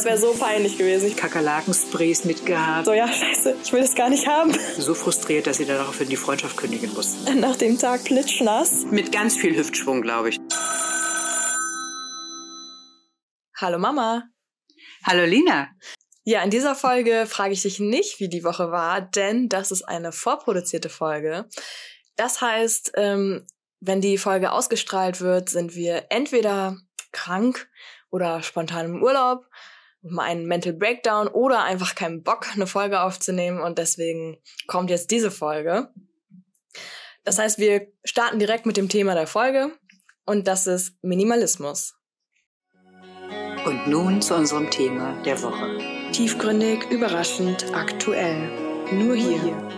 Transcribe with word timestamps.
Das 0.00 0.06
wäre 0.06 0.16
so 0.16 0.32
peinlich 0.32 0.78
gewesen. 0.78 1.14
Kakerlakensprays 1.14 2.24
mitgehabt. 2.24 2.86
So, 2.86 2.94
ja, 2.94 3.06
scheiße, 3.06 3.54
ich 3.62 3.70
will 3.70 3.82
das 3.82 3.94
gar 3.94 4.08
nicht 4.08 4.26
haben. 4.26 4.50
So 4.78 4.94
frustriert, 4.94 5.46
dass 5.46 5.58
sie 5.58 5.66
daraufhin 5.66 6.08
die 6.08 6.16
Freundschaft 6.16 6.56
kündigen 6.56 6.90
muss. 6.94 7.26
Nach 7.34 7.54
dem 7.54 7.78
Tag 7.78 8.04
plitschnass. 8.04 8.86
Mit 8.86 9.12
ganz 9.12 9.36
viel 9.36 9.54
Hüftschwung, 9.54 10.00
glaube 10.00 10.30
ich. 10.30 10.38
Hallo 13.58 13.78
Mama. 13.78 14.22
Hallo 15.04 15.26
Lina. 15.26 15.68
Ja, 16.24 16.42
in 16.44 16.48
dieser 16.48 16.74
Folge 16.74 17.26
frage 17.28 17.52
ich 17.52 17.60
dich 17.60 17.78
nicht, 17.78 18.20
wie 18.20 18.30
die 18.30 18.42
Woche 18.42 18.70
war, 18.72 19.02
denn 19.02 19.50
das 19.50 19.70
ist 19.70 19.82
eine 19.82 20.12
vorproduzierte 20.12 20.88
Folge. 20.88 21.46
Das 22.16 22.40
heißt, 22.40 22.92
ähm, 22.94 23.46
wenn 23.80 24.00
die 24.00 24.16
Folge 24.16 24.52
ausgestrahlt 24.52 25.20
wird, 25.20 25.50
sind 25.50 25.74
wir 25.74 26.06
entweder 26.08 26.78
krank 27.12 27.68
oder 28.10 28.42
spontan 28.42 28.86
im 28.86 29.02
Urlaub, 29.02 29.44
mal 30.02 30.22
einen 30.22 30.46
Mental 30.46 30.72
Breakdown 30.72 31.28
oder 31.28 31.62
einfach 31.62 31.94
keinen 31.94 32.22
Bock, 32.22 32.46
eine 32.54 32.66
Folge 32.66 33.00
aufzunehmen 33.00 33.60
und 33.60 33.78
deswegen 33.78 34.38
kommt 34.66 34.90
jetzt 34.90 35.10
diese 35.10 35.30
Folge. 35.30 35.88
Das 37.24 37.38
heißt, 37.38 37.58
wir 37.58 37.88
starten 38.04 38.38
direkt 38.38 38.66
mit 38.66 38.76
dem 38.76 38.88
Thema 38.88 39.14
der 39.14 39.26
Folge 39.26 39.72
und 40.24 40.46
das 40.46 40.66
ist 40.66 40.94
Minimalismus. 41.02 41.94
Und 43.66 43.88
nun 43.88 44.22
zu 44.22 44.34
unserem 44.34 44.70
Thema 44.70 45.20
der 45.22 45.42
Woche. 45.42 45.78
Tiefgründig, 46.12 46.90
überraschend, 46.90 47.66
aktuell. 47.74 48.48
Nur 48.90 49.14
hier. 49.14 49.68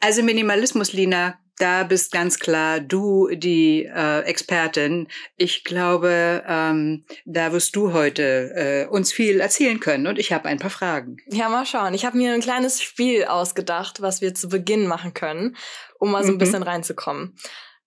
Also 0.00 0.22
Minimalismus, 0.22 0.92
Lina, 0.92 1.38
da 1.58 1.84
bist 1.84 2.12
ganz 2.12 2.38
klar 2.38 2.80
du 2.80 3.28
die 3.32 3.84
äh, 3.84 4.20
Expertin. 4.20 5.08
Ich 5.36 5.64
glaube, 5.64 6.44
ähm, 6.46 7.04
da 7.24 7.52
wirst 7.52 7.76
du 7.76 7.92
heute 7.92 8.52
äh, 8.54 8.86
uns 8.86 9.12
viel 9.12 9.40
erzählen 9.40 9.80
können 9.80 10.06
und 10.06 10.18
ich 10.18 10.32
habe 10.32 10.48
ein 10.48 10.58
paar 10.58 10.70
Fragen. 10.70 11.18
Ja, 11.26 11.48
mal 11.48 11.66
schauen. 11.66 11.94
Ich 11.94 12.04
habe 12.04 12.16
mir 12.16 12.32
ein 12.32 12.40
kleines 12.40 12.82
Spiel 12.82 13.24
ausgedacht, 13.24 14.00
was 14.00 14.20
wir 14.20 14.34
zu 14.34 14.48
Beginn 14.48 14.86
machen 14.86 15.14
können, 15.14 15.56
um 15.98 16.12
mal 16.12 16.22
so 16.22 16.30
ein 16.30 16.34
mhm. 16.34 16.38
bisschen 16.38 16.62
reinzukommen. 16.62 17.36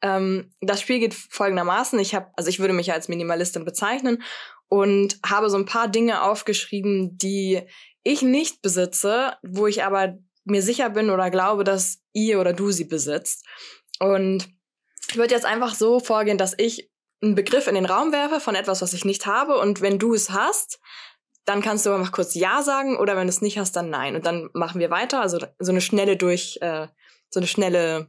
Ähm, 0.02 0.52
das 0.62 0.82
Spiel 0.82 1.00
geht 1.00 1.14
folgendermaßen. 1.14 2.00
Ich 2.00 2.16
habe, 2.16 2.28
also 2.36 2.50
ich 2.50 2.60
würde 2.60 2.74
mich 2.74 2.92
als 2.92 3.08
Minimalistin 3.08 3.66
bezeichnen 3.66 4.24
und 4.68 5.20
habe 5.26 5.50
so 5.50 5.58
ein 5.58 5.66
paar 5.66 5.88
Dinge 5.88 6.24
aufgeschrieben, 6.24 7.18
die 7.18 7.62
ich 8.04 8.22
nicht 8.22 8.62
besitze, 8.62 9.34
wo 9.44 9.68
ich 9.68 9.84
aber 9.84 10.18
mir 10.44 10.62
sicher 10.62 10.90
bin 10.90 11.10
oder 11.10 11.30
glaube, 11.30 11.64
dass 11.64 12.00
ihr 12.14 12.40
oder 12.40 12.54
du 12.54 12.72
sie 12.72 12.86
besitzt. 12.86 13.46
Und 14.00 14.50
ich 15.10 15.18
würde 15.18 15.34
jetzt 15.34 15.46
einfach 15.46 15.76
so 15.76 16.00
vorgehen, 16.00 16.38
dass 16.38 16.56
ich 16.58 16.92
einen 17.22 17.36
Begriff 17.36 17.68
in 17.68 17.76
den 17.76 17.86
Raum 17.86 18.12
werfe 18.12 18.40
von 18.40 18.56
etwas, 18.56 18.82
was 18.82 18.94
ich 18.94 19.06
nicht 19.06 19.26
habe. 19.26 19.60
Und 19.60 19.82
wenn 19.82 20.00
du 20.00 20.14
es 20.14 20.32
hast, 20.32 20.80
dann 21.46 21.62
kannst 21.62 21.86
du 21.86 21.92
einfach 21.92 22.12
kurz 22.12 22.34
Ja 22.36 22.64
sagen 22.64 22.98
oder 22.98 23.16
wenn 23.16 23.28
du 23.28 23.30
es 23.30 23.42
nicht 23.42 23.58
hast, 23.58 23.76
dann 23.76 23.90
Nein. 23.90 24.16
Und 24.16 24.26
dann 24.26 24.50
machen 24.54 24.80
wir 24.80 24.90
weiter. 24.90 25.22
Also 25.22 25.40
so 25.60 25.72
eine 25.72 25.82
schnelle 25.82 26.18
durch, 26.18 26.58
äh, 26.62 26.88
so 27.30 27.40
eine 27.40 27.48
schnelle, 27.48 28.08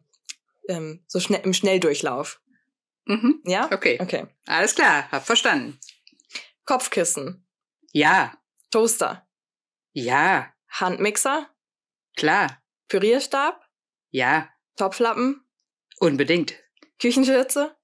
ähm, 0.68 1.04
so 1.06 1.20
schnell 1.20 1.40
im 1.44 1.52
Schnelldurchlauf. 1.52 2.40
Mhm. 3.06 3.40
Ja? 3.44 3.68
Okay. 3.72 3.98
Okay. 4.00 4.26
Alles 4.46 4.74
klar, 4.74 5.10
hab 5.10 5.26
verstanden. 5.26 5.78
Kopfkissen. 6.64 7.46
Ja. 7.92 8.32
Toaster. 8.70 9.26
Ja. 9.92 10.52
Handmixer. 10.68 11.48
Klar. 12.16 12.62
Pürierstab. 12.88 13.60
Ja. 14.10 14.48
Topflappen. 14.76 15.44
Unbedingt. 15.98 16.54
Küchenschürze. 17.00 17.76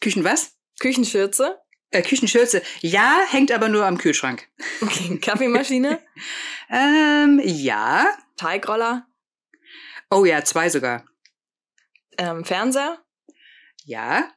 Küchen 0.00 0.24
was? 0.24 0.56
Küchenschürze. 0.80 1.60
Äh, 1.90 2.02
Küchenschürze. 2.02 2.62
Ja, 2.80 3.20
hängt 3.28 3.52
aber 3.52 3.68
nur 3.68 3.84
am 3.84 3.98
Kühlschrank. 3.98 4.48
Okay. 4.80 5.18
Kaffeemaschine. 5.18 6.00
ähm, 6.70 7.40
ja. 7.44 8.06
Teigroller. 8.36 9.06
Oh 10.10 10.24
ja, 10.24 10.44
zwei 10.44 10.68
sogar. 10.68 11.04
Ähm, 12.18 12.44
Fernseher. 12.44 12.98
Ja. 13.84 14.32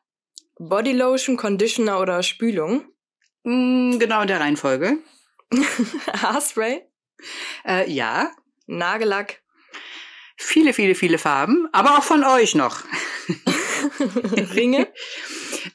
Bodylotion, 0.57 1.37
Conditioner 1.37 1.99
oder 1.99 2.23
Spülung. 2.23 2.85
Mm, 3.43 3.97
genau 3.99 4.21
in 4.21 4.27
der 4.27 4.39
Reihenfolge. 4.39 4.99
Haarspray. 6.21 6.83
Äh, 7.65 7.89
ja. 7.91 8.31
Nagellack. 8.65 9.41
Viele, 10.37 10.73
viele, 10.73 10.95
viele 10.95 11.17
Farben, 11.17 11.67
aber 11.71 11.97
auch 11.97 12.03
von 12.03 12.23
euch 12.23 12.55
noch. 12.55 12.83
Ringe. 14.55 14.91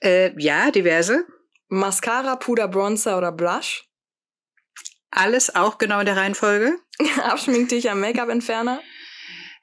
äh, 0.03 0.33
ja, 0.41 0.71
diverse. 0.71 1.27
Mascara, 1.69 2.37
Puder, 2.37 2.69
Bronzer 2.69 3.19
oder 3.19 3.33
Blush. 3.33 3.89
Alles 5.11 5.55
auch 5.55 5.79
genau 5.79 6.01
in 6.01 6.07
der 6.07 6.17
Reihenfolge. 6.17 6.79
Abschminktücher, 7.23 7.95
Make-up-Entferner. 7.95 8.81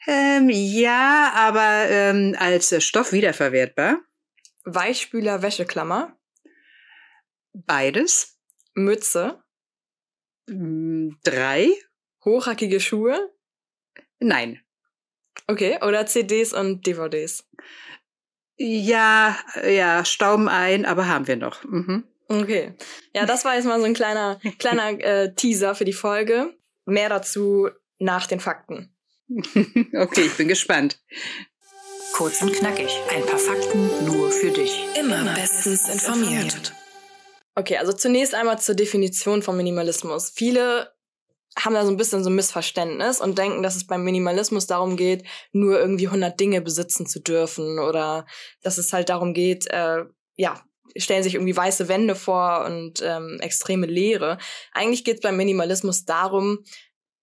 Ähm, 0.07 0.49
ja, 0.49 1.31
aber 1.33 1.89
ähm, 1.89 2.35
als 2.37 2.73
Stoff 2.83 3.11
wiederverwertbar. 3.11 3.99
Weichspüler, 4.63 5.41
Wäscheklammer. 5.41 6.17
Beides. 7.53 8.37
Mütze. 8.73 9.43
Mm, 10.47 11.11
drei. 11.23 11.71
Hochhackige 12.25 12.79
Schuhe. 12.79 13.31
Nein. 14.19 14.59
Okay, 15.47 15.77
oder 15.81 16.05
CDs 16.05 16.53
und 16.53 16.85
DVDs. 16.87 17.47
Ja, 18.57 19.37
ja, 19.67 20.03
stauben 20.05 20.47
ein, 20.47 20.85
aber 20.85 21.07
haben 21.07 21.27
wir 21.27 21.35
noch. 21.35 21.63
Mhm. 21.63 22.05
Okay. 22.27 22.73
Ja, 23.13 23.25
das 23.25 23.45
war 23.45 23.55
jetzt 23.55 23.65
mal 23.65 23.79
so 23.79 23.85
ein 23.85 23.93
kleiner, 23.93 24.39
kleiner 24.59 24.99
äh, 25.03 25.33
Teaser 25.35 25.75
für 25.75 25.85
die 25.85 25.93
Folge. 25.93 26.55
Mehr 26.85 27.09
dazu 27.09 27.69
nach 27.99 28.27
den 28.27 28.39
Fakten. 28.39 28.95
okay, 29.29 30.21
ich 30.21 30.37
bin 30.37 30.47
gespannt. 30.47 30.99
Kurz 32.13 32.41
und 32.41 32.53
knackig. 32.53 32.89
Ein 33.09 33.25
paar 33.25 33.39
Fakten 33.39 34.05
nur 34.05 34.31
für 34.31 34.51
dich. 34.51 34.85
Immer 34.97 35.33
bestens 35.33 35.89
informiert. 35.89 36.73
Okay, 37.55 37.77
also 37.77 37.93
zunächst 37.93 38.33
einmal 38.35 38.59
zur 38.59 38.75
Definition 38.75 39.41
von 39.41 39.57
Minimalismus. 39.57 40.29
Viele 40.29 40.94
haben 41.57 41.73
da 41.73 41.85
so 41.85 41.91
ein 41.91 41.97
bisschen 41.97 42.23
so 42.23 42.29
ein 42.29 42.35
Missverständnis 42.35 43.21
und 43.21 43.37
denken, 43.37 43.63
dass 43.63 43.75
es 43.75 43.87
beim 43.87 44.03
Minimalismus 44.03 44.67
darum 44.67 44.97
geht, 44.97 45.25
nur 45.51 45.79
irgendwie 45.79 46.07
100 46.07 46.39
Dinge 46.39 46.61
besitzen 46.61 47.05
zu 47.05 47.19
dürfen 47.19 47.79
oder 47.79 48.25
dass 48.61 48.77
es 48.77 48.91
halt 48.91 49.09
darum 49.09 49.33
geht, 49.33 49.67
äh, 49.67 50.03
ja, 50.35 50.61
stellen 50.97 51.23
sich 51.23 51.35
irgendwie 51.35 51.55
weiße 51.55 51.87
Wände 51.87 52.15
vor 52.15 52.65
und 52.65 53.01
ähm, 53.03 53.39
extreme 53.41 53.85
Leere. 53.87 54.37
Eigentlich 54.71 55.03
geht 55.03 55.15
es 55.15 55.21
beim 55.21 55.37
Minimalismus 55.37 56.05
darum, 56.05 56.63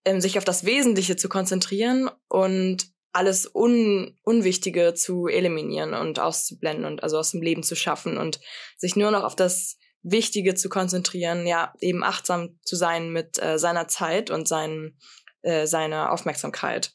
ähm, 0.05 0.21
sich 0.21 0.39
auf 0.39 0.45
das 0.45 0.65
Wesentliche 0.65 1.17
zu 1.17 1.29
konzentrieren 1.29 2.11
und 2.29 2.87
alles 3.13 3.55
Un 3.55 4.19
Unwichtige 4.23 4.95
zu 4.95 5.27
eliminieren 5.27 5.95
und 5.95 6.19
auszublenden 6.19 6.87
und 6.87 7.03
also 7.03 7.19
aus 7.19 7.33
dem 7.33 7.43
Leben 7.43 7.63
zu 7.63 7.77
schaffen 7.77 8.17
und 8.17 8.41
sich 8.79 8.97
nur 8.97 9.11
noch 9.11 9.25
auf 9.25 9.37
das 9.37 9.77
Wichtige 10.03 10.55
zu 10.55 10.69
konzentrieren, 10.69 11.47
ja, 11.47 11.73
eben 11.81 12.03
achtsam 12.03 12.59
zu 12.63 12.77
sein 12.77 13.11
mit 13.11 13.41
äh, 13.43 13.59
seiner 13.59 13.89
Zeit 13.89 14.31
und 14.31 14.49
seinen, 14.49 14.99
äh, 15.43 15.67
seiner 15.67 16.13
Aufmerksamkeit. 16.13 16.95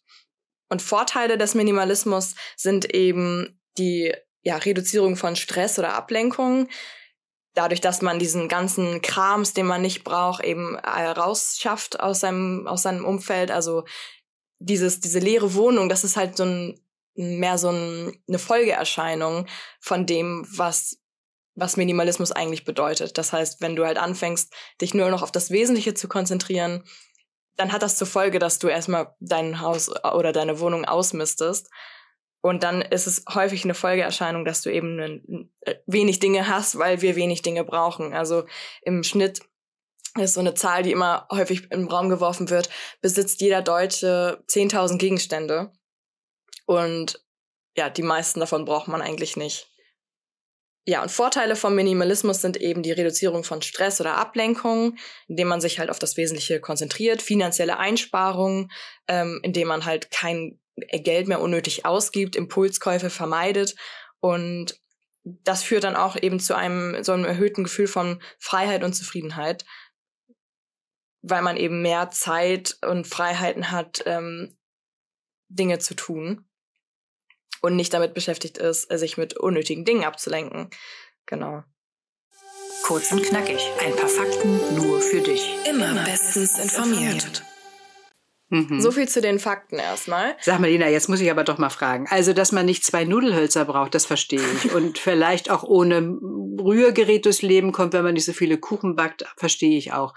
Und 0.70 0.82
Vorteile 0.82 1.38
des 1.38 1.56
Minimalismus 1.56 2.36
sind 2.58 2.94
eben 2.94 3.60
die 3.78 4.14
ja, 4.42 4.58
Reduzierung 4.58 5.16
von 5.16 5.36
Stress 5.36 5.80
oder 5.80 5.94
Ablenkung, 5.94 6.68
dadurch, 7.54 7.82
dass 7.82 8.02
man 8.02 8.20
diesen 8.20 8.48
ganzen 8.48 9.02
Krams, 9.02 9.54
den 9.54 9.66
man 9.66 9.82
nicht 9.82 10.04
braucht, 10.04 10.44
eben 10.44 10.76
äh, 10.76 11.08
rausschafft 11.08 12.00
aus 12.00 12.20
seinem, 12.20 12.68
aus 12.68 12.84
seinem 12.84 13.04
Umfeld. 13.04 13.52
Also 13.52 13.86
dieses, 14.60 15.00
diese 15.00 15.20
leere 15.20 15.54
Wohnung, 15.54 15.90
das 15.90 16.04
ist 16.04 16.18
halt 16.18 16.38
so 16.38 16.44
ein, 16.44 16.80
mehr 17.16 17.58
so 17.58 17.70
ein, 17.70 18.22
eine 18.28 18.40
Folgeerscheinung 18.40 19.48
von 19.80 20.06
dem, 20.06 20.46
was 20.50 21.00
was 21.58 21.76
Minimalismus 21.76 22.32
eigentlich 22.32 22.64
bedeutet. 22.64 23.18
Das 23.18 23.34
heißt, 23.34 23.62
wenn 23.62 23.76
du 23.76 23.86
halt 23.86 23.98
anfängst, 23.98 24.54
dich 24.80 24.94
nur 24.94 25.10
noch 25.10 25.24
auf 25.24 25.32
das 25.32 25.50
Wesentliche 25.50 25.96
zu 25.96 26.08
konzentrieren, 26.08 26.84
dann 27.58 27.74
hat 27.74 27.82
das 27.82 27.98
zur 27.98 28.08
Folge, 28.08 28.38
dass 28.38 28.60
du 28.60 28.68
erstmal 28.68 29.16
dein 29.20 29.60
Haus 29.60 29.90
oder 29.90 30.32
deine 30.32 30.60
Wohnung 30.60 30.86
ausmistest. 30.86 31.70
Und 32.42 32.62
dann 32.62 32.84
ist 32.84 33.08
es 33.08 33.26
häufig 33.34 33.64
eine 33.64 33.74
Folgeerscheinung, 33.74 34.46
dass 34.46 34.62
du 34.62 34.72
eben 34.72 35.50
äh, 35.62 35.76
wenig 35.88 36.20
Dinge 36.20 36.48
hast, 36.48 36.78
weil 36.78 37.02
wir 37.02 37.16
wenig 37.16 37.42
Dinge 37.42 37.64
brauchen. 37.64 38.14
Also 38.14 38.46
im 38.84 39.04
Schnitt 39.04 39.42
ist 40.20 40.36
so 40.36 40.40
eine 40.40 40.54
Zahl, 40.54 40.84
die 40.84 40.92
immer 40.92 41.28
häufig 41.32 41.72
im 41.72 41.88
Raum 41.88 42.10
geworfen 42.10 42.52
wird, 42.52 42.70
besitzt 43.02 43.42
jeder 43.42 43.64
Deutsche 43.64 44.44
10.000 44.48 44.98
Gegenstände. 44.98 45.72
Und 46.66 47.26
ja, 47.76 47.90
die 47.90 48.04
meisten 48.04 48.40
davon 48.40 48.66
braucht 48.66 48.88
man 48.88 49.02
eigentlich 49.02 49.38
nicht. 49.38 49.72
Ja, 50.90 51.02
und 51.02 51.12
Vorteile 51.12 51.58
vom 51.58 51.76
Minimalismus 51.76 52.42
sind 52.42 52.56
eben 52.56 52.82
die 52.82 52.94
Reduzierung 52.94 53.44
von 53.44 53.62
Stress 53.62 54.00
oder 54.00 54.16
Ablenkung, 54.16 54.96
indem 55.28 55.50
man 55.50 55.60
sich 55.60 55.80
halt 55.80 55.90
auf 55.90 56.00
das 56.00 56.16
Wesentliche 56.16 56.62
konzentriert, 56.62 57.22
finanzielle 57.22 57.78
Einsparungen, 57.78 58.72
ähm, 59.10 59.42
indem 59.44 59.68
man 59.68 59.84
halt 59.84 60.12
kein 60.12 60.62
Geld 60.78 61.28
mehr 61.28 61.42
unnötig 61.42 61.86
ausgibt, 61.86 62.38
Impulskäufe 62.38 63.10
vermeidet 63.10 63.76
und 64.22 64.80
das 65.24 65.62
führt 65.62 65.84
dann 65.84 65.98
auch 65.98 66.16
eben 66.16 66.40
zu 66.40 66.56
einem 66.56 67.04
so 67.04 67.12
einem 67.12 67.26
erhöhten 67.26 67.66
Gefühl 67.66 67.88
von 67.88 68.22
Freiheit 68.40 68.84
und 68.86 68.94
Zufriedenheit. 68.94 69.66
weil 71.22 71.42
man 71.42 71.58
eben 71.58 71.82
mehr 71.82 72.10
Zeit 72.12 72.78
und 72.86 73.06
Freiheiten 73.08 73.72
hat, 73.72 74.04
ähm, 74.06 74.58
Dinge 75.50 75.80
zu 75.80 75.96
tun 75.96 76.47
und 77.62 77.76
nicht 77.76 77.94
damit 77.94 78.14
beschäftigt 78.14 78.58
ist, 78.58 78.90
sich 78.98 79.18
mit 79.18 79.38
unnötigen 79.38 79.86
Dingen 79.86 80.04
abzulenken. 80.04 80.70
Genau. 81.26 81.64
Kurz 82.84 83.12
und 83.12 83.24
knackig. 83.24 83.60
Ein 83.84 83.96
paar 83.96 84.10
Fakten 84.10 84.76
nur 84.76 85.02
für 85.02 85.22
dich. 85.22 85.56
Immer, 85.70 85.92
Immer 85.92 86.04
bestens 86.06 86.58
informiert. 86.58 87.44
Mhm. 88.50 88.80
So 88.80 88.92
viel 88.92 89.10
zu 89.10 89.20
den 89.20 89.40
Fakten 89.40 89.78
erstmal. 89.78 90.38
Sag 90.42 90.60
mal, 90.60 90.70
Lina, 90.70 90.88
jetzt 90.88 91.10
muss 91.10 91.20
ich 91.20 91.30
aber 91.30 91.44
doch 91.44 91.58
mal 91.58 91.70
fragen. 91.70 92.08
Also, 92.10 92.32
dass 92.32 92.54
man 92.54 92.66
nicht 92.66 92.86
zwei 92.86 93.04
Nudelhölzer 93.04 93.66
braucht, 93.66 93.94
das 93.94 94.06
verstehe 94.06 94.40
ich. 94.56 94.72
Und 94.74 94.98
vielleicht 94.98 95.50
auch 95.50 95.64
ohne 95.64 96.18
Rührgerät 96.62 97.26
durchs 97.26 97.42
Leben 97.42 97.74
kommt, 97.74 97.94
wenn 97.94 98.04
man 98.04 98.14
nicht 98.14 98.26
so 98.26 98.34
viele 98.34 98.58
Kuchen 98.58 98.96
backt, 98.96 99.26
verstehe 99.36 99.78
ich 99.78 99.92
auch. 99.92 100.14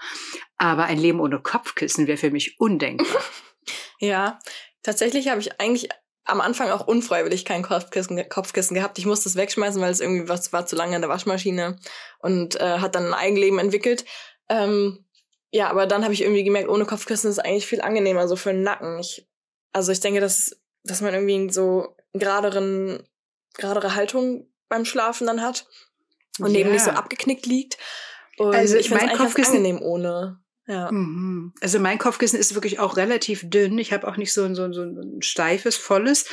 Aber 0.57 0.85
ein 0.85 0.97
Leben 0.97 1.19
ohne 1.19 1.41
Kopfkissen 1.41 2.07
wäre 2.07 2.17
für 2.17 2.31
mich 2.31 2.57
undenkbar. 2.59 3.21
ja, 3.99 4.39
tatsächlich 4.81 5.27
habe 5.27 5.41
ich 5.41 5.59
eigentlich 5.59 5.89
am 6.25 6.41
Anfang 6.41 6.69
auch 6.69 6.87
unfreiwillig 6.87 7.45
kein 7.45 7.63
Kopfkissen, 7.63 8.29
Kopfkissen 8.29 8.75
gehabt. 8.75 8.97
Ich 8.97 9.05
musste 9.05 9.27
es 9.27 9.35
wegschmeißen, 9.35 9.81
weil 9.81 9.91
es 9.91 9.99
irgendwie 9.99 10.29
was 10.29 10.53
war 10.53 10.65
zu 10.65 10.75
lange 10.75 10.95
in 10.95 11.01
der 11.01 11.09
Waschmaschine 11.09 11.77
und 12.19 12.59
äh, 12.59 12.79
hat 12.79 12.95
dann 12.95 13.07
ein 13.07 13.13
Eigenleben 13.13 13.59
entwickelt. 13.59 14.05
Ähm, 14.49 15.05
ja, 15.51 15.69
aber 15.69 15.87
dann 15.87 16.03
habe 16.03 16.13
ich 16.13 16.21
irgendwie 16.21 16.43
gemerkt, 16.43 16.69
ohne 16.69 16.85
Kopfkissen 16.85 17.29
ist 17.29 17.39
eigentlich 17.39 17.67
viel 17.67 17.81
angenehmer, 17.81 18.27
so 18.27 18.35
für 18.35 18.53
den 18.53 18.63
Nacken. 18.63 18.99
Ich, 18.99 19.27
also 19.73 19.91
ich 19.91 19.99
denke, 19.99 20.21
dass, 20.21 20.57
dass 20.83 21.01
man 21.01 21.13
irgendwie 21.13 21.51
so 21.51 21.95
geraderen, 22.13 23.03
geradere 23.55 23.95
Haltung 23.95 24.47
beim 24.69 24.85
Schlafen 24.85 25.27
dann 25.27 25.41
hat 25.41 25.67
und 26.39 26.53
ja. 26.53 26.61
eben 26.61 26.71
nicht 26.71 26.83
so 26.83 26.91
abgeknickt 26.91 27.45
liegt. 27.45 27.77
Und 28.37 28.55
also 28.55 28.77
ich 28.77 28.89
es 28.89 29.17
Kopfkissen 29.17 29.57
angenehm 29.57 29.81
ohne. 29.81 30.39
Ja. 30.71 30.89
Mhm. 30.89 31.51
Also 31.59 31.79
mein 31.79 31.97
Kopfkissen 31.97 32.39
ist 32.39 32.55
wirklich 32.55 32.79
auch 32.79 32.95
relativ 32.95 33.41
dünn. 33.49 33.77
Ich 33.77 33.91
habe 33.91 34.07
auch 34.07 34.15
nicht 34.15 34.31
so 34.31 34.43
ein, 34.43 34.55
so, 34.55 34.63
ein, 34.63 34.73
so 34.73 34.83
ein 34.83 35.21
steifes, 35.21 35.75
volles, 35.75 36.27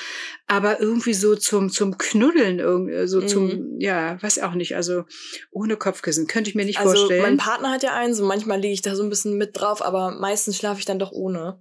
aber 0.46 0.78
irgendwie 0.78 1.12
so 1.12 1.34
zum, 1.34 1.70
zum 1.70 1.98
Knuddeln, 1.98 3.08
so 3.08 3.20
mhm. 3.20 3.26
zum, 3.26 3.80
ja, 3.80 4.22
weiß 4.22 4.38
auch 4.38 4.54
nicht. 4.54 4.76
Also 4.76 5.06
ohne 5.50 5.76
Kopfkissen 5.76 6.28
könnte 6.28 6.50
ich 6.50 6.54
mir 6.54 6.64
nicht 6.64 6.78
also 6.78 6.92
vorstellen. 6.92 7.22
Mein 7.22 7.36
Partner 7.36 7.72
hat 7.72 7.82
ja 7.82 7.94
eins 7.94 8.20
und 8.20 8.28
manchmal 8.28 8.60
liege 8.60 8.74
ich 8.74 8.82
da 8.82 8.94
so 8.94 9.02
ein 9.02 9.10
bisschen 9.10 9.38
mit 9.38 9.58
drauf, 9.58 9.82
aber 9.82 10.12
meistens 10.12 10.56
schlafe 10.56 10.78
ich 10.78 10.84
dann 10.84 11.00
doch 11.00 11.10
ohne. 11.10 11.60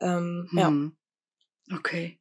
Ähm, 0.00 0.48
mhm. 0.50 0.58
Ja. 0.58 1.76
Okay. 1.78 2.18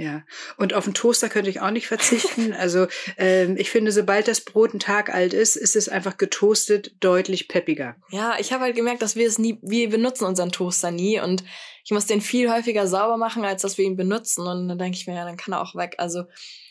Ja, 0.00 0.22
und 0.56 0.74
auf 0.74 0.84
den 0.84 0.94
Toaster 0.94 1.28
könnte 1.28 1.50
ich 1.50 1.60
auch 1.60 1.72
nicht 1.72 1.88
verzichten. 1.88 2.52
Also 2.58 2.86
ähm, 3.16 3.56
ich 3.56 3.68
finde, 3.68 3.90
sobald 3.90 4.28
das 4.28 4.42
Brot 4.42 4.70
einen 4.70 4.78
Tag 4.78 5.12
alt 5.12 5.34
ist, 5.34 5.56
ist 5.56 5.74
es 5.74 5.88
einfach 5.88 6.16
getoastet 6.16 6.92
deutlich 7.00 7.48
peppiger. 7.48 7.96
Ja, 8.10 8.36
ich 8.38 8.52
habe 8.52 8.62
halt 8.62 8.76
gemerkt, 8.76 9.02
dass 9.02 9.16
wir 9.16 9.26
es 9.26 9.38
nie, 9.40 9.58
wir 9.60 9.90
benutzen 9.90 10.24
unseren 10.24 10.52
Toaster 10.52 10.92
nie 10.92 11.20
und 11.20 11.42
ich 11.84 11.90
muss 11.90 12.06
den 12.06 12.20
viel 12.20 12.48
häufiger 12.48 12.86
sauber 12.86 13.16
machen, 13.16 13.44
als 13.44 13.62
dass 13.62 13.76
wir 13.76 13.84
ihn 13.84 13.96
benutzen. 13.96 14.46
Und 14.46 14.68
dann 14.68 14.78
denke 14.78 14.96
ich 14.96 15.08
mir, 15.08 15.16
ja, 15.16 15.24
dann 15.24 15.36
kann 15.36 15.52
er 15.52 15.60
auch 15.60 15.74
weg. 15.74 15.96
Also 15.98 16.24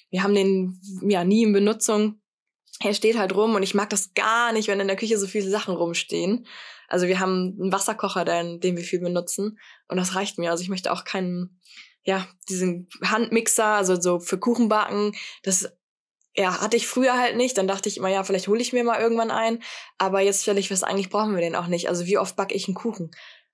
wir 0.10 0.24
haben 0.24 0.34
den 0.34 0.80
ja 1.02 1.26
nie 1.26 1.44
in 1.44 1.52
Benutzung. 1.52 2.22
Er 2.80 2.94
steht 2.94 3.18
halt 3.18 3.36
rum 3.36 3.56
und 3.56 3.64
ich 3.64 3.74
mag 3.74 3.90
das 3.90 4.14
gar 4.14 4.54
nicht, 4.54 4.70
wenn 4.70 4.80
in 4.80 4.88
der 4.88 4.96
Küche 4.96 5.18
so 5.18 5.28
viele 5.28 5.50
Sachen 5.50 5.76
rumstehen. 5.76 6.48
Also 6.88 7.08
wir 7.08 7.20
haben 7.20 7.58
einen 7.60 7.74
Wasserkocher, 7.74 8.24
den, 8.24 8.62
den 8.62 8.78
wir 8.78 8.84
viel 8.84 9.02
benutzen 9.02 9.60
und 9.90 9.98
das 9.98 10.16
reicht 10.16 10.38
mir. 10.38 10.52
Also 10.52 10.64
ich 10.64 10.70
möchte 10.70 10.94
auch 10.94 11.04
keinen 11.04 11.60
ja, 12.08 12.26
diesen 12.48 12.88
Handmixer, 13.04 13.66
also 13.66 14.00
so 14.00 14.20
für 14.20 14.40
Kuchenbacken, 14.40 15.12
das 15.44 15.70
ja, 16.38 16.62
hatte 16.62 16.78
ich 16.78 16.88
früher 16.88 17.18
halt 17.18 17.36
nicht. 17.36 17.58
Dann 17.58 17.68
dachte 17.68 17.90
ich 17.90 17.98
immer, 17.98 18.10
ja, 18.10 18.24
vielleicht 18.24 18.48
hole 18.48 18.62
ich 18.62 18.72
mir 18.72 18.84
mal 18.84 19.02
irgendwann 19.02 19.32
ein. 19.32 19.62
Aber 19.98 20.22
jetzt 20.22 20.44
stelle 20.44 20.60
ich 20.60 20.70
fest, 20.70 20.86
eigentlich 20.86 21.10
brauchen 21.10 21.34
wir 21.34 21.42
den 21.42 21.56
auch 21.56 21.68
nicht. 21.68 21.90
Also 21.90 22.06
wie 22.06 22.18
oft 22.18 22.36
backe 22.36 22.56
ich 22.56 22.68
einen 22.68 22.76
Kuchen? 22.76 23.12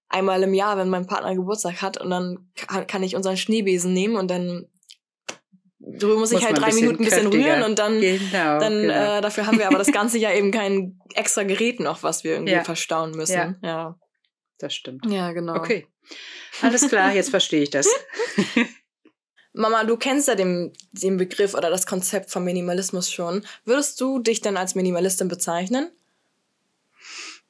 Einmal 0.08 0.44
im 0.44 0.54
Jahr, 0.54 0.78
wenn 0.78 0.90
mein 0.90 1.08
Partner 1.08 1.34
Geburtstag 1.34 1.82
hat 1.82 2.00
und 2.00 2.12
dann 2.12 2.52
kann 2.88 3.02
ich 3.02 3.16
unseren 3.16 3.38
Schneebesen 3.38 3.94
nehmen 3.94 4.18
und 4.18 4.30
dann 4.30 4.68
so 5.98 6.18
muss 6.18 6.32
ich 6.32 6.46
halt 6.46 6.58
drei 6.58 6.72
Minuten 6.74 7.02
ein 7.02 7.06
bisschen 7.06 7.28
rühren 7.28 7.64
und 7.64 7.80
dann, 7.80 8.00
genau, 8.00 8.60
dann 8.60 8.82
genau. 8.82 9.18
Äh, 9.18 9.22
dafür 9.22 9.48
haben 9.48 9.58
wir 9.58 9.68
aber 9.68 9.80
das 9.80 9.92
ganze 9.92 10.18
Jahr 10.18 10.34
eben 10.34 10.52
kein 10.52 11.00
extra 11.16 11.44
Gerät 11.44 11.80
noch, 11.80 12.04
was 12.04 12.24
wir 12.24 12.34
irgendwie 12.34 12.54
ja. 12.54 12.64
verstauen 12.64 13.12
müssen. 13.12 13.58
Ja. 13.62 13.68
ja. 13.68 14.00
Das 14.60 14.74
stimmt. 14.74 15.06
Ja, 15.10 15.32
genau. 15.32 15.56
Okay. 15.56 15.88
Alles 16.62 16.88
klar, 16.88 17.14
jetzt 17.14 17.30
verstehe 17.30 17.64
ich 17.64 17.70
das. 17.70 17.88
Mama, 19.54 19.84
du 19.84 19.98
kennst 19.98 20.28
ja 20.28 20.36
den, 20.36 20.74
den 20.92 21.18
Begriff 21.18 21.54
oder 21.54 21.70
das 21.70 21.86
Konzept 21.86 22.32
von 22.32 22.44
Minimalismus 22.44 23.12
schon. 23.12 23.46
Würdest 23.66 24.02
du 24.02 24.20
dich 24.20 24.42
denn 24.42 24.58
als 24.58 24.74
Minimalistin 24.74 25.28
bezeichnen? 25.28 25.92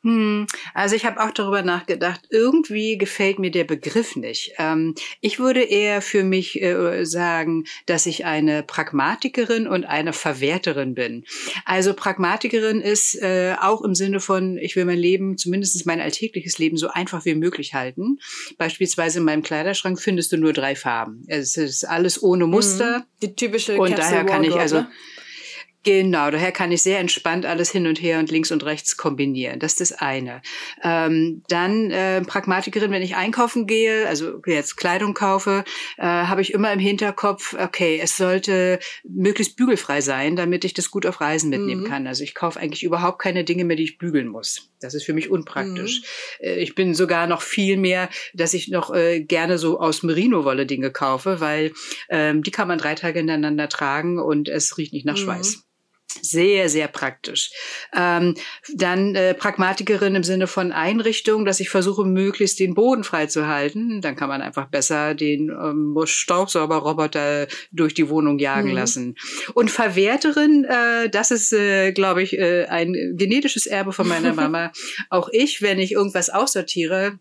Hm, 0.04 0.48
also 0.74 0.98
ich 0.98 1.06
habe 1.06 1.24
auch 1.24 1.32
darüber 1.32 1.62
nachgedacht, 1.62 2.22
irgendwie 2.30 2.98
gefällt 2.98 3.40
mir 3.40 3.52
der 3.52 3.64
Begriff 3.64 4.18
nicht. 4.18 4.52
Ähm, 4.58 4.96
ich 5.22 5.40
würde 5.40 5.62
eher 5.62 6.02
für 6.02 6.26
mich 6.26 6.62
äh, 6.62 7.06
sagen, 7.06 7.64
dass 7.86 8.06
ich 8.06 8.26
eine 8.26 8.64
Pragmatikerin 8.64 9.66
und 9.66 9.86
eine 9.86 10.12
Verwerterin 10.12 10.94
bin. 10.94 11.24
Also 11.64 11.94
Pragmatikerin 11.94 12.82
ist 12.82 13.16
äh, 13.16 13.56
auch 13.62 13.82
im 13.82 13.96
Sinne 13.96 14.20
von, 14.20 14.58
ich 14.58 14.76
will 14.76 14.84
mein 14.84 15.00
Leben, 15.00 15.38
zumindest 15.38 15.86
mein 15.86 16.02
alltägliches 16.02 16.58
Leben, 16.58 16.76
so 16.76 16.90
einfach 16.90 17.24
wie 17.24 17.36
möglich 17.36 17.74
halten. 17.74 18.20
Beispielsweise 18.58 19.20
in 19.20 19.26
meinem 19.26 19.42
Kleiderschrank 19.42 20.02
findest 20.02 20.34
du 20.34 20.38
nur 20.38 20.52
drei 20.52 20.76
Farben. 20.76 21.24
Es 21.28 21.56
ist 21.56 21.86
alles 21.86 22.22
ohne 22.22 22.46
Muster. 22.46 23.00
Mhm. 23.00 23.04
Die 23.22 23.36
typische 23.36 23.78
Und 23.78 23.98
daher 23.98 24.26
kann 24.26 24.44
ich 24.44 24.56
also... 24.56 24.82
Ne? 24.82 24.92
Genau, 25.84 26.32
daher 26.32 26.54
kann 26.54 26.72
ich 26.72 26.82
sehr 26.82 27.00
entspannt 27.00 27.46
alles 27.46 27.70
hin 27.70 27.88
und 27.88 28.02
her 28.02 28.20
und 28.20 28.32
links 28.32 28.52
und 28.52 28.64
rechts 28.64 28.96
kombinieren. 28.96 29.60
Das 29.60 29.74
ist 29.74 29.82
das 29.82 29.92
eine. 29.92 30.42
Ähm, 30.82 31.44
dann 31.50 31.92
äh, 31.92 32.22
Pragmatikerin, 32.22 32.92
wenn 32.92 33.02
ich 33.02 33.18
einkaufen 33.18 33.68
gehe, 33.68 34.08
also 34.08 34.42
jetzt 34.46 34.78
Kleidung 34.78 35.14
kaufe, 35.14 35.66
äh, 35.98 36.04
habe 36.04 36.42
ich 36.42 36.54
immer 36.54 36.72
im 36.72 36.80
Hinterkopf, 36.80 37.56
okay, 37.60 38.00
es 38.02 38.16
sollte 38.16 38.80
möglichst 39.04 39.58
bügelfrei 39.58 40.00
sein, 40.00 40.38
damit 40.38 40.64
ich 40.64 40.74
das 40.74 40.90
gut 40.90 41.06
auf 41.06 41.20
Reisen 41.20 41.50
mitnehmen 41.50 41.84
mhm. 41.84 41.88
kann. 41.88 42.08
Also 42.08 42.24
ich 42.24 42.34
kaufe 42.34 42.62
eigentlich 42.62 42.84
überhaupt 42.84 43.20
keine 43.20 43.44
Dinge 43.44 43.66
mehr, 43.66 43.76
die 43.76 43.84
ich 43.84 43.98
bügeln 43.98 44.30
muss. 44.30 44.70
Das 44.80 44.94
ist 44.94 45.04
für 45.04 45.14
mich 45.14 45.30
unpraktisch. 45.30 46.02
Mhm. 46.40 46.48
Äh, 46.48 46.56
ich 46.60 46.76
bin 46.76 46.96
sogar 46.96 47.28
noch 47.28 47.42
viel 47.42 47.76
mehr, 47.76 48.10
dass 48.34 48.54
ich 48.54 48.70
noch 48.70 48.94
äh, 48.94 49.20
gerne 49.20 49.58
so 49.58 49.82
aus 49.82 50.02
Merino-Wolle 50.02 50.66
Dinge 50.66 50.92
kaufe, 50.92 51.42
weil 51.42 51.74
ähm, 52.10 52.42
die 52.42 52.52
kann 52.52 52.70
man 52.70 52.78
drei 52.78 52.96
Tage 52.96 53.20
hintereinander 53.20 53.68
tragen 53.68 54.18
und 54.18 54.48
es 54.48 54.78
riecht 54.78 54.94
nicht 54.94 55.06
nach 55.06 55.16
mhm. 55.16 55.24
Schweiß. 55.24 55.64
Sehr, 56.22 56.70
sehr 56.70 56.88
praktisch. 56.88 57.52
Ähm, 57.96 58.36
dann 58.76 59.16
äh, 59.16 59.34
Pragmatikerin 59.34 60.16
im 60.16 60.24
Sinne 60.24 60.48
von 60.48 60.72
Einrichtung, 60.72 61.44
dass 61.44 61.60
ich 61.60 61.70
versuche, 61.70 62.06
möglichst 62.06 62.60
den 62.60 62.76
Boden 62.76 63.04
frei 63.04 63.26
zu 63.26 63.48
halten. 63.48 64.00
Dann 64.02 64.16
kann 64.16 64.30
man 64.30 64.42
einfach 64.42 64.68
besser 64.68 65.16
den 65.16 65.50
ähm, 65.50 65.98
Staubsaugerroboter 66.04 67.48
durch 67.72 67.94
die 67.94 68.10
Wohnung 68.10 68.40
jagen 68.40 68.70
mhm. 68.70 68.76
lassen. 68.76 69.16
Und 69.54 69.72
Verwerterin, 69.72 70.66
äh, 70.66 71.10
das 71.10 71.32
ist, 71.32 71.52
äh, 71.52 71.92
glaube 71.92 72.22
ich, 72.22 72.38
äh, 72.38 72.66
ein 72.66 72.94
genetisches 73.18 73.66
Erbe 73.66 73.92
von 73.92 74.08
meiner 74.08 74.34
Mama. 74.34 74.72
Auch 75.10 75.30
ich, 75.32 75.62
wenn 75.62 75.80
ich 75.80 75.94
irgendwas 75.94 76.30
aussortiere, 76.30 77.20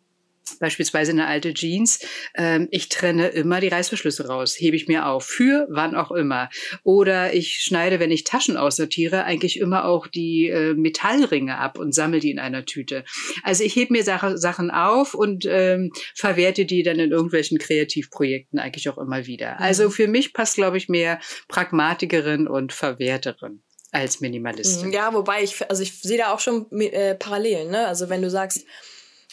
beispielsweise 0.60 1.12
eine 1.12 1.26
alte 1.26 1.54
Jeans, 1.54 2.00
ähm, 2.34 2.68
ich 2.70 2.88
trenne 2.88 3.28
immer 3.28 3.60
die 3.60 3.68
Reißverschlüsse 3.68 4.26
raus, 4.26 4.54
hebe 4.58 4.76
ich 4.76 4.88
mir 4.88 5.06
auf, 5.06 5.24
für 5.24 5.66
wann 5.70 5.94
auch 5.94 6.10
immer. 6.10 6.50
Oder 6.82 7.34
ich 7.34 7.60
schneide, 7.60 8.00
wenn 8.00 8.10
ich 8.10 8.24
Taschen 8.24 8.56
aussortiere, 8.56 9.24
eigentlich 9.24 9.58
immer 9.58 9.84
auch 9.84 10.06
die 10.06 10.48
äh, 10.48 10.74
Metallringe 10.74 11.58
ab 11.58 11.78
und 11.78 11.94
sammle 11.94 12.20
die 12.20 12.30
in 12.30 12.38
einer 12.38 12.64
Tüte. 12.64 13.04
Also 13.42 13.64
ich 13.64 13.74
hebe 13.76 13.92
mir 13.92 14.04
Sache, 14.04 14.38
Sachen 14.38 14.70
auf 14.70 15.14
und 15.14 15.46
ähm, 15.48 15.92
verwerte 16.14 16.64
die 16.64 16.82
dann 16.82 16.98
in 16.98 17.10
irgendwelchen 17.10 17.58
Kreativprojekten 17.58 18.58
eigentlich 18.58 18.88
auch 18.88 18.98
immer 18.98 19.26
wieder. 19.26 19.52
Mhm. 19.52 19.62
Also 19.62 19.90
für 19.90 20.08
mich 20.08 20.32
passt, 20.32 20.56
glaube 20.56 20.76
ich, 20.76 20.88
mehr 20.88 21.20
Pragmatikerin 21.48 22.46
und 22.48 22.72
Verwerterin 22.72 23.62
als 23.90 24.20
Minimalistin. 24.20 24.90
Ja, 24.90 25.12
wobei 25.12 25.42
ich, 25.42 25.68
also 25.68 25.82
ich 25.82 26.00
sehe 26.00 26.18
da 26.18 26.32
auch 26.32 26.40
schon 26.40 26.70
äh, 26.80 27.14
Parallelen, 27.14 27.70
ne? 27.70 27.86
Also 27.86 28.08
wenn 28.08 28.22
du 28.22 28.30
sagst, 28.30 28.64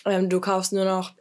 ähm, 0.05 0.29
du 0.29 0.39
kaufst 0.39 0.73
nur 0.73 0.85
noch 0.85 1.13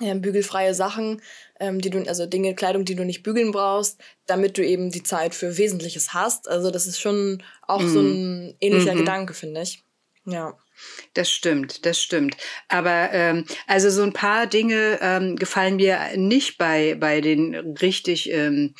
ähm, 0.00 0.20
bügelfreie 0.20 0.74
Sachen, 0.74 1.20
ähm, 1.58 1.80
die 1.80 1.90
du, 1.90 2.06
also 2.06 2.26
Dinge, 2.26 2.54
Kleidung, 2.54 2.84
die 2.84 2.94
du 2.94 3.04
nicht 3.04 3.22
bügeln 3.22 3.50
brauchst, 3.50 4.00
damit 4.26 4.56
du 4.56 4.64
eben 4.64 4.90
die 4.90 5.02
Zeit 5.02 5.34
für 5.34 5.58
Wesentliches 5.58 6.14
hast. 6.14 6.48
Also 6.48 6.70
das 6.70 6.86
ist 6.86 7.00
schon 7.00 7.42
auch 7.66 7.82
mhm. 7.82 7.88
so 7.88 8.00
ein 8.00 8.56
ähnlicher 8.60 8.94
mhm. 8.94 8.98
Gedanke, 8.98 9.34
finde 9.34 9.62
ich. 9.62 9.82
Ja. 10.24 10.56
Das 11.14 11.30
stimmt, 11.30 11.84
das 11.84 12.00
stimmt. 12.00 12.36
Aber 12.68 13.10
ähm, 13.12 13.44
also 13.66 13.90
so 13.90 14.02
ein 14.02 14.12
paar 14.12 14.46
Dinge 14.46 14.98
ähm, 15.02 15.36
gefallen 15.36 15.76
mir 15.76 15.98
nicht 16.16 16.56
bei, 16.56 16.96
bei 16.98 17.20
den 17.20 17.54
richtig 17.54 18.30
ähm, 18.30 18.74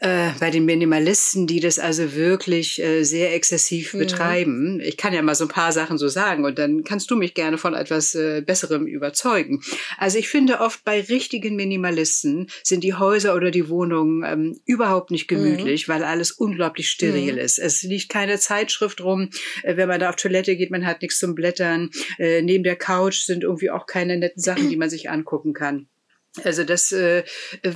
äh, 0.00 0.30
bei 0.38 0.50
den 0.50 0.64
Minimalisten, 0.64 1.46
die 1.46 1.60
das 1.60 1.78
also 1.78 2.14
wirklich 2.14 2.82
äh, 2.82 3.04
sehr 3.04 3.34
exzessiv 3.34 3.94
mhm. 3.94 3.98
betreiben. 3.98 4.80
Ich 4.80 4.96
kann 4.96 5.12
ja 5.12 5.22
mal 5.22 5.34
so 5.34 5.44
ein 5.44 5.50
paar 5.50 5.72
Sachen 5.72 5.98
so 5.98 6.08
sagen 6.08 6.44
und 6.44 6.58
dann 6.58 6.84
kannst 6.84 7.10
du 7.10 7.16
mich 7.16 7.34
gerne 7.34 7.58
von 7.58 7.74
etwas 7.74 8.14
äh, 8.14 8.42
Besserem 8.44 8.86
überzeugen. 8.86 9.60
Also 9.96 10.18
ich 10.18 10.28
finde 10.28 10.60
oft 10.60 10.84
bei 10.84 11.00
richtigen 11.00 11.56
Minimalisten 11.56 12.48
sind 12.62 12.84
die 12.84 12.94
Häuser 12.94 13.34
oder 13.34 13.50
die 13.50 13.68
Wohnungen 13.68 14.24
ähm, 14.24 14.60
überhaupt 14.64 15.10
nicht 15.10 15.28
gemütlich, 15.28 15.88
mhm. 15.88 15.92
weil 15.92 16.04
alles 16.04 16.30
unglaublich 16.32 16.88
steril 16.90 17.34
mhm. 17.34 17.38
ist. 17.38 17.58
Es 17.58 17.82
liegt 17.82 18.08
keine 18.08 18.38
Zeitschrift 18.38 19.00
rum. 19.02 19.30
Äh, 19.62 19.76
wenn 19.76 19.88
man 19.88 20.00
da 20.00 20.10
auf 20.10 20.16
Toilette 20.16 20.56
geht, 20.56 20.70
man 20.70 20.86
hat 20.86 21.02
nichts 21.02 21.18
zum 21.18 21.34
Blättern. 21.34 21.90
Äh, 22.18 22.42
neben 22.42 22.64
der 22.64 22.76
Couch 22.76 23.22
sind 23.22 23.42
irgendwie 23.42 23.70
auch 23.70 23.86
keine 23.86 24.16
netten 24.16 24.42
Sachen, 24.42 24.68
die 24.68 24.76
man 24.76 24.90
sich 24.90 25.10
angucken 25.10 25.52
kann. 25.52 25.88
Also 26.44 26.62
das 26.62 26.92
äh, 26.92 27.24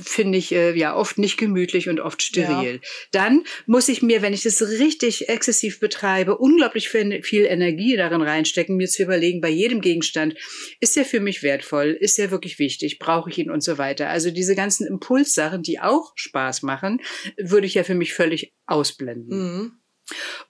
finde 0.01 0.37
ich 0.37 0.51
äh, 0.51 0.77
ja 0.77 0.95
oft 0.95 1.17
nicht 1.17 1.37
gemütlich 1.37 1.89
und 1.89 1.99
oft 1.99 2.21
steril. 2.21 2.75
Ja. 2.75 2.89
Dann 3.11 3.43
muss 3.65 3.89
ich 3.89 4.01
mir, 4.01 4.21
wenn 4.21 4.33
ich 4.33 4.43
das 4.43 4.61
richtig 4.61 5.27
exzessiv 5.27 5.79
betreibe, 5.79 6.37
unglaublich 6.37 6.89
viel 6.89 7.45
Energie 7.45 7.95
darin 7.97 8.21
reinstecken, 8.21 8.77
mir 8.77 8.87
zu 8.87 9.03
überlegen, 9.03 9.41
bei 9.41 9.49
jedem 9.49 9.81
Gegenstand, 9.81 10.35
ist 10.79 10.95
der 10.95 11.05
für 11.05 11.19
mich 11.19 11.43
wertvoll, 11.43 11.97
ist 11.99 12.17
der 12.17 12.31
wirklich 12.31 12.59
wichtig, 12.59 12.99
brauche 12.99 13.29
ich 13.29 13.37
ihn 13.37 13.51
und 13.51 13.63
so 13.63 13.77
weiter. 13.77 14.09
Also 14.09 14.31
diese 14.31 14.55
ganzen 14.55 14.87
Impulssachen, 14.87 15.63
die 15.63 15.79
auch 15.79 16.13
Spaß 16.15 16.61
machen, 16.61 17.01
würde 17.37 17.67
ich 17.67 17.73
ja 17.73 17.83
für 17.83 17.95
mich 17.95 18.13
völlig 18.13 18.53
ausblenden. 18.65 19.37
Mhm. 19.37 19.82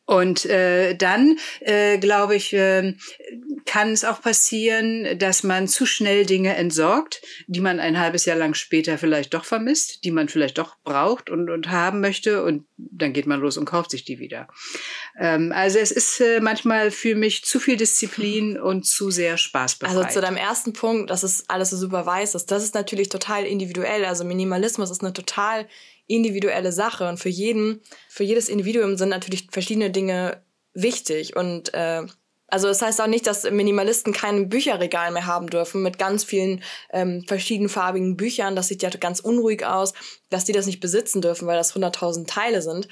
Und 0.06 0.46
äh, 0.46 0.96
dann, 0.96 1.38
äh, 1.62 1.98
glaube 1.98 2.36
ich, 2.36 2.54
äh, 2.54 2.94
kann 3.66 3.92
es 3.92 4.04
auch 4.04 4.22
passieren, 4.22 5.18
dass 5.18 5.44
man 5.44 5.68
zu 5.68 5.86
schnell 5.86 6.26
Dinge 6.26 6.56
entsorgt, 6.56 7.22
die 7.48 7.62
man 7.62 7.80
ein 7.80 8.00
halbes 8.00 8.26
Jahr 8.26 8.36
lang 8.36 8.54
später 8.54 8.98
vielleicht 8.98 9.34
doch 9.34 9.46
vermisst, 9.46 10.04
die 10.04 10.12
man 10.12 10.28
vielleicht 10.28 10.58
doch 10.58 10.76
braucht 10.84 11.30
und, 11.30 11.50
und 11.50 11.70
haben 11.70 12.02
möchte. 12.02 12.44
Und 12.44 12.66
dann 12.78 13.14
geht 13.14 13.28
man 13.28 13.40
los 13.40 13.58
und 13.58 13.66
kauft 13.66 13.92
sich 13.92 14.04
die 14.04 14.20
wieder. 14.20 14.48
Ähm, 15.18 15.54
also 15.56 15.80
es 15.80 15.92
ist 15.92 16.20
äh, 16.20 16.42
manchmal 16.42 16.92
für 16.92 17.16
mich 17.16 17.46
zu 17.46 17.60
viel 17.60 17.78
Disziplin 17.78 18.60
und 18.60 18.86
zu 18.86 19.10
sehr 19.10 19.38
Spaß 19.38 19.78
Also 19.84 20.04
zu 20.06 20.20
deinem 20.20 20.38
ersten 20.38 20.74
Punkt, 20.74 21.10
dass 21.10 21.24
es 21.24 21.50
alles 21.50 21.70
so 21.70 21.78
super 21.78 22.06
weiß 22.06 22.36
ist, 22.36 22.52
das 22.52 22.64
ist 22.64 22.76
natürlich 22.76 23.08
total 23.08 23.46
individuell. 23.46 24.04
Also 24.04 24.26
Minimalismus 24.26 24.92
ist 24.92 25.02
eine 25.02 25.14
total 25.14 25.68
individuelle 26.08 26.72
Sache 26.72 27.08
und 27.08 27.18
für 27.18 27.30
jeden, 27.30 27.82
für 28.10 28.24
jedes 28.24 28.50
Individuum 28.50 28.98
sind 28.98 29.10
natürlich 29.10 29.48
verschiedene 29.52 29.92
Dinge 29.92 30.44
wichtig 30.74 31.36
und 31.36 31.74
äh, 31.74 32.06
also 32.54 32.68
das 32.68 32.84
heißt 32.84 33.02
auch 33.02 33.08
nicht, 33.08 33.26
dass 33.26 33.50
Minimalisten 33.50 34.14
kein 34.14 34.48
Bücherregal 34.48 35.12
mehr 35.12 35.26
haben 35.26 35.48
dürfen 35.48 35.82
mit 35.82 35.98
ganz 35.98 36.24
vielen 36.24 36.64
ähm, 36.92 37.24
verschiedenfarbigen 37.28 38.16
Büchern. 38.16 38.56
Das 38.56 38.68
sieht 38.68 38.84
ja 38.84 38.92
ganz 38.92 39.22
unruhig 39.22 39.66
aus, 39.66 39.94
dass 40.30 40.46
die 40.46 40.52
das 40.52 40.68
nicht 40.68 40.80
besitzen 40.80 41.20
dürfen, 41.20 41.48
weil 41.48 41.58
das 41.58 41.74
100.000 41.74 42.28
Teile 42.28 42.62
sind. 42.62 42.88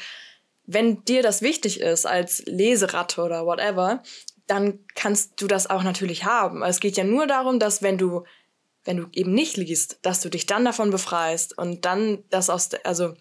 Wenn 0.65 1.03
dir 1.05 1.21
das 1.21 1.43
wichtig 1.43 1.79
ist 1.79 2.07
als 2.07 2.41
Leseratte 2.47 3.21
oder 3.21 3.45
whatever, 3.45 4.01
dann 4.47 4.79
kannst 4.95 5.39
du 5.39 5.45
das 5.45 5.69
auch 5.69 5.83
natürlich 5.83 6.25
haben. 6.25 6.63
Es 6.63 6.79
geht 6.79 6.97
ja 6.97 7.03
nur 7.03 7.27
darum, 7.27 7.59
dass 7.59 7.83
wenn 7.83 7.99
du 7.99 8.23
wenn 8.83 8.97
du 8.97 9.07
eben 9.13 9.33
nicht 9.33 9.57
liest, 9.57 9.99
dass 10.01 10.21
du 10.21 10.29
dich 10.29 10.45
dann 10.45 10.65
davon 10.65 10.89
befreist 10.89 11.57
und 11.57 11.85
dann 11.85 12.23
das 12.29 12.49
aus, 12.49 12.69
also 12.83 13.13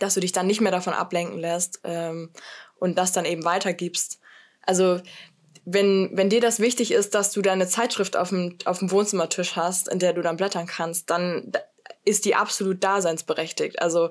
dass 0.00 0.14
du 0.14 0.20
dich 0.20 0.32
dann 0.32 0.46
nicht 0.46 0.60
mehr 0.60 0.72
davon 0.72 0.94
ablenken 0.94 1.38
lässt 1.38 1.80
ähm, 1.84 2.30
und 2.76 2.96
das 2.98 3.12
dann 3.12 3.24
eben 3.24 3.44
weitergibst. 3.44 4.20
Also 4.62 5.00
wenn, 5.64 6.10
wenn 6.12 6.30
dir 6.30 6.40
das 6.40 6.60
wichtig 6.60 6.92
ist, 6.92 7.14
dass 7.14 7.32
du 7.32 7.42
deine 7.42 7.66
Zeitschrift 7.66 8.16
auf 8.16 8.28
dem, 8.28 8.56
auf 8.64 8.78
dem 8.78 8.90
Wohnzimmertisch 8.90 9.56
hast, 9.56 9.88
in 9.88 9.98
der 9.98 10.12
du 10.12 10.22
dann 10.22 10.36
blättern 10.36 10.66
kannst, 10.66 11.10
dann 11.10 11.52
ist 12.04 12.24
die 12.24 12.34
absolut 12.34 12.84
daseinsberechtigt. 12.84 13.82
Also 13.82 14.10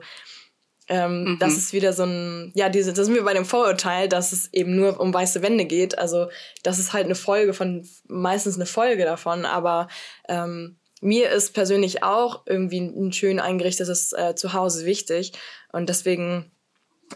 ähm, 0.87 1.23
mhm. 1.23 1.39
Das 1.39 1.57
ist 1.57 1.73
wieder 1.73 1.93
so 1.93 2.03
ein, 2.03 2.51
ja, 2.53 2.69
diese, 2.69 2.93
das 2.93 3.07
sind 3.07 3.15
wir 3.15 3.23
bei 3.23 3.33
dem 3.33 3.45
Vorurteil, 3.45 4.07
dass 4.07 4.31
es 4.31 4.53
eben 4.53 4.75
nur 4.75 4.99
um 4.99 5.13
weiße 5.13 5.41
Wände 5.41 5.65
geht. 5.65 5.97
Also 5.97 6.27
das 6.63 6.77
ist 6.77 6.93
halt 6.93 7.05
eine 7.05 7.15
Folge 7.15 7.53
von, 7.53 7.87
meistens 8.07 8.55
eine 8.55 8.67
Folge 8.67 9.03
davon, 9.03 9.45
aber 9.45 9.87
ähm, 10.29 10.77
mir 11.01 11.31
ist 11.31 11.53
persönlich 11.53 12.03
auch 12.03 12.43
irgendwie 12.45 12.79
ein 12.79 13.11
schön 13.13 13.39
eingerichtetes 13.39 14.13
äh, 14.13 14.35
Zuhause 14.35 14.85
wichtig. 14.85 15.33
Und 15.71 15.89
deswegen 15.89 16.51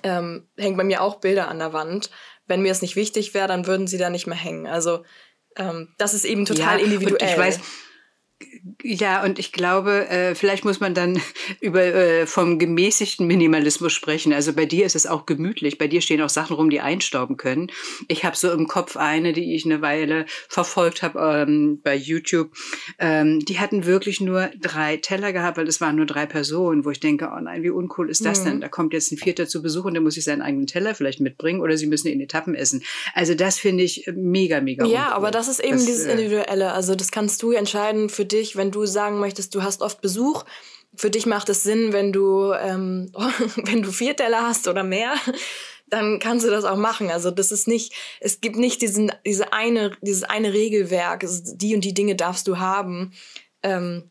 ähm, 0.04 0.48
hängt 0.58 0.78
bei 0.78 0.84
mir 0.84 1.02
auch 1.02 1.16
Bilder 1.16 1.48
an 1.48 1.60
der 1.60 1.74
Wand. 1.74 2.10
Wenn 2.48 2.62
mir 2.62 2.72
es 2.72 2.82
nicht 2.82 2.96
wichtig 2.96 3.34
wäre, 3.36 3.48
dann 3.48 3.68
würden 3.68 3.88
sie 3.88 3.98
da 3.98 4.10
nicht 4.10 4.26
mehr 4.28 4.38
hängen. 4.38 4.66
Also 4.66 5.04
ähm, 5.56 5.94
das 5.98 6.14
ist 6.16 6.26
eben 6.26 6.46
total 6.46 6.80
ja, 6.80 6.86
individuell. 6.86 7.30
ich 7.30 7.38
weiß, 7.38 7.60
ja, 8.82 9.24
und 9.24 9.40
ich 9.40 9.52
glaube, 9.52 10.08
äh, 10.10 10.36
vielleicht 10.36 10.64
muss 10.64 10.80
man 10.80 10.94
dann 10.94 11.20
über 11.60 11.84
äh, 11.84 12.26
vom 12.26 12.60
gemäßigten 12.60 13.28
Minimalismus 13.28 13.92
sprechen. 13.92 14.32
Also 14.32 14.54
bei 14.54 14.66
dir 14.66 14.86
ist 14.86 14.96
es 14.96 15.06
auch 15.06 15.26
gemütlich. 15.26 15.78
Bei 15.78 15.88
dir 15.88 16.02
stehen 16.02 16.22
auch 16.22 16.30
Sachen 16.30 16.56
rum, 16.56 16.70
die 16.70 16.80
einstauben 16.80 17.36
können. 17.36 17.72
Ich 18.08 18.24
habe 18.24 18.38
so 18.38 18.52
im 18.52 18.68
Kopf 18.68 18.96
eine, 18.96 19.34
die 19.34 19.56
ich 19.56 19.66
eine 19.66 19.82
Weile 19.82 20.26
verfolgt 20.48 21.04
habe 21.04 21.20
ähm, 21.20 21.82
bei 21.84 21.96
YouTube. 21.96 22.52
Ähm, 23.00 23.40
die 23.40 23.60
hatten 23.60 23.86
wirklich 23.86 24.22
nur 24.22 24.50
drei 24.60 24.98
Teller 24.98 25.34
gehabt, 25.34 25.58
weil 25.58 25.68
es 25.68 25.82
waren 25.82 25.98
nur 25.98 26.06
drei 26.06 26.26
Personen, 26.26 26.86
wo 26.86 26.92
ich 26.92 27.02
denke, 27.02 27.32
oh 27.36 27.40
nein, 27.40 27.64
wie 27.64 27.70
uncool 27.70 28.10
ist 28.10 28.24
das 28.26 28.42
mhm. 28.42 28.46
denn? 28.46 28.62
Da 28.62 28.70
kommt 28.70 28.94
jetzt 28.94 29.12
ein 29.12 29.18
Vierter 29.18 29.48
zu 29.48 29.62
Besuch 29.62 29.86
und 29.86 29.94
der 29.94 30.02
muss 30.02 30.14
sich 30.14 30.24
seinen 30.24 30.42
eigenen 30.42 30.68
Teller 30.68 30.96
vielleicht 30.96 31.20
mitbringen 31.20 31.60
oder 31.60 31.76
sie 31.76 31.88
müssen 31.88 32.08
in 32.08 32.22
Etappen 32.22 32.56
essen. 32.56 32.84
Also 33.14 33.36
das 33.36 33.60
finde 33.60 33.84
ich 33.84 34.10
mega, 34.16 34.62
mega 34.62 34.86
Ja, 34.86 35.08
uncool. 35.08 35.16
aber 35.16 35.32
das 35.32 35.50
ist 35.50 35.60
eben 35.60 35.74
das, 35.74 35.86
dieses 35.86 36.06
äh, 36.06 36.14
Individuelle. 36.14 36.72
Also 36.72 36.96
das 36.96 37.12
kannst 37.12 37.44
du 37.44 37.52
entscheiden 37.52 38.08
für 38.08 38.29
dich, 38.32 38.56
wenn 38.56 38.72
du 38.72 38.86
sagen 38.86 39.20
möchtest, 39.20 39.54
du 39.56 39.64
hast 39.64 39.82
oft 39.82 40.02
Besuch. 40.02 40.46
Für 40.96 41.10
dich 41.10 41.26
macht 41.26 41.50
es 41.50 41.64
Sinn, 41.64 41.94
wenn 41.94 42.14
du, 42.14 42.54
ähm, 42.54 43.12
wenn 43.56 43.82
du 43.82 43.92
vier 43.92 44.16
Teller 44.16 44.48
hast 44.48 44.68
oder 44.68 44.84
mehr, 44.84 45.14
dann 45.88 46.20
kannst 46.20 46.46
du 46.46 46.50
das 46.50 46.66
auch 46.66 46.78
machen. 46.78 47.10
Also 47.10 47.32
das 47.32 47.52
ist 47.52 47.68
nicht, 47.68 47.94
es 48.20 48.42
gibt 48.42 48.56
nicht 48.56 48.82
diesen, 48.82 49.12
diese 49.26 49.54
eine, 49.54 49.92
dieses 50.02 50.24
eine 50.24 50.54
Regelwerk, 50.54 51.26
die 51.56 51.76
und 51.76 51.82
die 51.82 51.94
Dinge 51.94 52.16
darfst 52.16 52.48
du 52.48 52.60
haben, 52.60 53.14
ähm, 53.64 54.10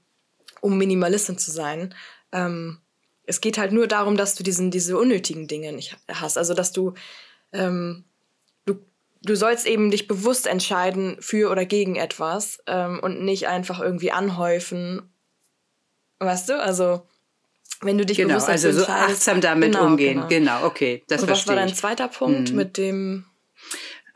um 0.61 0.77
Minimalistin 0.77 1.39
zu 1.39 1.51
sein. 1.51 1.95
Ähm, 2.33 2.79
es 3.25 3.41
geht 3.41 3.59
halt 3.59 3.73
nur 3.73 3.87
darum, 3.87 4.17
dass 4.17 4.35
du 4.35 4.43
diesen, 4.43 4.71
diese 4.71 4.97
unnötigen 4.99 5.47
Dinge 5.47 5.73
nicht 5.73 5.97
hast. 6.09 6.39
Also 6.39 6.55
dass 6.55 6.73
du 6.73 6.95
ähm, 7.53 8.05
du 9.29 9.37
sollst 9.37 9.67
eben 9.67 9.91
dich 9.91 10.09
bewusst 10.09 10.47
entscheiden 10.47 11.17
für 11.21 11.51
oder 11.51 11.65
gegen 11.65 11.97
etwas 11.97 12.59
ähm, 12.67 13.01
und 13.01 13.23
nicht 13.23 13.47
einfach 13.49 13.81
irgendwie 13.81 14.11
anhäufen. 14.11 15.13
Weißt 16.19 16.49
du? 16.49 16.61
Also, 16.61 17.07
wenn 17.81 17.99
du 17.99 18.07
dich 18.07 18.17
genau, 18.17 18.35
bewusst 18.35 18.49
also 18.49 18.73
so 18.73 18.87
achtsam 18.87 19.41
damit 19.41 19.73
genau, 19.73 19.87
umgehen. 19.87 20.25
Genau. 20.29 20.29
genau, 20.29 20.67
okay. 20.67 21.05
Das 21.09 21.23
und 21.23 21.31
was 21.31 21.47
war 21.47 21.55
dein 21.55 21.75
zweiter 21.75 22.09
Punkt 22.09 22.49
hm. 22.49 22.57
mit 22.57 22.77
dem 22.77 23.25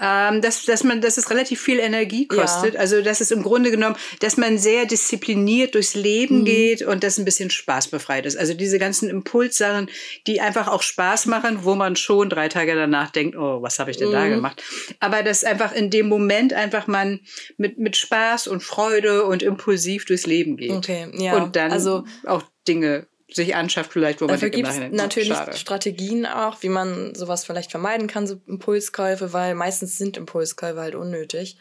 ähm, 0.03 0.43
dass, 0.43 0.65
dass 0.65 0.83
man, 0.83 1.01
dass 1.01 1.17
es 1.17 1.31
relativ 1.31 1.63
viel 1.63 1.79
Energie 1.79 2.27
kostet. 2.27 2.75
Ja. 2.75 2.81
Also, 2.81 3.03
dass 3.03 3.21
es 3.21 3.31
im 3.31 3.45
Grunde 3.45 3.71
genommen, 3.71 3.95
dass 4.19 4.37
man 4.37 4.59
sehr 4.59 4.85
diszipliniert 4.85 5.77
durchs 5.77 5.95
Leben 5.95 6.41
mhm. 6.41 6.45
geht 6.45 6.83
und 6.83 7.05
das 7.05 7.19
ein 7.19 7.25
bisschen 7.25 7.51
spaßbefreit 7.51 8.27
ist. 8.27 8.37
Also 8.37 8.55
diese 8.55 8.81
ganzen 8.81 9.09
Impulssachen, 9.09 9.89
die 10.27 10.41
einfach 10.41 10.67
auch 10.67 10.83
Spaß 10.83 11.27
machen, 11.27 11.61
wo 11.63 11.77
man 11.77 11.95
schon 11.95 12.29
drei 12.29 12.49
Tage 12.49 12.75
danach 12.75 13.11
denkt, 13.11 13.37
oh, 13.37 13.63
was 13.63 13.79
habe 13.79 13.93
ich 13.93 13.97
denn 13.97 14.09
mhm. 14.09 14.13
da 14.13 14.29
gemacht? 14.29 14.63
Aber 14.99 15.23
dass 15.23 15.45
einfach 15.45 15.73
in 15.73 15.89
dem 15.91 16.09
Moment 16.09 16.53
einfach 16.53 16.89
man 16.89 17.21
mit, 17.57 17.79
mit 17.79 17.97
Spaß 17.97 18.49
und 18.49 18.63
Freude 18.63 19.25
und 19.25 19.45
impulsiv 19.45 20.05
durchs 20.05 20.27
Leben 20.27 20.57
geht. 20.57 20.73
Okay, 20.73 21.07
ja. 21.15 21.37
Und 21.37 21.55
dann 21.55 21.71
also, 21.71 22.05
auch 22.27 22.43
Dinge 22.67 23.07
sich 23.35 23.55
anschafft, 23.55 23.93
vielleicht, 23.93 24.21
wo 24.21 24.27
Dafür 24.27 24.49
man 24.49 24.57
gibt 24.57 24.69
es 24.69 24.79
natürlich 24.91 25.29
schade. 25.29 25.57
Strategien 25.57 26.27
auch, 26.27 26.63
wie 26.63 26.69
man 26.69 27.15
sowas 27.15 27.45
vielleicht 27.45 27.71
vermeiden 27.71 28.07
kann, 28.07 28.27
so 28.27 28.41
Impulskäufe, 28.47 29.33
weil 29.33 29.55
meistens 29.55 29.97
sind 29.97 30.17
Impulskäufe 30.17 30.81
halt 30.81 30.95
unnötig. 30.95 31.57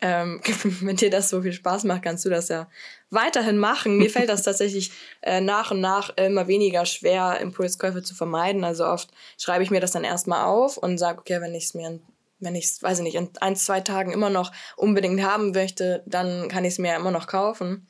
Ähm, 0.00 0.40
wenn 0.80 0.96
dir 0.96 1.10
das 1.10 1.28
so 1.28 1.42
viel 1.42 1.52
Spaß 1.52 1.84
macht, 1.84 2.02
kannst 2.02 2.24
du 2.24 2.30
das 2.30 2.48
ja 2.48 2.68
weiterhin 3.10 3.58
machen. 3.58 3.98
Mir 3.98 4.10
fällt 4.10 4.28
das 4.28 4.42
tatsächlich 4.44 4.92
äh, 5.22 5.40
nach 5.40 5.70
und 5.70 5.80
nach 5.80 6.16
immer 6.16 6.46
weniger 6.46 6.86
schwer, 6.86 7.38
Impulskäufe 7.40 8.02
zu 8.02 8.14
vermeiden. 8.14 8.64
Also 8.64 8.86
oft 8.86 9.10
schreibe 9.38 9.64
ich 9.64 9.70
mir 9.70 9.80
das 9.80 9.92
dann 9.92 10.04
erstmal 10.04 10.44
auf 10.44 10.76
und 10.76 10.98
sage, 10.98 11.18
okay, 11.18 11.40
wenn 11.40 11.54
ich 11.54 11.64
es 11.64 11.74
mir, 11.74 11.98
wenn 12.38 12.54
ich 12.54 12.66
es, 12.66 12.82
weiß 12.82 12.98
ich 12.98 13.04
nicht, 13.04 13.16
in 13.16 13.30
ein, 13.40 13.56
zwei 13.56 13.80
Tagen 13.80 14.12
immer 14.12 14.30
noch 14.30 14.52
unbedingt 14.76 15.22
haben 15.22 15.50
möchte, 15.50 16.02
dann 16.06 16.48
kann 16.48 16.64
ich 16.64 16.74
es 16.74 16.78
mir 16.78 16.94
immer 16.94 17.10
noch 17.10 17.26
kaufen. 17.26 17.86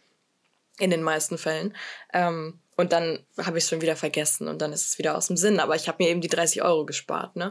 In 0.80 0.90
den 0.90 1.02
meisten 1.02 1.38
Fällen. 1.38 1.74
Ähm, 2.14 2.60
und 2.78 2.92
dann 2.92 3.18
habe 3.44 3.58
ich 3.58 3.64
es 3.64 3.70
schon 3.70 3.80
wieder 3.80 3.96
vergessen 3.96 4.46
und 4.46 4.62
dann 4.62 4.72
ist 4.72 4.86
es 4.86 4.98
wieder 4.98 5.16
aus 5.16 5.26
dem 5.26 5.36
Sinn. 5.36 5.58
Aber 5.58 5.74
ich 5.74 5.88
habe 5.88 6.02
mir 6.02 6.10
eben 6.10 6.20
die 6.20 6.28
30 6.28 6.62
Euro 6.62 6.86
gespart, 6.86 7.34
ne? 7.34 7.50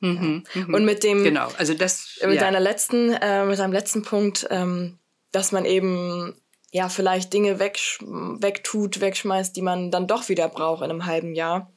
Mhm, 0.00 0.42
ja. 0.52 0.62
Mhm. 0.62 0.74
Und 0.74 0.84
mit 0.84 1.04
dem, 1.04 1.22
genau, 1.22 1.48
also 1.58 1.74
das, 1.74 2.18
mit 2.22 2.34
ja. 2.34 2.40
deiner 2.40 2.58
letzten, 2.58 3.12
äh, 3.12 3.44
mit 3.44 3.56
deinem 3.60 3.72
letzten 3.72 4.02
Punkt, 4.02 4.44
ähm, 4.50 4.98
dass 5.30 5.52
man 5.52 5.64
eben 5.64 6.34
ja 6.72 6.88
vielleicht 6.88 7.32
Dinge 7.32 7.60
weg, 7.60 7.78
wegtut, 8.00 9.00
wegschmeißt, 9.00 9.54
die 9.54 9.62
man 9.62 9.92
dann 9.92 10.08
doch 10.08 10.28
wieder 10.28 10.48
braucht 10.48 10.82
in 10.82 10.90
einem 10.90 11.06
halben 11.06 11.36
Jahr. 11.36 11.72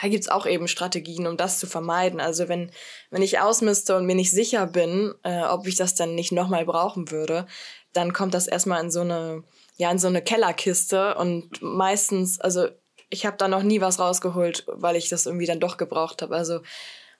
Da 0.00 0.06
gibt's 0.06 0.28
auch 0.28 0.46
eben 0.46 0.68
Strategien, 0.68 1.26
um 1.26 1.36
das 1.36 1.58
zu 1.58 1.66
vermeiden. 1.66 2.20
Also 2.20 2.48
wenn, 2.48 2.70
wenn 3.10 3.22
ich 3.22 3.40
ausmiste 3.40 3.96
und 3.96 4.06
mir 4.06 4.14
nicht 4.14 4.30
sicher 4.30 4.68
bin, 4.68 5.12
äh, 5.24 5.42
ob 5.42 5.66
ich 5.66 5.74
das 5.74 5.96
dann 5.96 6.14
nicht 6.14 6.30
nochmal 6.30 6.64
brauchen 6.64 7.10
würde, 7.10 7.46
dann 7.92 8.12
kommt 8.12 8.34
das 8.34 8.46
erstmal 8.46 8.80
in 8.84 8.92
so 8.92 9.00
eine 9.00 9.42
ja 9.80 9.90
in 9.90 9.98
so 9.98 10.08
eine 10.08 10.22
Kellerkiste 10.22 11.14
und 11.14 11.62
meistens, 11.62 12.38
also 12.38 12.68
ich 13.08 13.24
habe 13.26 13.38
da 13.38 13.48
noch 13.48 13.62
nie 13.62 13.80
was 13.80 13.98
rausgeholt, 13.98 14.64
weil 14.68 14.94
ich 14.96 15.08
das 15.08 15.26
irgendwie 15.26 15.46
dann 15.46 15.58
doch 15.58 15.78
gebraucht 15.78 16.22
habe. 16.22 16.36
Also 16.36 16.60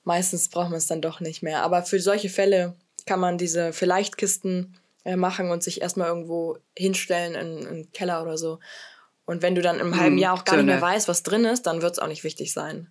meistens 0.05 0.51
braucht 0.51 0.69
man 0.69 0.79
es 0.79 0.87
dann 0.87 1.01
doch 1.01 1.21
nicht 1.21 1.43
mehr. 1.43 1.63
Aber 1.63 1.83
für 1.83 1.99
solche 1.99 2.29
Fälle 2.29 2.77
kann 3.07 3.19
man 3.19 3.39
diese 3.39 3.73
Vielleichtkisten 3.73 4.77
äh, 5.05 5.17
machen 5.17 5.51
und 5.51 5.63
sich 5.63 5.81
erstmal 5.81 6.09
irgendwo 6.09 6.59
hinstellen 6.77 7.35
in, 7.35 7.59
in 7.59 7.67
einen 7.67 7.93
Keller 7.93 8.23
oder 8.23 8.37
so. 8.37 8.61
Und 9.25 9.43
wenn 9.43 9.55
du 9.55 9.63
dann 9.63 9.81
im 9.81 9.99
halben 9.99 10.17
hm, 10.17 10.19
Jahr 10.19 10.35
auch 10.35 10.45
gar 10.45 10.57
so 10.57 10.63
nicht 10.63 10.67
mehr 10.67 10.83
weißt, 10.83 11.09
was 11.09 11.23
drin 11.23 11.47
ist, 11.47 11.63
dann 11.63 11.83
wird 11.83 11.93
es 11.93 11.99
auch 11.99 12.09
nicht 12.09 12.25
wichtig 12.25 12.53
sein. 12.53 12.91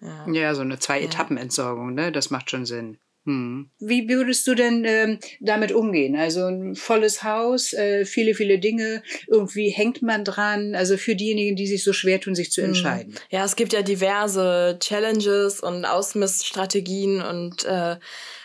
Ja, 0.00 0.26
ja 0.28 0.54
so 0.54 0.62
eine 0.62 0.78
Zwei-Etappen-Entsorgung, 0.78 1.94
ne? 1.94 2.10
Das 2.10 2.30
macht 2.30 2.50
schon 2.50 2.66
Sinn. 2.66 2.98
Hm. 3.24 3.70
Wie 3.78 4.08
würdest 4.08 4.48
du 4.48 4.54
denn 4.56 4.84
ähm, 4.84 5.18
damit 5.40 5.70
umgehen? 5.70 6.16
Also 6.16 6.46
ein 6.46 6.74
volles 6.74 7.22
Haus, 7.22 7.72
äh, 7.72 8.04
viele, 8.04 8.34
viele 8.34 8.58
Dinge, 8.58 9.04
irgendwie 9.28 9.68
hängt 9.68 10.02
man 10.02 10.24
dran. 10.24 10.74
Also 10.74 10.96
für 10.96 11.14
diejenigen, 11.14 11.54
die 11.54 11.68
sich 11.68 11.84
so 11.84 11.92
schwer 11.92 12.20
tun, 12.20 12.34
sich 12.34 12.50
zu 12.50 12.62
hm. 12.62 12.70
entscheiden. 12.70 13.14
Ja, 13.30 13.44
es 13.44 13.54
gibt 13.54 13.72
ja 13.72 13.82
diverse 13.82 14.76
Challenges 14.80 15.60
und 15.60 15.84
Ausmiststrategien 15.84 17.22
und 17.22 17.64
äh, 17.64 17.96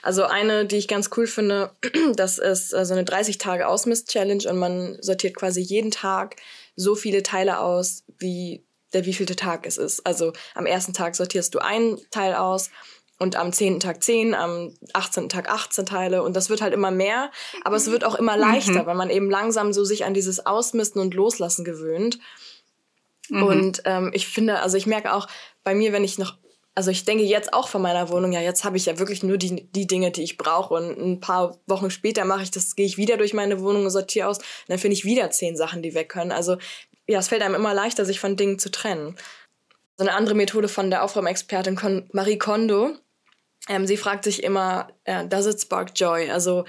also 0.03 0.25
eine, 0.25 0.65
die 0.65 0.77
ich 0.77 0.88
ganz 0.88 1.10
cool 1.17 1.25
finde, 1.25 1.72
das 2.15 2.38
ist 2.38 2.72
äh, 2.72 2.86
so 2.86 2.93
eine 2.93 3.03
30 3.03 3.39
Tage 3.39 3.67
Ausmist-Challenge 3.67 4.48
und 4.48 4.57
man 4.57 4.98
sortiert 5.01 5.36
quasi 5.36 5.62
jeden 5.62 5.89
Tag 5.89 6.36
so 6.75 6.93
viele 6.93 7.24
Teile 7.24 7.60
aus, 7.60 8.03
wie 8.19 8.63
der 8.93 9.05
wievielte 9.05 9.36
Tag 9.36 9.65
es 9.65 9.77
ist. 9.77 10.05
Also 10.05 10.34
am 10.55 10.65
ersten 10.65 10.93
Tag 10.93 11.15
sortierst 11.15 11.53
du 11.55 11.60
einen 11.60 12.00
Teil 12.12 12.36
aus 12.36 12.69
und 13.19 13.36
am 13.36 13.51
zehnten 13.51 13.79
Tag 13.79 14.03
zehn, 14.03 14.36
am 14.36 14.74
achtzehnten 14.93 15.29
Tag 15.29 15.50
18 15.50 15.86
Teile 15.86 16.24
und 16.24 16.36
das 16.36 16.50
wird 16.50 16.62
halt 16.62 16.74
immer 16.74 16.91
mehr, 16.91 17.31
aber 17.63 17.75
es 17.75 17.89
wird 17.89 18.03
auch 18.03 18.15
immer 18.15 18.38
leichter, 18.38 18.83
mhm. 18.83 18.86
weil 18.86 18.95
man 18.95 19.09
eben 19.09 19.29
langsam 19.29 19.74
so 19.74 19.83
sich 19.83 20.05
an 20.05 20.13
dieses 20.13 20.45
Ausmisten 20.45 21.01
und 21.01 21.13
Loslassen 21.13 21.65
gewöhnt. 21.65 22.19
Mhm. 23.29 23.43
Und 23.43 23.81
ähm, 23.86 24.12
ich 24.13 24.27
finde, 24.27 24.59
also 24.59 24.77
ich 24.77 24.86
merke 24.86 25.13
auch 25.13 25.27
bei 25.63 25.74
mir, 25.74 25.93
wenn 25.93 26.03
ich 26.03 26.17
noch, 26.17 26.36
also 26.75 26.91
ich 26.91 27.05
denke 27.05 27.24
jetzt 27.24 27.53
auch 27.53 27.67
von 27.67 27.81
meiner 27.81 28.09
Wohnung, 28.09 28.31
ja, 28.31 28.41
jetzt 28.41 28.63
habe 28.63 28.77
ich 28.77 28.86
ja 28.86 29.00
wirklich 29.00 29.24
nur 29.24 29.38
die, 29.38 29.67
die 29.71 29.88
Dinge, 29.88 30.12
die 30.12 30.24
ich 30.24 30.38
brauche 30.38 30.75
und 30.75 30.97
ein 30.97 31.19
paar 31.19 31.57
Wochen 31.65 31.89
später 31.89 32.24
mache 32.24 32.43
ich 32.43 32.51
das, 32.51 32.75
gehe 32.75 32.86
ich 32.86 32.97
wieder 32.97 33.17
durch 33.17 33.33
meine 33.33 33.62
Wohnung 33.62 33.86
und 33.86 33.91
sortiere 33.91 34.27
aus, 34.27 34.38
und 34.38 34.45
dann 34.69 34.79
finde 34.79 34.95
ich 34.95 35.05
wieder 35.05 35.31
zehn 35.31 35.57
Sachen, 35.57 35.81
die 35.81 35.95
weg 35.95 36.09
können. 36.09 36.31
Also 36.31 36.57
ja, 37.07 37.19
es 37.19 37.29
fällt 37.29 37.41
einem 37.41 37.55
immer 37.55 37.74
leichter, 37.74 38.05
sich 38.05 38.19
von 38.19 38.36
Dingen 38.36 38.59
zu 38.59 38.69
trennen. 38.69 39.15
So 39.97 40.05
eine 40.05 40.13
andere 40.13 40.36
Methode 40.36 40.67
von 40.67 40.91
der 40.91 41.03
Aufräumexpertin 41.03 42.07
Marie 42.12 42.38
Kondo, 42.38 42.91
ähm, 43.67 43.88
sie 43.88 43.97
fragt 43.97 44.24
sich 44.24 44.43
immer, 44.43 44.88
äh, 45.03 45.25
does 45.27 45.45
it 45.45 45.62
spark 45.62 45.91
joy? 45.95 46.29
Also 46.29 46.65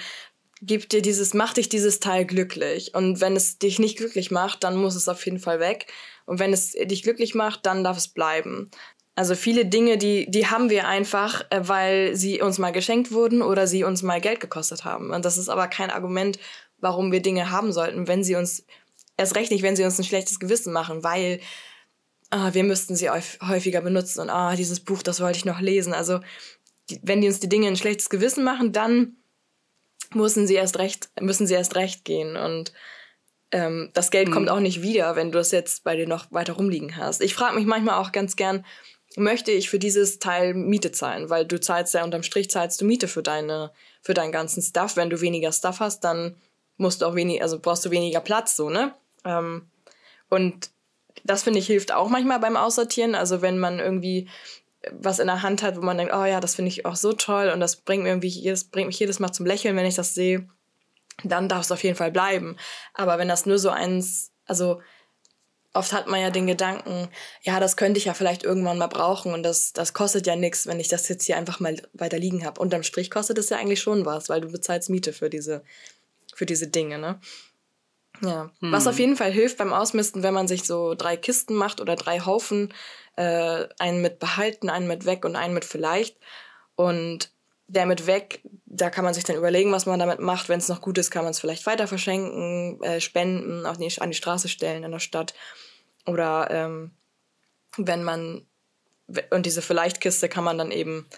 gibt 0.61 0.93
dir 0.93 1.03
dieses, 1.03 1.35
macht 1.35 1.57
dich 1.57 1.69
dieses 1.69 2.01
Teil 2.01 2.25
glücklich. 2.25 2.95
Und 2.95 3.21
wenn 3.21 3.37
es 3.37 3.59
dich 3.59 3.79
nicht 3.79 3.99
glücklich 3.99 4.31
macht, 4.31 4.65
dann 4.65 4.77
muss 4.77 4.97
es 4.97 5.09
auf 5.09 5.25
jeden 5.25 5.39
Fall 5.39 5.61
weg. 5.61 5.87
Und 6.27 6.41
wenn 6.41 6.53
es 6.53 6.73
dich 6.73 7.03
glücklich 7.03 7.35
macht, 7.35 7.67
dann 7.67 7.85
darf 7.85 7.97
es 7.97 8.09
bleiben. 8.09 8.71
Also 9.15 9.35
viele 9.35 9.67
Dinge, 9.67 9.99
die, 9.99 10.31
die 10.31 10.47
haben 10.47 10.71
wir 10.71 10.87
einfach, 10.87 11.45
äh, 11.51 11.61
weil 11.63 12.15
sie 12.15 12.41
uns 12.41 12.59
mal 12.59 12.71
geschenkt 12.71 13.13
wurden 13.13 13.43
oder 13.43 13.67
sie 13.67 13.85
uns 13.85 14.03
mal 14.03 14.21
Geld 14.21 14.41
gekostet 14.41 14.85
haben. 14.85 15.11
Und 15.11 15.25
das 15.25 15.39
ist 15.39 15.49
aber 15.49 15.69
kein 15.69 15.91
Argument, 15.91 16.39
warum 16.79 17.11
wir 17.11 17.21
Dinge 17.21 17.51
haben 17.51 17.73
sollten, 17.73 18.07
wenn 18.07 18.23
sie 18.23 18.37
uns, 18.37 18.65
erst 19.17 19.35
recht 19.35 19.51
nicht, 19.51 19.63
wenn 19.63 19.75
sie 19.75 19.85
uns 19.85 19.99
ein 19.99 20.05
schlechtes 20.05 20.39
Gewissen 20.39 20.73
machen, 20.73 21.03
weil 21.03 21.41
ah, 22.31 22.55
wir 22.55 22.65
müssten 22.65 22.95
sie 22.95 23.11
häufiger 23.11 23.81
benutzen 23.81 24.21
und 24.21 24.31
ah, 24.31 24.55
dieses 24.55 24.81
Buch, 24.81 25.03
das 25.03 25.21
wollte 25.21 25.39
ich 25.39 25.45
noch 25.45 25.61
lesen. 25.61 25.95
Also 25.95 26.21
die, 26.91 27.01
wenn 27.03 27.21
die 27.21 27.29
uns 27.29 27.41
die 27.41 27.49
Dinge 27.49 27.69
ein 27.69 27.77
schlechtes 27.77 28.11
Gewissen 28.11 28.45
machen, 28.45 28.73
dann 28.73 29.17
müssen 30.15 30.47
sie 30.47 30.55
erst 30.55 30.79
recht, 30.79 31.11
müssen 31.21 31.47
sie 31.47 31.55
erst 31.55 31.77
recht 31.77 32.05
gehen. 32.05 32.37
Und 32.37 32.73
ähm, 33.51 33.91
das 33.95 34.11
Geld 34.11 34.29
mhm. 34.29 34.33
kommt 34.33 34.51
auch 34.51 34.61
nicht 34.61 34.83
wieder, 34.83 35.17
wenn 35.17 35.33
du 35.33 35.39
es 35.39 35.51
jetzt 35.51 35.85
bei 35.85 35.97
dir 35.97 36.07
noch 36.07 36.31
weiter 36.33 36.55
rumliegen 36.55 36.97
hast. 36.97 37.21
Ich 37.21 37.35
frage 37.35 37.57
mich 37.57 37.67
manchmal 37.67 38.01
auch 38.01 38.13
ganz 38.13 38.37
gern, 38.37 38.65
möchte 39.17 39.51
ich 39.51 39.71
für 39.71 39.79
dieses 39.79 40.19
Teil 40.19 40.55
Miete 40.55 40.93
zahlen? 40.93 41.31
Weil 41.31 41.47
du 41.47 41.61
zahlst 41.61 41.95
ja 41.95 42.05
unterm 42.05 42.23
Strich 42.23 42.51
zahlst 42.51 42.81
du 42.81 42.85
Miete 42.85 43.09
für 43.09 43.23
deine, 43.23 43.73
für 44.03 44.15
deinen 44.15 44.33
ganzen 44.33 44.63
Stuff. 44.63 44.97
Wenn 44.97 45.11
du 45.11 45.21
weniger 45.21 45.53
Stuff 45.53 45.81
hast, 45.81 46.01
dann 46.01 46.37
musst 46.77 47.03
du 47.03 47.07
auch 47.07 47.15
weniger, 47.15 47.43
also 47.43 47.59
brauchst 47.59 47.85
du 47.85 47.91
weniger 47.91 48.21
Platz, 48.21 48.57
so, 48.57 48.71
ne? 48.71 48.95
Ähm, 49.25 49.67
und 50.29 50.71
das 51.25 51.43
finde 51.43 51.59
ich 51.59 51.67
hilft 51.67 51.93
auch 51.93 52.09
manchmal 52.09 52.39
beim 52.39 52.57
Aussortieren. 52.57 53.15
Also 53.15 53.43
wenn 53.43 53.59
man 53.59 53.81
irgendwie 53.81 54.29
was 54.93 55.19
in 55.19 55.27
der 55.27 55.43
Hand 55.43 55.63
hat, 55.63 55.77
wo 55.77 55.83
man 55.83 55.99
denkt, 55.99 56.13
oh 56.15 56.25
ja, 56.25 56.41
das 56.41 56.55
finde 56.55 56.71
ich 56.71 56.87
auch 56.87 56.97
so 56.97 57.13
toll 57.13 57.51
und 57.51 57.61
das 57.61 57.77
bringt 57.77 58.05
mir 58.05 58.11
irgendwie 58.11 58.29
jedes, 58.29 58.65
bringt 58.65 58.87
mich 58.87 58.99
jedes 58.99 59.19
Mal 59.19 59.33
zum 59.33 59.47
Lächeln, 59.47 59.77
wenn 59.77 59.87
ich 59.87 59.97
das 59.97 60.15
sehe, 60.15 60.49
dann 61.25 61.49
darf 61.49 61.63
es 61.63 61.73
auf 61.73 61.83
jeden 61.83 61.97
Fall 61.97 62.13
bleiben. 62.13 62.57
Aber 62.95 63.19
wenn 63.19 63.29
das 63.29 63.47
nur 63.47 63.59
so 63.59 63.71
eins, 63.71 64.31
also 64.47 64.81
oft 65.75 65.93
hat 65.93 66.07
man 66.07 66.21
ja 66.21 66.31
den 66.31 66.47
Gedanken, 66.47 67.09
ja, 67.43 67.61
das 67.61 67.77
könnte 67.77 67.99
ich 67.99 68.07
ja 68.07 68.15
vielleicht 68.15 68.45
irgendwann 68.45 68.79
mal 68.79 68.87
brauchen 68.87 69.33
und 69.33 69.43
das, 69.43 69.73
das 69.73 69.95
kostet 69.95 70.27
ja 70.27 70.37
nichts, 70.37 70.67
wenn 70.67 70.81
ich 70.81 70.89
das 70.89 71.09
jetzt 71.09 71.25
hier 71.25 71.37
einfach 71.37 71.61
mal 71.61 71.77
weiter 71.93 72.19
liegen 72.19 72.45
habe. 72.45 72.61
Unterm 72.61 72.83
Strich 72.83 73.11
kostet 73.11 73.39
es 73.39 73.51
ja 73.51 73.59
eigentlich 73.59 73.81
schon 73.81 74.07
was, 74.07 74.29
weil 74.29 74.41
du 74.41 74.51
bezahlst 74.51 74.91
Miete 74.91 75.13
für 75.13 75.29
diese, 75.29 75.63
für 76.35 76.47
diese 76.47 76.69
Dinge, 76.69 76.99
ne? 76.99 77.21
Ja. 78.21 78.51
Hm. 78.61 78.73
Was 78.73 78.87
auf 78.87 78.99
jeden 78.99 79.17
Fall 79.17 79.31
hilft 79.31 79.59
beim 79.59 79.73
Ausmisten, 79.73 80.23
wenn 80.23 80.35
man 80.35 80.49
sich 80.49 80.65
so 80.65 80.95
drei 80.95 81.17
Kisten 81.17 81.55
macht 81.55 81.81
oder 81.81 81.97
drei 81.97 82.21
Haufen, 82.21 82.73
äh, 83.17 83.67
einen 83.79 84.03
mit 84.03 84.19
behalten, 84.19 84.71
einen 84.71 84.89
mit 84.89 85.05
weg 85.05 85.25
und 85.25 85.37
einen 85.37 85.55
mit 85.55 85.65
vielleicht. 85.65 86.17
Und 86.77 87.31
der 87.69 87.85
mit 87.85 88.07
weg, 88.07 88.41
da 88.65 88.91
kann 88.91 89.05
man 89.05 89.15
sich 89.15 89.25
dann 89.25 89.37
überlegen, 89.37 89.73
was 89.73 89.87
man 89.87 89.99
damit 89.99 90.21
macht. 90.21 90.49
Wenn 90.49 90.59
es 90.59 90.69
noch 90.69 90.81
gut 90.81 90.99
ist, 90.99 91.11
kann 91.11 91.25
man 91.25 91.33
es 91.33 91.41
vielleicht 91.41 91.67
weiter 91.67 91.87
verschenken, 91.87 92.83
äh, 92.83 93.01
spenden, 93.01 93.67
auf 93.67 93.77
die, 93.77 94.01
an 94.01 94.11
die 94.11 94.17
Straße 94.17 94.49
stellen 94.49 94.85
in 94.85 94.93
der 94.93 95.01
Stadt. 95.01 95.35
Oder 96.07 96.49
ähm, 96.51 96.93
wenn 97.77 98.03
man, 98.03 98.47
und 99.31 99.47
diese 99.47 99.63
Vielleicht-Kiste 99.63 100.29
kann 100.29 100.45
man 100.45 100.57
dann 100.57 100.71
eben 100.71 101.09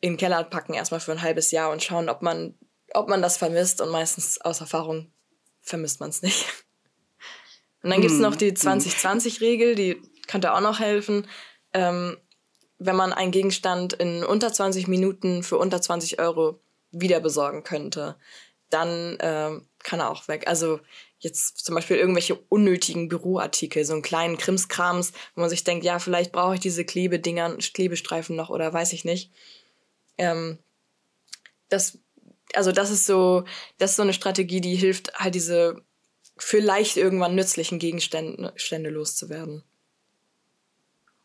in 0.00 0.14
den 0.14 0.18
Keller 0.18 0.42
packen, 0.44 0.74
erstmal 0.74 1.00
für 1.00 1.12
ein 1.12 1.22
halbes 1.22 1.50
Jahr 1.52 1.70
und 1.70 1.82
schauen, 1.82 2.08
ob 2.08 2.22
man, 2.22 2.54
ob 2.92 3.08
man 3.08 3.22
das 3.22 3.36
vermisst. 3.36 3.80
Und 3.80 3.90
meistens 3.90 4.40
aus 4.40 4.60
Erfahrung 4.60 5.12
vermisst 5.64 5.98
man 5.98 6.10
es 6.10 6.22
nicht. 6.22 6.46
Und 7.82 7.90
dann 7.90 8.00
gibt 8.00 8.12
es 8.12 8.18
hm. 8.18 8.22
noch 8.22 8.36
die 8.36 8.52
2020-Regel, 8.52 9.70
hm. 9.70 9.76
die 9.76 10.02
könnte 10.26 10.54
auch 10.54 10.60
noch 10.60 10.78
helfen. 10.78 11.26
Ähm, 11.72 12.16
wenn 12.78 12.96
man 12.96 13.12
einen 13.12 13.32
Gegenstand 13.32 13.94
in 13.94 14.24
unter 14.24 14.52
20 14.52 14.88
Minuten 14.88 15.42
für 15.42 15.58
unter 15.58 15.80
20 15.80 16.18
Euro 16.18 16.60
wieder 16.90 17.20
besorgen 17.20 17.62
könnte, 17.64 18.16
dann 18.70 19.16
ähm, 19.20 19.66
kann 19.82 20.00
er 20.00 20.10
auch 20.10 20.28
weg. 20.28 20.44
Also 20.46 20.80
jetzt 21.18 21.64
zum 21.64 21.74
Beispiel 21.74 21.96
irgendwelche 21.96 22.36
unnötigen 22.48 23.08
Büroartikel, 23.08 23.84
so 23.84 23.92
einen 23.94 24.02
kleinen 24.02 24.36
Krimskrams, 24.38 25.12
wo 25.34 25.40
man 25.40 25.50
sich 25.50 25.64
denkt, 25.64 25.84
ja, 25.84 25.98
vielleicht 25.98 26.32
brauche 26.32 26.54
ich 26.54 26.60
diese 26.60 26.84
Klebedinger, 26.84 27.56
Klebestreifen 27.56 28.36
noch 28.36 28.50
oder 28.50 28.72
weiß 28.72 28.92
ich 28.92 29.04
nicht. 29.04 29.30
Ähm, 30.18 30.58
das, 31.68 31.98
also 32.56 32.72
das 32.72 32.90
ist 32.90 33.06
so, 33.06 33.44
das 33.78 33.90
ist 33.90 33.96
so 33.96 34.02
eine 34.02 34.12
Strategie, 34.12 34.60
die 34.60 34.76
hilft, 34.76 35.14
halt 35.14 35.34
diese 35.34 35.82
vielleicht 36.36 36.96
irgendwann 36.96 37.34
nützlichen 37.34 37.78
Gegenstände 37.78 38.90
loszuwerden. 38.90 39.62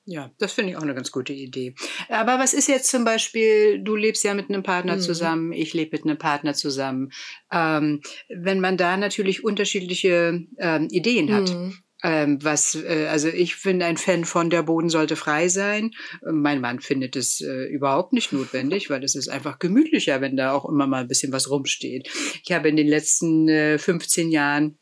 Ja, 0.05 0.31
das 0.39 0.53
finde 0.53 0.71
ich 0.71 0.77
auch 0.77 0.81
eine 0.81 0.95
ganz 0.95 1.11
gute 1.11 1.33
Idee. 1.33 1.75
Aber 2.07 2.39
was 2.39 2.55
ist 2.55 2.67
jetzt 2.67 2.89
zum 2.89 3.05
Beispiel, 3.05 3.83
du 3.83 3.95
lebst 3.95 4.23
ja 4.23 4.33
mit 4.33 4.49
einem 4.49 4.63
Partner 4.63 4.95
mhm. 4.95 5.01
zusammen, 5.01 5.51
ich 5.51 5.75
lebe 5.75 5.95
mit 5.95 6.03
einem 6.03 6.17
Partner 6.17 6.55
zusammen. 6.55 7.11
Ähm, 7.51 8.01
wenn 8.27 8.59
man 8.59 8.75
da 8.75 8.97
natürlich 8.97 9.43
unterschiedliche 9.43 10.47
ähm, 10.57 10.87
Ideen 10.89 11.31
hat. 11.31 11.49
Mhm. 11.49 11.77
Ähm, 12.01 12.39
was, 12.41 12.75
äh, 12.75 13.07
also 13.09 13.27
ich 13.27 13.61
bin 13.61 13.81
ein 13.83 13.97
Fan 13.97 14.23
von 14.23 14.49
der 14.49 14.63
Boden 14.63 14.89
sollte 14.89 15.15
frei 15.15 15.49
sein. 15.49 15.91
Mein 16.21 16.61
Mann 16.61 16.79
findet 16.79 17.15
es 17.15 17.41
äh, 17.41 17.65
überhaupt 17.65 18.13
nicht 18.13 18.31
notwendig, 18.31 18.89
weil 18.89 19.03
es 19.03 19.15
ist 19.15 19.27
einfach 19.27 19.59
gemütlicher, 19.59 20.21
wenn 20.21 20.37
da 20.37 20.53
auch 20.53 20.67
immer 20.67 20.87
mal 20.87 21.01
ein 21.01 21.07
bisschen 21.07 21.33
was 21.33 21.49
rumsteht. 21.49 22.09
Ich 22.43 22.51
habe 22.51 22.69
in 22.69 22.77
den 22.77 22.87
letzten 22.87 23.49
äh, 23.49 23.77
15 23.77 24.31
Jahren 24.31 24.77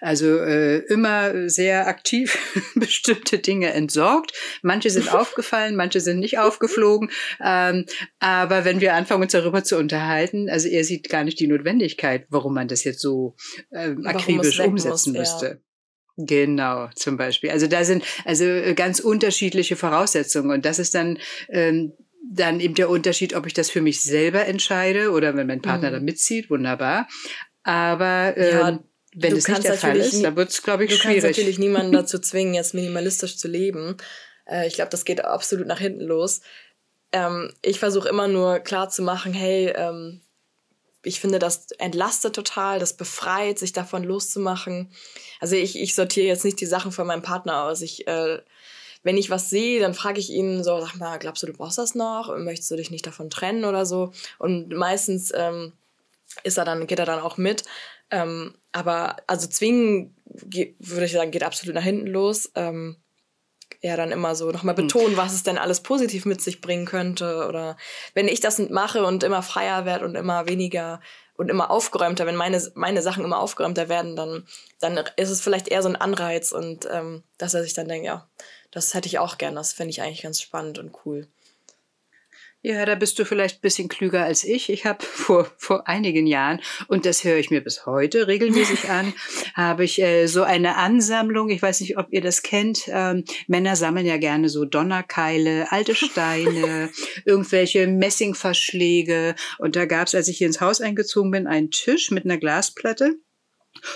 also 0.00 0.38
äh, 0.38 0.78
immer 0.86 1.48
sehr 1.48 1.88
aktiv 1.88 2.38
bestimmte 2.74 3.38
Dinge 3.38 3.72
entsorgt. 3.72 4.32
Manche 4.62 4.90
sind 4.90 5.12
aufgefallen, 5.12 5.76
manche 5.76 6.00
sind 6.00 6.20
nicht 6.20 6.38
aufgeflogen. 6.38 7.10
Ähm, 7.42 7.86
aber 8.20 8.64
wenn 8.64 8.80
wir 8.80 8.94
anfangen, 8.94 9.22
uns 9.22 9.32
darüber 9.32 9.64
zu 9.64 9.76
unterhalten, 9.76 10.48
also 10.48 10.68
er 10.68 10.84
sieht 10.84 11.08
gar 11.08 11.24
nicht 11.24 11.40
die 11.40 11.48
Notwendigkeit, 11.48 12.26
warum 12.30 12.54
man 12.54 12.68
das 12.68 12.84
jetzt 12.84 13.00
so 13.00 13.34
äh, 13.70 13.94
akribisch 14.04 14.60
umsetzen 14.60 15.12
muss, 15.12 15.18
müsste. 15.18 15.46
Ja. 15.46 15.67
Genau, 16.20 16.88
zum 16.96 17.16
Beispiel. 17.16 17.50
Also 17.50 17.68
da 17.68 17.84
sind 17.84 18.04
also 18.24 18.44
äh, 18.44 18.74
ganz 18.74 18.98
unterschiedliche 18.98 19.76
Voraussetzungen 19.76 20.50
und 20.50 20.64
das 20.64 20.80
ist 20.80 20.96
dann 20.96 21.18
ähm, 21.48 21.92
dann 22.30 22.58
eben 22.60 22.74
der 22.74 22.90
Unterschied, 22.90 23.34
ob 23.34 23.46
ich 23.46 23.54
das 23.54 23.70
für 23.70 23.80
mich 23.80 24.02
selber 24.02 24.44
entscheide 24.44 25.12
oder 25.12 25.36
wenn 25.36 25.46
mein 25.46 25.62
Partner 25.62 25.90
mhm. 25.90 25.94
da 25.94 26.00
mitzieht, 26.00 26.50
wunderbar. 26.50 27.08
Aber 27.62 28.34
ähm, 28.36 28.58
ja, 28.58 28.78
wenn 29.14 29.30
du 29.30 29.36
es 29.36 29.46
nicht 29.46 29.64
der 29.64 29.74
Fall 29.74 29.96
ist, 29.96 30.22
dann 30.22 30.36
wird 30.36 30.50
es, 30.50 30.62
glaube 30.62 30.84
ich, 30.84 30.90
du 30.90 30.96
schwierig. 30.96 31.20
Du 31.20 31.26
kannst 31.26 31.38
natürlich 31.38 31.58
niemanden 31.60 31.92
dazu 31.92 32.18
zwingen, 32.18 32.54
jetzt 32.54 32.74
minimalistisch 32.74 33.38
zu 33.38 33.46
leben. 33.46 33.96
Äh, 34.44 34.66
ich 34.66 34.74
glaube, 34.74 34.90
das 34.90 35.04
geht 35.04 35.24
absolut 35.24 35.68
nach 35.68 35.78
hinten 35.78 36.04
los. 36.04 36.40
Ähm, 37.12 37.54
ich 37.62 37.78
versuche 37.78 38.08
immer 38.08 38.26
nur 38.26 38.58
klar 38.58 38.88
zu 38.88 39.02
machen, 39.02 39.32
hey, 39.32 39.72
ähm, 39.74 40.20
ich 41.08 41.20
finde, 41.20 41.38
das 41.38 41.70
entlastet 41.78 42.34
total, 42.34 42.78
das 42.78 42.92
befreit, 42.92 43.58
sich 43.58 43.72
davon 43.72 44.04
loszumachen. 44.04 44.90
Also 45.40 45.56
ich, 45.56 45.78
ich 45.78 45.94
sortiere 45.94 46.26
jetzt 46.26 46.44
nicht 46.44 46.60
die 46.60 46.66
Sachen 46.66 46.92
von 46.92 47.06
meinem 47.06 47.22
Partner 47.22 47.64
aus. 47.64 47.80
Ich, 47.80 48.06
äh, 48.06 48.40
wenn 49.02 49.16
ich 49.16 49.30
was 49.30 49.48
sehe, 49.48 49.80
dann 49.80 49.94
frage 49.94 50.20
ich 50.20 50.30
ihn 50.30 50.62
so, 50.62 50.80
sag 50.80 50.96
mal, 50.96 51.18
glaubst 51.18 51.42
du, 51.42 51.46
du 51.46 51.54
brauchst 51.54 51.78
das 51.78 51.94
noch? 51.94 52.36
Möchtest 52.36 52.70
du 52.70 52.76
dich 52.76 52.90
nicht 52.90 53.06
davon 53.06 53.30
trennen 53.30 53.64
oder 53.64 53.86
so? 53.86 54.12
Und 54.38 54.68
meistens 54.70 55.32
ähm, 55.34 55.72
ist 56.44 56.58
er 56.58 56.64
dann, 56.64 56.86
geht 56.86 56.98
er 56.98 57.06
dann 57.06 57.20
auch 57.20 57.38
mit. 57.38 57.64
Ähm, 58.10 58.54
aber 58.72 59.16
also 59.26 59.46
zwingen, 59.48 60.14
würde 60.24 61.04
ich 61.04 61.12
sagen, 61.12 61.30
geht 61.30 61.42
absolut 61.42 61.74
nach 61.74 61.82
hinten 61.82 62.06
los. 62.06 62.50
Ähm, 62.54 62.96
ja 63.80 63.96
dann 63.96 64.10
immer 64.10 64.34
so 64.34 64.50
nochmal 64.50 64.76
hm. 64.76 64.86
betonen, 64.86 65.16
was 65.16 65.32
es 65.32 65.42
denn 65.42 65.58
alles 65.58 65.80
positiv 65.80 66.24
mit 66.24 66.40
sich 66.40 66.60
bringen 66.60 66.86
könnte. 66.86 67.46
Oder 67.48 67.76
wenn 68.14 68.28
ich 68.28 68.40
das 68.40 68.58
mache 68.58 69.04
und 69.04 69.22
immer 69.22 69.42
freier 69.42 69.84
werde 69.84 70.04
und 70.04 70.14
immer 70.14 70.48
weniger 70.48 71.00
und 71.36 71.50
immer 71.50 71.70
aufgeräumter, 71.70 72.26
wenn 72.26 72.34
meine, 72.34 72.60
meine 72.74 73.00
Sachen 73.00 73.24
immer 73.24 73.38
aufgeräumter 73.38 73.88
werden, 73.88 74.16
dann, 74.16 74.46
dann 74.80 74.98
ist 75.16 75.30
es 75.30 75.40
vielleicht 75.40 75.68
eher 75.68 75.82
so 75.82 75.88
ein 75.88 75.96
Anreiz 75.96 76.50
und 76.50 76.88
ähm, 76.90 77.22
dass 77.38 77.54
er 77.54 77.62
sich 77.62 77.74
dann 77.74 77.88
denkt, 77.88 78.06
ja, 78.06 78.28
das 78.72 78.92
hätte 78.94 79.06
ich 79.06 79.20
auch 79.20 79.38
gern, 79.38 79.54
das 79.54 79.72
fände 79.72 79.90
ich 79.90 80.02
eigentlich 80.02 80.22
ganz 80.22 80.40
spannend 80.40 80.78
und 80.78 80.92
cool. 81.04 81.28
Ja, 82.60 82.84
da 82.84 82.96
bist 82.96 83.16
du 83.20 83.24
vielleicht 83.24 83.58
ein 83.58 83.60
bisschen 83.60 83.88
klüger 83.88 84.24
als 84.24 84.42
ich. 84.42 84.68
Ich 84.68 84.84
habe 84.84 85.04
vor, 85.04 85.48
vor 85.56 85.86
einigen 85.86 86.26
Jahren, 86.26 86.60
und 86.88 87.06
das 87.06 87.22
höre 87.22 87.36
ich 87.36 87.50
mir 87.50 87.62
bis 87.62 87.86
heute 87.86 88.26
regelmäßig 88.26 88.90
an, 88.90 89.12
habe 89.54 89.84
ich 89.84 90.02
äh, 90.02 90.26
so 90.26 90.42
eine 90.42 90.76
Ansammlung, 90.76 91.50
ich 91.50 91.62
weiß 91.62 91.80
nicht, 91.80 91.98
ob 91.98 92.08
ihr 92.10 92.20
das 92.20 92.42
kennt, 92.42 92.88
ähm, 92.88 93.24
Männer 93.46 93.76
sammeln 93.76 94.06
ja 94.06 94.16
gerne 94.16 94.48
so 94.48 94.64
Donnerkeile, 94.64 95.70
alte 95.70 95.94
Steine, 95.94 96.90
irgendwelche 97.24 97.86
Messingverschläge. 97.86 99.36
Und 99.58 99.76
da 99.76 99.86
gab 99.86 100.08
es, 100.08 100.16
als 100.16 100.26
ich 100.26 100.38
hier 100.38 100.48
ins 100.48 100.60
Haus 100.60 100.80
eingezogen 100.80 101.30
bin, 101.30 101.46
einen 101.46 101.70
Tisch 101.70 102.10
mit 102.10 102.24
einer 102.24 102.38
Glasplatte. 102.38 103.18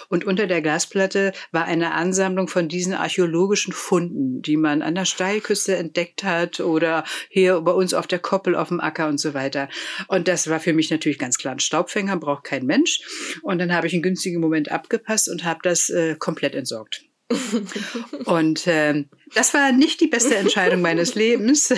Und 0.09 0.25
unter 0.25 0.47
der 0.47 0.63
Glasplatte 0.63 1.33
war 1.51 1.65
eine 1.65 1.93
Ansammlung 1.93 2.49
von 2.49 2.69
diesen 2.69 2.95
archäologischen 2.95 3.73
Funden, 3.73 4.43
die 4.43 4.57
man 4.57 4.83
an 4.83 4.95
der 4.95 5.05
Steilküste 5.05 5.77
entdeckt 5.77 6.25
hat 6.25 6.61
oder 6.61 7.05
hier 7.29 7.61
bei 7.61 7.73
uns 7.73 7.95
auf 7.95 8.07
der 8.07 8.19
Koppel 8.19 8.55
auf 8.55 8.69
dem 8.69 8.81
Acker 8.81 9.09
und 9.09 9.19
so 9.19 9.35
weiter. 9.35 9.69
Und 10.09 10.29
das 10.29 10.49
war 10.49 10.61
für 10.61 10.73
mich 10.73 10.91
natürlich 10.91 11.19
ganz 11.19 11.39
klar 11.39 11.55
ein 11.55 11.61
Staubfänger, 11.61 12.17
braucht 12.17 12.45
kein 12.45 12.67
Mensch. 12.67 13.01
Und 13.43 13.59
dann 13.59 13.75
habe 13.75 13.87
ich 13.87 13.93
einen 13.93 14.03
günstigen 14.03 14.41
Moment 14.41 14.71
abgepasst 14.71 15.29
und 15.29 15.45
habe 15.45 15.61
das 15.63 15.91
äh, 15.91 16.17
komplett 16.17 16.55
entsorgt. 16.55 17.05
und 18.27 18.65
ähm, 18.67 19.09
das 19.35 19.55
war 19.55 19.73
nicht 19.73 20.01
die 20.01 20.07
beste 20.07 20.37
Entscheidung 20.37 20.81
meines 20.83 21.15
Lebens. 21.15 21.73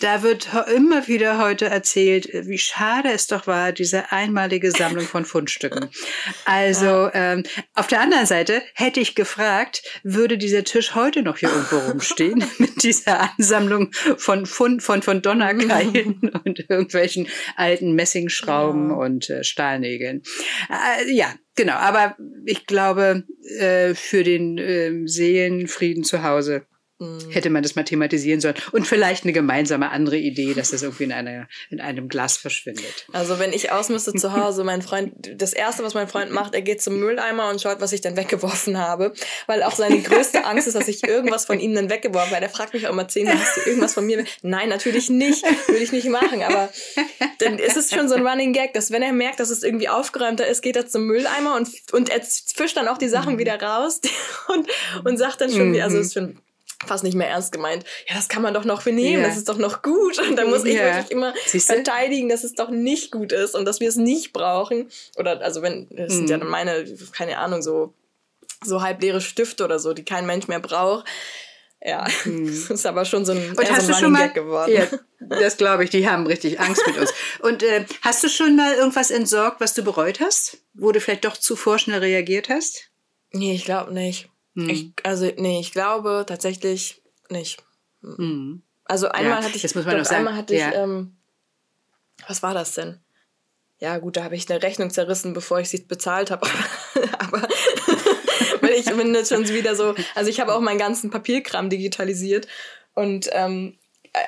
Da 0.00 0.22
wird 0.22 0.48
immer 0.74 1.08
wieder 1.08 1.38
heute 1.38 1.66
erzählt, 1.66 2.28
wie 2.32 2.58
schade 2.58 3.10
es 3.10 3.26
doch 3.26 3.46
war, 3.46 3.72
diese 3.72 4.12
einmalige 4.12 4.70
Sammlung 4.70 5.04
von 5.04 5.24
Fundstücken. 5.24 5.90
Also 6.44 7.10
ähm, 7.12 7.44
auf 7.74 7.86
der 7.86 8.00
anderen 8.00 8.26
Seite 8.26 8.62
hätte 8.74 9.00
ich 9.00 9.14
gefragt, 9.14 9.82
würde 10.02 10.38
dieser 10.38 10.64
Tisch 10.64 10.94
heute 10.94 11.22
noch 11.22 11.38
hier 11.38 11.50
irgendwo 11.50 11.78
rumstehen 11.78 12.44
mit 12.58 12.82
dieser 12.82 13.30
Ansammlung 13.32 13.92
von 14.16 14.46
Fund, 14.46 14.82
von, 14.82 15.02
von 15.02 15.22
Donnerkeilen 15.22 16.30
und 16.44 16.58
irgendwelchen 16.68 17.28
alten 17.56 17.92
Messingschrauben 17.92 18.90
ja. 18.90 18.96
und 18.96 19.30
äh, 19.30 19.44
Stahlnägeln. 19.44 20.22
Äh, 20.70 21.12
ja, 21.12 21.34
genau. 21.54 21.74
Aber 21.74 22.16
ich 22.44 22.66
glaube, 22.66 23.24
äh, 23.58 23.94
für 23.94 24.24
den 24.24 24.58
äh, 24.58 25.06
Seelenfrieden 25.06 26.04
zu 26.04 26.22
Hause. 26.22 26.61
Hätte 27.30 27.50
man 27.50 27.62
das 27.62 27.74
mal 27.74 27.84
thematisieren 27.84 28.40
sollen. 28.40 28.54
Und 28.72 28.86
vielleicht 28.86 29.24
eine 29.24 29.32
gemeinsame 29.32 29.90
andere 29.90 30.16
Idee, 30.16 30.54
dass 30.54 30.70
das 30.70 30.82
irgendwie 30.82 31.04
in, 31.04 31.12
einer, 31.12 31.48
in 31.70 31.80
einem 31.80 32.08
Glas 32.08 32.36
verschwindet. 32.36 33.06
Also 33.12 33.38
wenn 33.38 33.52
ich 33.52 33.72
ausmüsste 33.72 34.12
zu 34.14 34.32
Hause, 34.32 34.64
mein 34.64 34.82
Freund, 34.82 35.12
das 35.36 35.52
Erste, 35.52 35.82
was 35.82 35.94
mein 35.94 36.08
Freund 36.08 36.30
macht, 36.30 36.54
er 36.54 36.62
geht 36.62 36.82
zum 36.82 36.98
Mülleimer 36.98 37.50
und 37.50 37.60
schaut, 37.60 37.80
was 37.80 37.92
ich 37.92 38.00
dann 38.00 38.16
weggeworfen 38.16 38.78
habe. 38.78 39.12
Weil 39.46 39.62
auch 39.62 39.74
seine 39.74 40.00
größte 40.00 40.44
Angst 40.44 40.66
ist, 40.66 40.74
dass 40.74 40.88
ich 40.88 41.04
irgendwas 41.04 41.44
von 41.44 41.60
ihm 41.60 41.74
dann 41.74 41.90
weggeworfen 41.90 42.34
habe. 42.34 42.44
Er 42.44 42.50
fragt 42.50 42.74
mich 42.74 42.86
auch 42.86 42.92
immer 42.92 43.08
zehnmal, 43.08 43.38
hast 43.38 43.56
du 43.56 43.60
irgendwas 43.62 43.94
von 43.94 44.06
mir? 44.06 44.24
Nein, 44.42 44.68
natürlich 44.68 45.10
nicht. 45.10 45.44
Würde 45.68 45.82
ich 45.82 45.92
nicht 45.92 46.08
machen. 46.08 46.42
Aber 46.42 46.70
dann 47.38 47.58
ist 47.58 47.76
es 47.76 47.90
schon 47.90 48.08
so 48.08 48.14
ein 48.14 48.26
Running 48.26 48.52
Gag, 48.52 48.74
dass 48.74 48.90
wenn 48.90 49.02
er 49.02 49.12
merkt, 49.12 49.40
dass 49.40 49.50
es 49.50 49.62
irgendwie 49.62 49.88
aufgeräumter 49.88 50.46
ist, 50.46 50.62
geht 50.62 50.76
er 50.76 50.86
zum 50.86 51.06
Mülleimer 51.06 51.56
und, 51.56 51.68
und 51.92 52.08
er 52.08 52.20
fischt 52.22 52.76
dann 52.76 52.88
auch 52.88 52.98
die 52.98 53.08
Sachen 53.08 53.34
mhm. 53.34 53.38
wieder 53.38 53.60
raus 53.60 54.00
und, 54.48 54.68
und 55.04 55.16
sagt 55.16 55.40
dann 55.40 55.50
schon, 55.50 55.72
wie, 55.72 55.82
also 55.82 55.96
mhm. 55.96 56.02
ist 56.02 56.14
schon 56.14 56.38
fast 56.86 57.04
nicht 57.04 57.14
mehr 57.14 57.28
ernst 57.28 57.52
gemeint. 57.52 57.84
Ja, 58.08 58.14
das 58.14 58.28
kann 58.28 58.42
man 58.42 58.54
doch 58.54 58.64
noch 58.64 58.82
vernehmen, 58.82 59.20
yeah. 59.20 59.28
das 59.28 59.36
ist 59.36 59.48
doch 59.48 59.58
noch 59.58 59.82
gut. 59.82 60.18
Und 60.18 60.36
dann 60.36 60.50
muss 60.50 60.64
ich 60.64 60.74
yeah. 60.74 60.96
wirklich 60.96 61.10
immer 61.10 61.34
Siehste? 61.46 61.74
verteidigen, 61.74 62.28
dass 62.28 62.44
es 62.44 62.54
doch 62.54 62.70
nicht 62.70 63.10
gut 63.10 63.32
ist 63.32 63.54
und 63.54 63.64
dass 63.64 63.80
wir 63.80 63.88
es 63.88 63.96
nicht 63.96 64.32
brauchen. 64.32 64.90
Oder 65.16 65.40
also 65.40 65.62
wenn, 65.62 65.88
das 65.90 66.12
mm. 66.12 66.16
sind 66.16 66.30
ja 66.30 66.38
dann 66.38 66.48
meine, 66.48 66.84
keine 67.12 67.38
Ahnung, 67.38 67.62
so, 67.62 67.94
so 68.64 68.82
halbleere 68.82 69.20
Stifte 69.20 69.64
oder 69.64 69.78
so, 69.78 69.92
die 69.92 70.04
kein 70.04 70.26
Mensch 70.26 70.48
mehr 70.48 70.60
braucht. 70.60 71.06
Ja, 71.84 72.06
mm. 72.24 72.46
das 72.68 72.70
ist 72.70 72.86
aber 72.86 73.04
schon 73.04 73.24
so 73.24 73.32
ein, 73.32 73.50
und 73.50 73.70
hast 73.70 73.86
so 73.86 73.92
ein 73.92 73.98
du 73.98 74.04
schon 74.04 74.12
mal, 74.12 74.32
geworden. 74.32 74.72
Ja, 74.72 74.86
das 75.40 75.56
glaube 75.56 75.84
ich, 75.84 75.90
die 75.90 76.08
haben 76.08 76.26
richtig 76.26 76.60
Angst 76.60 76.86
mit 76.86 76.98
uns. 76.98 77.12
Und 77.40 77.62
äh, 77.62 77.84
hast 78.02 78.22
du 78.22 78.28
schon 78.28 78.56
mal 78.56 78.74
irgendwas 78.74 79.10
entsorgt, 79.10 79.60
was 79.60 79.74
du 79.74 79.82
bereut 79.82 80.20
hast? 80.20 80.58
Wo 80.74 80.92
du 80.92 81.00
vielleicht 81.00 81.24
doch 81.24 81.36
zu 81.36 81.56
vorschnell 81.56 82.00
reagiert 82.00 82.48
hast? 82.48 82.90
Nee, 83.32 83.54
ich 83.54 83.64
glaube 83.64 83.92
nicht. 83.92 84.28
Hm. 84.54 84.68
Ich, 84.68 84.92
also, 85.02 85.30
nee, 85.36 85.60
ich 85.60 85.72
glaube 85.72 86.24
tatsächlich 86.26 87.02
nicht. 87.30 87.62
Hm. 88.02 88.62
Also 88.84 89.08
einmal 89.08 89.40
ja, 89.40 89.46
hatte 89.46 89.56
ich, 89.56 89.62
das 89.62 89.74
muss 89.74 89.84
man 89.84 90.02
doch, 90.02 90.10
einmal 90.10 90.36
hatte 90.36 90.54
ich, 90.54 90.60
ja. 90.60 90.72
ähm, 90.72 91.16
was 92.26 92.42
war 92.42 92.54
das 92.54 92.74
denn? 92.74 93.00
Ja, 93.78 93.98
gut, 93.98 94.16
da 94.16 94.24
habe 94.24 94.36
ich 94.36 94.48
eine 94.50 94.62
Rechnung 94.62 94.90
zerrissen, 94.90 95.32
bevor 95.32 95.60
ich 95.60 95.68
sie 95.68 95.78
bezahlt 95.78 96.30
habe. 96.30 96.46
Aber 97.18 97.42
weil 98.60 98.72
ich 98.72 98.86
bin 98.86 99.14
jetzt 99.14 99.30
schon 99.30 99.48
wieder 99.48 99.74
so, 99.74 99.94
also 100.14 100.30
ich 100.30 100.40
habe 100.40 100.54
auch 100.54 100.60
meinen 100.60 100.78
ganzen 100.78 101.10
Papierkram 101.10 101.68
digitalisiert 101.68 102.46
und 102.94 103.28
ähm, 103.32 103.78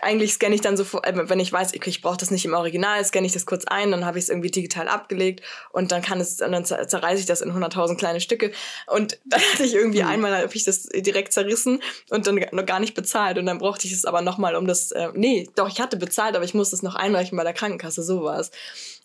eigentlich 0.02 0.32
scanne 0.32 0.54
ich 0.54 0.62
dann 0.62 0.76
so, 0.76 0.84
äh, 1.02 1.12
wenn 1.14 1.40
ich 1.40 1.52
weiß, 1.52 1.74
okay, 1.74 1.90
ich 1.90 2.00
brauche 2.00 2.16
das 2.16 2.30
nicht 2.30 2.44
im 2.44 2.54
Original, 2.54 3.04
scanne 3.04 3.26
ich 3.26 3.34
das 3.34 3.44
kurz 3.44 3.64
ein, 3.66 3.90
dann 3.90 4.06
habe 4.06 4.18
ich 4.18 4.24
es 4.24 4.28
irgendwie 4.30 4.50
digital 4.50 4.88
abgelegt 4.88 5.42
und 5.72 5.92
dann 5.92 6.00
kann 6.00 6.20
es, 6.20 6.40
und 6.40 6.52
dann 6.52 6.64
zerreiße 6.64 7.20
ich 7.20 7.26
das 7.26 7.42
in 7.42 7.52
100.000 7.52 7.96
kleine 7.96 8.20
Stücke. 8.20 8.52
Und 8.86 9.18
dann 9.26 9.40
hatte 9.40 9.64
ich 9.64 9.74
irgendwie 9.74 10.02
mhm. 10.02 10.08
einmal, 10.08 10.36
habe 10.42 10.54
ich 10.54 10.64
das 10.64 10.84
direkt 10.84 11.32
zerrissen 11.32 11.82
und 12.10 12.26
dann 12.26 12.40
noch 12.52 12.66
gar 12.66 12.80
nicht 12.80 12.94
bezahlt 12.94 13.36
und 13.36 13.46
dann 13.46 13.58
brauchte 13.58 13.86
ich 13.86 13.92
es 13.92 14.04
aber 14.04 14.22
nochmal, 14.22 14.56
um 14.56 14.66
das, 14.66 14.90
äh, 14.92 15.08
nee, 15.14 15.48
doch, 15.54 15.68
ich 15.68 15.80
hatte 15.80 15.98
bezahlt, 15.98 16.34
aber 16.34 16.44
ich 16.44 16.54
musste 16.54 16.76
es 16.76 16.82
noch 16.82 16.94
einreichen 16.94 17.36
bei 17.36 17.44
der 17.44 17.52
Krankenkasse, 17.52 18.02
so 18.02 18.24
war 18.24 18.40
es. 18.40 18.50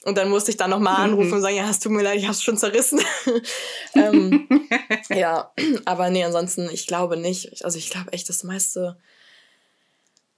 Und 0.05 0.17
dann 0.17 0.29
musste 0.29 0.51
ich 0.51 0.57
dann 0.57 0.69
nochmal 0.69 0.93
mhm. 0.93 1.13
anrufen 1.13 1.33
und 1.33 1.41
sagen, 1.41 1.57
ja, 1.57 1.69
es 1.69 1.79
tut 1.79 1.91
mir 1.91 2.03
leid, 2.03 2.17
ich 2.17 2.23
habe 2.23 2.33
es 2.33 2.41
schon 2.41 2.57
zerrissen. 2.57 3.01
ähm, 3.95 4.47
ja, 5.09 5.51
aber 5.83 6.09
nee, 6.09 6.23
ansonsten, 6.23 6.69
ich 6.71 6.87
glaube 6.87 7.17
nicht. 7.17 7.65
Also 7.65 7.77
ich 7.77 7.89
glaube 7.89 8.13
echt, 8.13 8.29
das 8.29 8.43
meiste 8.45 8.97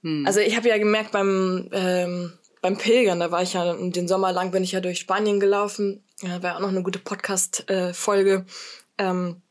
hm. 0.02 0.26
Also 0.26 0.40
ich 0.40 0.56
habe 0.56 0.68
ja 0.68 0.78
gemerkt 0.78 1.12
beim, 1.12 1.68
ähm, 1.72 2.32
beim 2.60 2.76
Pilgern, 2.76 3.20
da 3.20 3.30
war 3.30 3.42
ich 3.42 3.54
ja 3.54 3.74
den 3.74 4.08
Sommer 4.08 4.32
lang, 4.32 4.50
bin 4.50 4.62
ich 4.62 4.72
ja 4.72 4.80
durch 4.80 5.00
Spanien 5.00 5.40
gelaufen. 5.40 6.04
Ja, 6.20 6.42
war 6.42 6.56
auch 6.56 6.60
noch 6.60 6.68
eine 6.68 6.82
gute 6.82 6.98
Podcast-Folge. 7.00 8.46
Äh, 8.98 9.04
ähm, 9.04 9.42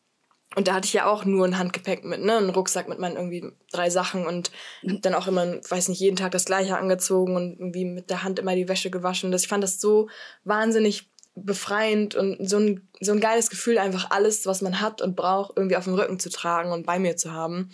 und 0.56 0.68
da 0.68 0.74
hatte 0.74 0.86
ich 0.86 0.94
ja 0.94 1.06
auch 1.06 1.24
nur 1.24 1.46
ein 1.46 1.58
Handgepäck 1.58 2.04
mit, 2.04 2.22
ne, 2.22 2.38
einen 2.38 2.50
Rucksack 2.50 2.90
mit 2.90 3.00
meinen 3.00 3.16
irgendwie 3.16 3.52
drei 3.72 3.90
Sachen 3.90 4.28
und 4.28 4.52
hab 4.86 5.02
dann 5.02 5.14
auch 5.14 5.28
immer, 5.28 5.46
weiß 5.70 5.88
nicht, 5.88 6.02
jeden 6.02 6.18
Tag 6.18 6.32
das 6.32 6.44
gleiche 6.44 6.78
angezogen 6.78 7.38
und 7.38 7.58
irgendwie 7.58 7.86
mit 7.86 8.10
der 8.10 8.24
Hand 8.24 8.38
immer 8.38 8.56
die 8.56 8.68
Wäsche 8.68 8.92
gewaschen. 8.92 9.32
Das, 9.32 9.44
ich 9.44 9.48
fand 9.48 9.64
das 9.64 9.80
so 9.80 10.10
wahnsinnig 10.44 11.10
befreiend 11.36 12.16
und 12.16 12.50
so 12.50 12.58
ein, 12.58 12.90
so 13.00 13.14
ein 13.14 13.22
geiles 13.22 13.50
Gefühl, 13.50 13.78
einfach 13.78 14.12
alles, 14.12 14.46
was 14.46 14.62
man 14.62 14.82
hat 14.82 15.02
und 15.02 15.16
braucht, 15.16 15.54
irgendwie 15.56 15.78
auf 15.78 15.86
dem 15.86 15.94
Rücken 15.94 16.20
zu 16.20 16.30
tragen 16.30 16.74
und 16.74 16.86
bei 16.86 17.00
mir 17.00 17.16
zu 17.16 17.32
haben. 17.32 17.72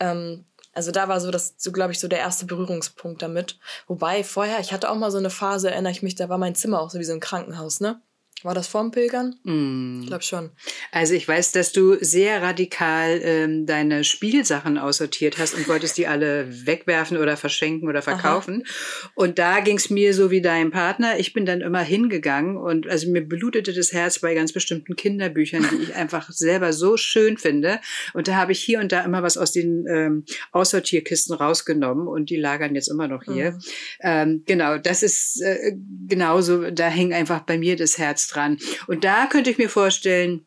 Ähm, 0.00 0.44
also 0.72 0.90
da 0.90 1.08
war 1.08 1.20
so 1.20 1.30
das, 1.30 1.54
so 1.58 1.72
glaube 1.72 1.92
ich, 1.92 2.00
so 2.00 2.08
der 2.08 2.18
erste 2.18 2.46
Berührungspunkt 2.46 3.22
damit. 3.22 3.58
Wobei 3.86 4.24
vorher, 4.24 4.60
ich 4.60 4.72
hatte 4.72 4.90
auch 4.90 4.96
mal 4.96 5.10
so 5.10 5.18
eine 5.18 5.30
Phase, 5.30 5.70
erinnere 5.70 5.92
ich 5.92 6.02
mich, 6.02 6.14
da 6.14 6.28
war 6.28 6.38
mein 6.38 6.54
Zimmer 6.54 6.80
auch 6.80 6.90
so 6.90 6.98
wie 6.98 7.04
so 7.04 7.12
ein 7.12 7.20
Krankenhaus, 7.20 7.80
ne? 7.80 8.00
War 8.42 8.54
das 8.54 8.66
vorm 8.66 8.90
Pilgern? 8.90 9.36
Mm. 9.44 10.00
Ich 10.02 10.06
glaube 10.08 10.24
schon. 10.24 10.50
Also 10.90 11.14
ich 11.14 11.26
weiß, 11.26 11.52
dass 11.52 11.72
du 11.72 11.96
sehr 12.00 12.42
radikal 12.42 13.20
ähm, 13.22 13.66
deine 13.66 14.02
Spielsachen 14.04 14.78
aussortiert 14.78 15.38
hast 15.38 15.54
und 15.54 15.68
wolltest 15.68 15.96
die 15.96 16.08
alle 16.08 16.46
wegwerfen 16.66 17.18
oder 17.18 17.36
verschenken 17.36 17.88
oder 17.88 18.02
verkaufen. 18.02 18.64
Aha. 18.64 19.10
Und 19.14 19.38
da 19.38 19.60
ging 19.60 19.76
es 19.76 19.90
mir 19.90 20.12
so 20.12 20.30
wie 20.30 20.40
deinem 20.40 20.70
Partner. 20.70 21.18
Ich 21.18 21.32
bin 21.32 21.46
dann 21.46 21.60
immer 21.60 21.82
hingegangen 21.82 22.56
und 22.56 22.88
also 22.88 23.10
mir 23.10 23.22
blutete 23.22 23.72
das 23.72 23.92
Herz 23.92 24.18
bei 24.18 24.34
ganz 24.34 24.52
bestimmten 24.52 24.96
Kinderbüchern, 24.96 25.66
die 25.70 25.82
ich 25.84 25.94
einfach 25.94 26.30
selber 26.30 26.72
so 26.72 26.96
schön 26.96 27.38
finde. 27.38 27.80
Und 28.12 28.26
da 28.26 28.34
habe 28.34 28.52
ich 28.52 28.60
hier 28.60 28.80
und 28.80 28.90
da 28.90 29.04
immer 29.04 29.22
was 29.22 29.38
aus 29.38 29.52
den 29.52 29.86
ähm, 29.86 30.24
Aussortierkisten 30.50 31.34
rausgenommen 31.34 32.08
und 32.08 32.30
die 32.30 32.36
lagern 32.36 32.74
jetzt 32.74 32.88
immer 32.88 33.06
noch 33.06 33.22
hier. 33.24 33.52
Mhm. 33.52 33.58
Ähm, 34.00 34.42
genau, 34.46 34.78
das 34.78 35.02
ist 35.02 35.40
äh, 35.42 35.76
genauso, 36.08 36.70
da 36.70 36.88
hängt 36.88 37.12
einfach 37.12 37.40
bei 37.40 37.58
mir 37.58 37.76
das 37.76 37.98
Herz 37.98 38.31
dran. 38.32 38.58
Und 38.86 39.04
da 39.04 39.26
könnte 39.26 39.50
ich 39.50 39.58
mir 39.58 39.68
vorstellen, 39.68 40.46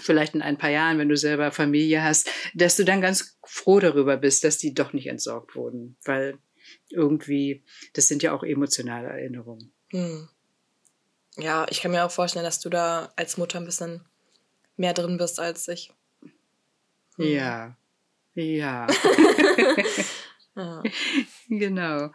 vielleicht 0.00 0.34
in 0.34 0.42
ein 0.42 0.58
paar 0.58 0.70
Jahren, 0.70 0.98
wenn 0.98 1.08
du 1.08 1.16
selber 1.16 1.50
Familie 1.52 2.02
hast, 2.02 2.30
dass 2.54 2.76
du 2.76 2.84
dann 2.84 3.00
ganz 3.00 3.38
froh 3.44 3.80
darüber 3.80 4.16
bist, 4.16 4.44
dass 4.44 4.58
die 4.58 4.74
doch 4.74 4.92
nicht 4.92 5.06
entsorgt 5.06 5.56
wurden, 5.56 5.96
weil 6.04 6.38
irgendwie, 6.88 7.64
das 7.94 8.08
sind 8.08 8.22
ja 8.22 8.32
auch 8.32 8.44
emotionale 8.44 9.08
Erinnerungen. 9.08 9.72
Hm. 9.90 10.28
ja, 11.36 11.66
ich 11.68 11.80
kann 11.80 11.90
mir 11.90 12.04
auch 12.04 12.12
vorstellen, 12.12 12.44
dass 12.44 12.60
du 12.60 12.68
da 12.68 13.12
als 13.16 13.36
Mutter 13.36 13.58
ein 13.58 13.64
bisschen 13.64 14.04
mehr 14.76 14.94
drin 14.94 15.16
bist 15.16 15.40
als 15.40 15.66
ich. 15.66 15.92
Hm. 17.16 17.26
Ja, 17.26 17.76
ja. 18.34 18.86
Genau. 21.50 22.10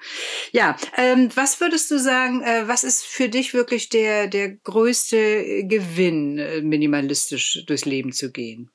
Ja, 0.53 0.77
ähm, 0.95 1.29
was 1.35 1.59
würdest 1.59 1.91
du 1.91 1.99
sagen, 1.99 2.41
äh, 2.41 2.67
was 2.67 2.85
ist 2.85 3.03
für 3.03 3.27
dich 3.27 3.53
wirklich 3.53 3.89
der, 3.89 4.27
der 4.27 4.49
größte 4.49 5.65
Gewinn, 5.65 6.37
äh, 6.37 6.61
minimalistisch 6.61 7.65
durchs 7.67 7.83
Leben 7.83 8.13
zu 8.13 8.31
gehen? 8.31 8.71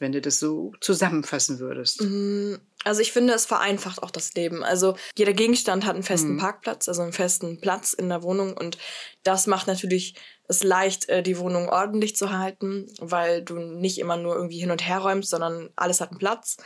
Wenn 0.00 0.10
du 0.10 0.20
das 0.20 0.40
so 0.40 0.72
zusammenfassen 0.80 1.60
würdest. 1.60 2.02
Mm, 2.02 2.56
also 2.82 3.00
ich 3.00 3.12
finde, 3.12 3.34
es 3.34 3.46
vereinfacht 3.46 4.02
auch 4.02 4.10
das 4.10 4.34
Leben. 4.34 4.64
Also 4.64 4.96
jeder 5.16 5.32
Gegenstand 5.32 5.86
hat 5.86 5.94
einen 5.94 6.02
festen 6.02 6.32
mhm. 6.32 6.38
Parkplatz, 6.38 6.88
also 6.88 7.02
einen 7.02 7.12
festen 7.12 7.60
Platz 7.60 7.92
in 7.92 8.08
der 8.08 8.24
Wohnung 8.24 8.56
und 8.56 8.78
das 9.22 9.46
macht 9.46 9.68
natürlich 9.68 10.16
es 10.48 10.64
leicht, 10.64 11.08
äh, 11.08 11.22
die 11.22 11.38
Wohnung 11.38 11.68
ordentlich 11.68 12.16
zu 12.16 12.36
halten, 12.36 12.92
weil 12.98 13.42
du 13.42 13.60
nicht 13.60 13.98
immer 13.98 14.16
nur 14.16 14.34
irgendwie 14.34 14.58
hin 14.58 14.72
und 14.72 14.84
her 14.84 14.98
räumst, 14.98 15.30
sondern 15.30 15.70
alles 15.76 16.00
hat 16.00 16.10
einen 16.10 16.18
Platz. 16.18 16.56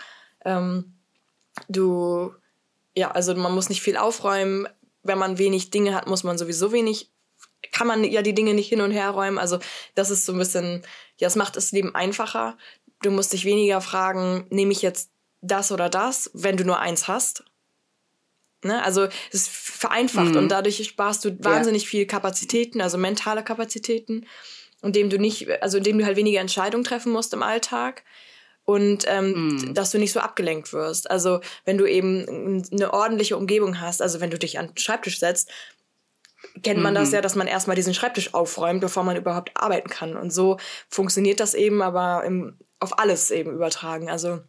Ähm, 0.46 0.94
du, 1.68 2.32
ja, 2.96 3.10
also 3.10 3.34
man 3.34 3.54
muss 3.54 3.68
nicht 3.68 3.82
viel 3.82 3.96
aufräumen. 3.96 4.66
Wenn 5.02 5.18
man 5.18 5.38
wenig 5.38 5.70
Dinge 5.70 5.94
hat, 5.94 6.08
muss 6.08 6.24
man 6.24 6.38
sowieso 6.38 6.72
wenig, 6.72 7.12
kann 7.70 7.86
man 7.86 8.02
ja 8.02 8.22
die 8.22 8.34
Dinge 8.34 8.54
nicht 8.54 8.68
hin 8.68 8.80
und 8.80 8.90
her 8.90 9.10
räumen. 9.10 9.38
Also 9.38 9.58
das 9.94 10.10
ist 10.10 10.24
so 10.24 10.32
ein 10.32 10.38
bisschen, 10.38 10.82
ja, 11.18 11.28
es 11.28 11.36
macht 11.36 11.56
das 11.56 11.72
Leben 11.72 11.94
einfacher. 11.94 12.56
Du 13.02 13.10
musst 13.10 13.32
dich 13.32 13.44
weniger 13.44 13.80
fragen, 13.80 14.46
nehme 14.50 14.72
ich 14.72 14.82
jetzt 14.82 15.10
das 15.42 15.70
oder 15.70 15.88
das, 15.88 16.30
wenn 16.32 16.56
du 16.56 16.64
nur 16.64 16.80
eins 16.80 17.06
hast. 17.06 17.44
Ne? 18.64 18.82
Also 18.82 19.04
es 19.30 19.42
ist 19.42 19.50
vereinfacht 19.50 20.30
mhm. 20.30 20.38
und 20.38 20.48
dadurch 20.48 20.82
sparst 20.84 21.24
du 21.24 21.44
wahnsinnig 21.44 21.82
ja. 21.84 21.88
viel 21.88 22.06
Kapazitäten, 22.06 22.80
also 22.80 22.96
mentale 22.96 23.44
Kapazitäten, 23.44 24.26
indem 24.82 25.10
du 25.10 25.18
nicht, 25.18 25.62
also 25.62 25.78
indem 25.78 25.98
du 25.98 26.06
halt 26.06 26.16
weniger 26.16 26.40
Entscheidungen 26.40 26.84
treffen 26.84 27.12
musst 27.12 27.34
im 27.34 27.42
Alltag 27.42 28.02
und 28.66 29.04
ähm, 29.06 29.56
mm. 29.56 29.74
dass 29.74 29.92
du 29.92 29.98
nicht 29.98 30.12
so 30.12 30.20
abgelenkt 30.20 30.72
wirst. 30.74 31.10
Also 31.10 31.40
wenn 31.64 31.78
du 31.78 31.86
eben 31.86 32.62
eine 32.70 32.92
ordentliche 32.92 33.36
Umgebung 33.36 33.80
hast, 33.80 34.02
also 34.02 34.20
wenn 34.20 34.30
du 34.30 34.38
dich 34.38 34.58
an 34.58 34.66
den 34.66 34.76
Schreibtisch 34.76 35.18
setzt, 35.18 35.50
kennt 36.62 36.82
man 36.82 36.92
mm 36.92 36.96
das 36.96 37.08
mhm. 37.08 37.14
ja, 37.14 37.20
dass 37.22 37.36
man 37.36 37.46
erstmal 37.46 37.76
diesen 37.76 37.94
Schreibtisch 37.94 38.34
aufräumt, 38.34 38.80
bevor 38.80 39.04
man 39.04 39.16
überhaupt 39.16 39.52
arbeiten 39.54 39.88
kann. 39.88 40.16
Und 40.16 40.32
so 40.32 40.58
funktioniert 40.88 41.40
das 41.40 41.54
eben, 41.54 41.80
aber 41.80 42.24
im, 42.24 42.58
auf 42.80 42.98
alles 42.98 43.30
eben 43.30 43.52
übertragen. 43.52 44.10
Also 44.10 44.40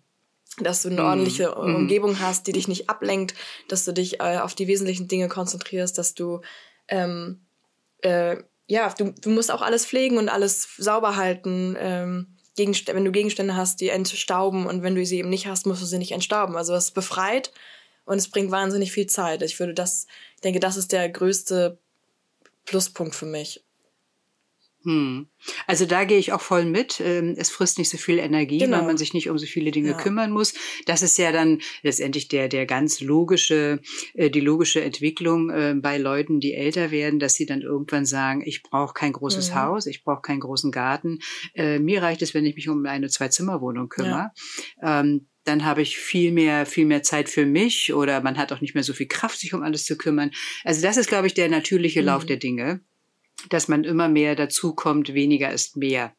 dass 0.59 0.81
du 0.81 0.89
eine 0.89 1.01
mm. 1.01 1.05
ordentliche 1.05 1.49
mm. 1.49 1.75
Umgebung 1.75 2.19
hast, 2.19 2.47
die 2.47 2.53
dich 2.53 2.67
nicht 2.67 2.89
ablenkt, 2.89 3.35
dass 3.67 3.85
du 3.85 3.93
dich 3.93 4.19
äh, 4.19 4.39
auf 4.39 4.55
die 4.55 4.67
wesentlichen 4.67 5.07
Dinge 5.07 5.27
konzentrierst, 5.27 5.95
dass 5.97 6.15
du 6.15 6.41
ähm, 6.87 7.45
äh, 8.01 8.37
ja, 8.65 8.91
du, 8.97 9.11
du 9.11 9.29
musst 9.29 9.51
auch 9.51 9.61
alles 9.61 9.85
pflegen 9.85 10.17
und 10.17 10.29
alles 10.29 10.67
sauber 10.77 11.15
halten. 11.15 11.75
Ähm, 11.79 12.36
Gegenst 12.57 12.87
wenn 12.87 13.05
du 13.05 13.11
Gegenstände 13.11 13.55
hast, 13.55 13.79
die 13.79 13.89
entstauben 13.89 14.65
und 14.65 14.83
wenn 14.83 14.95
du 14.95 15.05
sie 15.05 15.19
eben 15.19 15.29
nicht 15.29 15.47
hast, 15.47 15.65
musst 15.65 15.81
du 15.81 15.85
sie 15.85 15.97
nicht 15.97 16.11
entstauben. 16.11 16.57
Also 16.57 16.73
es 16.73 16.91
befreit 16.91 17.53
und 18.03 18.17
es 18.17 18.29
bringt 18.29 18.51
wahnsinnig 18.51 18.91
viel 18.91 19.07
Zeit. 19.07 19.41
Ich 19.43 19.59
würde 19.59 19.73
das, 19.73 20.07
ich 20.35 20.41
denke, 20.41 20.59
das 20.59 20.75
ist 20.75 20.91
der 20.91 21.07
größte 21.07 21.77
Pluspunkt 22.65 23.15
für 23.15 23.25
mich. 23.25 23.63
Hm. 24.87 25.27
Also 25.65 25.85
da 25.85 26.05
gehe 26.05 26.17
ich 26.17 26.31
auch 26.31 26.39
voll 26.39 26.63
mit. 26.63 27.01
Ähm, 27.01 27.35
es 27.37 27.49
frisst 27.49 27.77
nicht 27.77 27.89
so 27.89 27.97
viel 27.97 28.19
Energie, 28.19 28.59
genau. 28.59 28.77
weil 28.77 28.85
man 28.85 28.97
sich 28.97 29.13
nicht 29.13 29.29
um 29.29 29.37
so 29.37 29.45
viele 29.45 29.71
Dinge 29.71 29.89
ja. 29.89 29.97
kümmern 29.97 30.31
muss. 30.31 30.53
Das 30.85 31.01
ist 31.01 31.17
ja 31.17 31.33
dann 31.33 31.59
letztendlich 31.83 32.29
der, 32.29 32.47
der 32.47 32.65
ganz 32.65 33.01
logische, 33.01 33.81
äh, 34.13 34.29
die 34.29 34.39
logische 34.39 34.79
Entwicklung 34.79 35.49
äh, 35.49 35.75
bei 35.77 35.97
Leuten, 35.97 36.39
die 36.39 36.53
älter 36.53 36.89
werden, 36.89 37.19
dass 37.19 37.33
sie 37.33 37.45
dann 37.45 37.63
irgendwann 37.63 38.05
sagen, 38.05 38.43
ich 38.45 38.63
brauche 38.63 38.93
kein 38.93 39.11
großes 39.11 39.49
mhm. 39.49 39.55
Haus, 39.55 39.87
ich 39.87 40.05
brauche 40.05 40.21
keinen 40.21 40.39
großen 40.39 40.71
Garten. 40.71 41.19
Äh, 41.53 41.79
mir 41.79 42.01
reicht 42.01 42.21
es, 42.21 42.33
wenn 42.33 42.45
ich 42.45 42.55
mich 42.55 42.69
um 42.69 42.85
eine 42.85 43.09
Zwei-Zimmer-Wohnung 43.09 43.89
kümmere. 43.89 44.31
Ja. 44.81 45.01
Ähm, 45.01 45.27
dann 45.43 45.65
habe 45.65 45.81
ich 45.81 45.97
viel 45.97 46.31
mehr, 46.31 46.65
viel 46.65 46.85
mehr 46.85 47.03
Zeit 47.03 47.27
für 47.27 47.45
mich 47.45 47.93
oder 47.93 48.21
man 48.21 48.37
hat 48.37 48.53
auch 48.53 48.61
nicht 48.61 48.73
mehr 48.73 48.83
so 48.85 48.93
viel 48.93 49.07
Kraft, 49.07 49.37
sich 49.37 49.53
um 49.53 49.63
alles 49.63 49.83
zu 49.83 49.97
kümmern. 49.97 50.31
Also 50.63 50.81
das 50.81 50.95
ist, 50.95 51.09
glaube 51.09 51.27
ich, 51.27 51.33
der 51.33 51.49
natürliche 51.49 51.99
Lauf 51.99 52.23
mhm. 52.23 52.27
der 52.27 52.37
Dinge 52.37 52.81
dass 53.49 53.67
man 53.67 53.83
immer 53.83 54.09
mehr 54.09 54.35
dazu 54.35 54.73
kommt, 54.75 55.13
weniger 55.13 55.51
ist 55.51 55.77
mehr. 55.77 56.13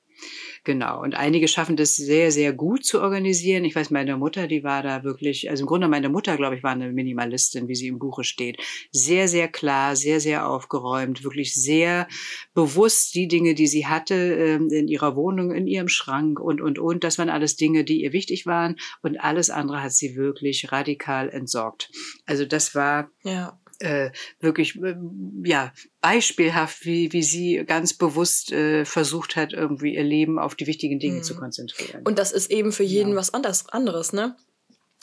Genau. 0.64 1.00
Und 1.00 1.14
einige 1.14 1.48
schaffen 1.48 1.76
das 1.76 1.96
sehr, 1.96 2.32
sehr 2.32 2.52
gut 2.52 2.84
zu 2.84 3.00
organisieren. 3.00 3.64
Ich 3.64 3.74
weiß, 3.74 3.90
meine 3.90 4.16
Mutter, 4.16 4.48
die 4.48 4.64
war 4.64 4.82
da 4.82 5.04
wirklich, 5.04 5.48
also 5.48 5.62
im 5.62 5.66
Grunde 5.66 5.88
meine 5.88 6.08
Mutter, 6.08 6.36
glaube 6.36 6.56
ich, 6.56 6.62
war 6.62 6.72
eine 6.72 6.92
Minimalistin, 6.92 7.68
wie 7.68 7.74
sie 7.74 7.86
im 7.86 7.98
Buche 7.98 8.24
steht. 8.24 8.58
Sehr, 8.90 9.28
sehr 9.28 9.48
klar, 9.48 9.96
sehr, 9.96 10.20
sehr 10.20 10.48
aufgeräumt, 10.48 11.24
wirklich 11.24 11.54
sehr 11.54 12.08
bewusst 12.54 13.14
die 13.14 13.28
Dinge, 13.28 13.54
die 13.54 13.66
sie 13.66 13.86
hatte 13.86 14.14
ähm, 14.14 14.68
in 14.70 14.88
ihrer 14.88 15.16
Wohnung, 15.16 15.52
in 15.52 15.66
ihrem 15.66 15.88
Schrank 15.88 16.40
und, 16.40 16.60
und, 16.60 16.78
und. 16.78 17.04
Das 17.04 17.18
waren 17.18 17.30
alles 17.30 17.56
Dinge, 17.56 17.84
die 17.84 18.02
ihr 18.02 18.12
wichtig 18.12 18.44
waren. 18.44 18.76
Und 19.02 19.18
alles 19.20 19.50
andere 19.50 19.82
hat 19.82 19.92
sie 19.92 20.16
wirklich 20.16 20.72
radikal 20.72 21.28
entsorgt. 21.30 21.90
Also 22.26 22.44
das 22.44 22.74
war 22.74 23.10
ja 23.22 23.58
äh, 23.78 24.10
wirklich 24.40 24.76
äh, 24.82 24.96
ja 25.44 25.72
beispielhaft, 26.00 26.84
wie, 26.84 27.12
wie 27.12 27.22
sie 27.22 27.64
ganz 27.66 27.94
bewusst 27.94 28.52
äh, 28.52 28.84
versucht 28.84 29.36
hat, 29.36 29.52
irgendwie 29.52 29.94
ihr 29.94 30.04
Leben 30.04 30.38
auf 30.38 30.54
die 30.54 30.66
wichtigen 30.66 30.98
Dinge 30.98 31.18
mhm. 31.18 31.22
zu 31.22 31.36
konzentrieren. 31.36 32.02
Und 32.04 32.18
das 32.18 32.32
ist 32.32 32.50
eben 32.50 32.72
für 32.72 32.84
jeden 32.84 33.10
ja. 33.10 33.16
was 33.16 33.32
anders, 33.32 33.68
anderes, 33.68 34.12
ne? 34.12 34.36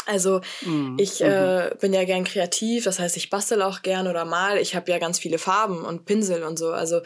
Also 0.06 0.42
mhm. 0.62 0.98
ich 1.00 1.22
äh, 1.22 1.70
mhm. 1.70 1.78
bin 1.80 1.94
ja 1.94 2.04
gern 2.04 2.24
kreativ, 2.24 2.84
das 2.84 3.00
heißt, 3.00 3.18
ich 3.18 3.30
bastel 3.30 3.62
auch 3.62 3.82
gern 3.82 4.08
oder 4.08 4.26
mal. 4.26 4.58
Ich 4.58 4.76
habe 4.76 4.92
ja 4.92 5.00
ganz 5.00 5.20
viele 5.20 5.38
Farben 5.38 5.84
und 5.84 6.06
Pinsel 6.06 6.44
und 6.44 6.58
so. 6.58 6.72
Also 6.72 7.02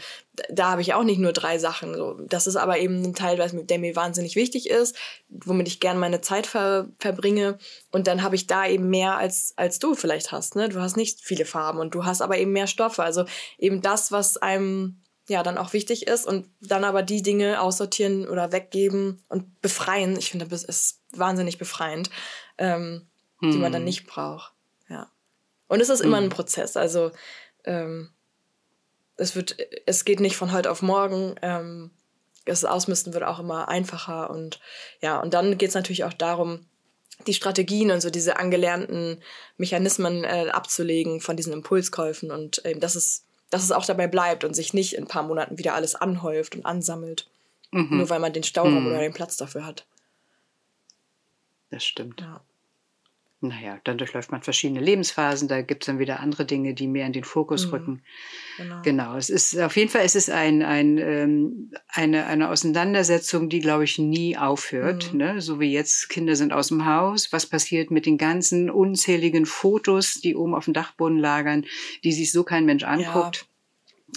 da 0.50 0.72
habe 0.72 0.82
ich 0.82 0.94
auch 0.94 1.04
nicht 1.04 1.20
nur 1.20 1.34
drei 1.34 1.58
Sachen. 1.58 1.96
So. 1.96 2.14
Das 2.28 2.48
ist 2.48 2.56
aber 2.56 2.80
eben 2.80 3.02
ein 3.04 3.14
Teil, 3.14 3.38
der 3.38 3.80
mir 3.80 3.96
wahnsinnig 3.96 4.36
wichtig 4.36 4.70
ist, 4.70 4.96
womit 5.30 5.68
ich 5.68 5.80
gern 5.80 6.00
meine 6.00 6.22
Zeit 6.22 6.48
ver 6.48 6.88
verbringe. 7.00 7.58
Und 7.92 8.08
dann 8.08 8.22
habe 8.22 8.36
ich 8.36 8.48
da 8.48 8.68
eben 8.68 8.90
mehr 8.90 9.18
als, 9.18 9.54
als 9.56 9.80
du 9.80 9.96
vielleicht 9.96 10.32
hast. 10.32 10.56
Ne? 10.56 10.70
Du 10.70 10.80
hast 10.80 10.98
nicht 10.98 11.22
viele 11.22 11.46
Farben 11.46 11.80
und 11.80 11.96
du 11.96 12.06
hast 12.06 12.22
aber 12.22 12.38
eben 12.38 12.52
mehr 12.52 12.68
Stoffe. 12.68 13.04
Also 13.04 13.26
eben 13.58 13.82
das, 13.82 14.12
was 14.12 14.38
einem 14.38 15.02
ja 15.30 15.44
dann 15.44 15.58
auch 15.58 15.74
wichtig 15.74 16.08
ist 16.08 16.26
und 16.26 16.48
dann 16.60 16.84
aber 16.84 17.04
die 17.04 17.22
Dinge 17.22 17.62
aussortieren 17.62 18.28
oder 18.28 18.52
weggeben 18.52 19.24
und 19.30 19.62
befreien. 19.62 20.18
Ich 20.18 20.32
finde, 20.32 20.48
das 20.48 20.64
ist 20.64 20.99
wahnsinnig 21.12 21.58
befreiend, 21.58 22.10
ähm, 22.58 23.08
hm. 23.40 23.52
die 23.52 23.58
man 23.58 23.72
dann 23.72 23.82
hm. 23.82 23.86
nicht 23.86 24.08
braucht. 24.08 24.54
Ja. 24.90 25.12
Und 25.68 25.82
es 25.82 25.90
ist 25.90 26.00
hm. 26.00 26.08
immer 26.08 26.18
ein 26.18 26.30
Prozess. 26.30 26.78
Also 26.78 27.12
ähm, 27.66 28.10
es 29.18 29.36
wird, 29.36 29.58
es 29.86 30.06
geht 30.06 30.20
nicht 30.20 30.38
von 30.38 30.52
heute 30.52 30.72
auf 30.72 30.82
morgen. 30.82 31.36
Ähm, 31.42 31.92
das 32.46 32.66
Ausmisten 32.66 33.14
wird 33.14 33.24
auch 33.24 33.40
immer 33.40 33.70
einfacher 33.70 34.30
und 34.30 34.60
ja, 35.02 35.20
und 35.20 35.34
dann 35.34 35.58
geht 35.58 35.70
es 35.70 35.76
natürlich 35.76 36.04
auch 36.04 36.14
darum, 36.14 36.66
die 37.28 37.34
Strategien 37.34 37.92
und 37.92 38.02
so 38.02 38.10
diese 38.10 38.38
angelernten 38.38 39.22
Mechanismen 39.58 40.24
äh, 40.24 40.50
abzulegen 40.52 41.22
von 41.22 41.36
diesen 41.36 41.54
Impulskäufen 41.54 42.32
und 42.32 42.62
ähm, 42.66 42.80
dass 42.80 42.96
es, 42.96 43.26
dass 43.50 43.64
es 43.64 43.72
auch 43.72 43.86
dabei 43.86 44.08
bleibt 44.08 44.44
und 44.44 44.56
sich 44.56 44.74
nicht 44.74 44.94
in 44.94 45.04
ein 45.04 45.08
paar 45.08 45.24
Monaten 45.24 45.58
wieder 45.58 45.76
alles 45.76 45.96
anhäuft 45.96 46.56
und 46.56 46.66
ansammelt. 46.66 47.28
Mhm. 47.72 47.98
Nur 47.98 48.10
weil 48.10 48.20
man 48.20 48.34
den 48.34 48.44
Stauraum 48.44 48.86
mhm. 48.86 48.88
oder 48.88 49.00
den 49.00 49.14
Platz 49.14 49.38
dafür 49.38 49.66
hat. 49.66 49.86
Das 51.70 51.86
stimmt. 51.86 52.22
Ja. 52.22 52.44
Naja, 53.42 53.80
dann 53.86 53.98
durchläuft 53.98 54.34
man 54.34 54.42
verschiedene 54.42 54.82
Lebensphasen, 54.82 55.48
da 55.48 55.62
gibt 55.62 55.84
es 55.84 55.86
dann 55.86 55.98
wieder 55.98 56.20
andere 56.20 56.44
Dinge, 56.44 56.74
die 56.74 56.88
mehr 56.88 57.06
in 57.06 57.14
den 57.14 57.24
Fokus 57.24 57.68
mhm. 57.68 57.72
rücken. 57.72 58.04
Genau. 58.58 58.82
genau. 58.82 59.16
Es 59.16 59.30
ist 59.30 59.58
auf 59.58 59.78
jeden 59.78 59.90
Fall 59.90 60.02
es 60.04 60.16
ist 60.16 60.30
ein, 60.30 60.62
ein, 60.62 60.98
ähm, 60.98 61.72
eine, 61.88 62.26
eine 62.26 62.50
Auseinandersetzung, 62.50 63.48
die, 63.48 63.62
glaube 63.62 63.86
ich, 63.86 63.98
nie 63.98 64.36
aufhört. 64.36 65.14
Mhm. 65.14 65.18
Ne? 65.18 65.42
So 65.42 65.62
wie 65.62 65.72
jetzt, 65.72 66.10
Kinder 66.10 66.36
sind 66.36 66.52
aus 66.52 66.68
dem 66.68 66.86
Haus. 66.86 67.32
Was 67.32 67.46
passiert 67.46 67.92
mit 67.92 68.06
den 68.06 68.18
ganzen 68.18 68.70
unzähligen 68.70 69.46
Fotos, 69.46 70.16
die 70.16 70.36
oben 70.36 70.54
auf 70.54 70.66
dem 70.66 70.74
Dachboden 70.74 71.18
lagern, 71.18 71.66
die 72.04 72.12
sich 72.12 72.34
so 72.34 72.44
kein 72.44 72.66
Mensch 72.66 72.84
anguckt? 72.84 73.38
Ja. 73.38 73.49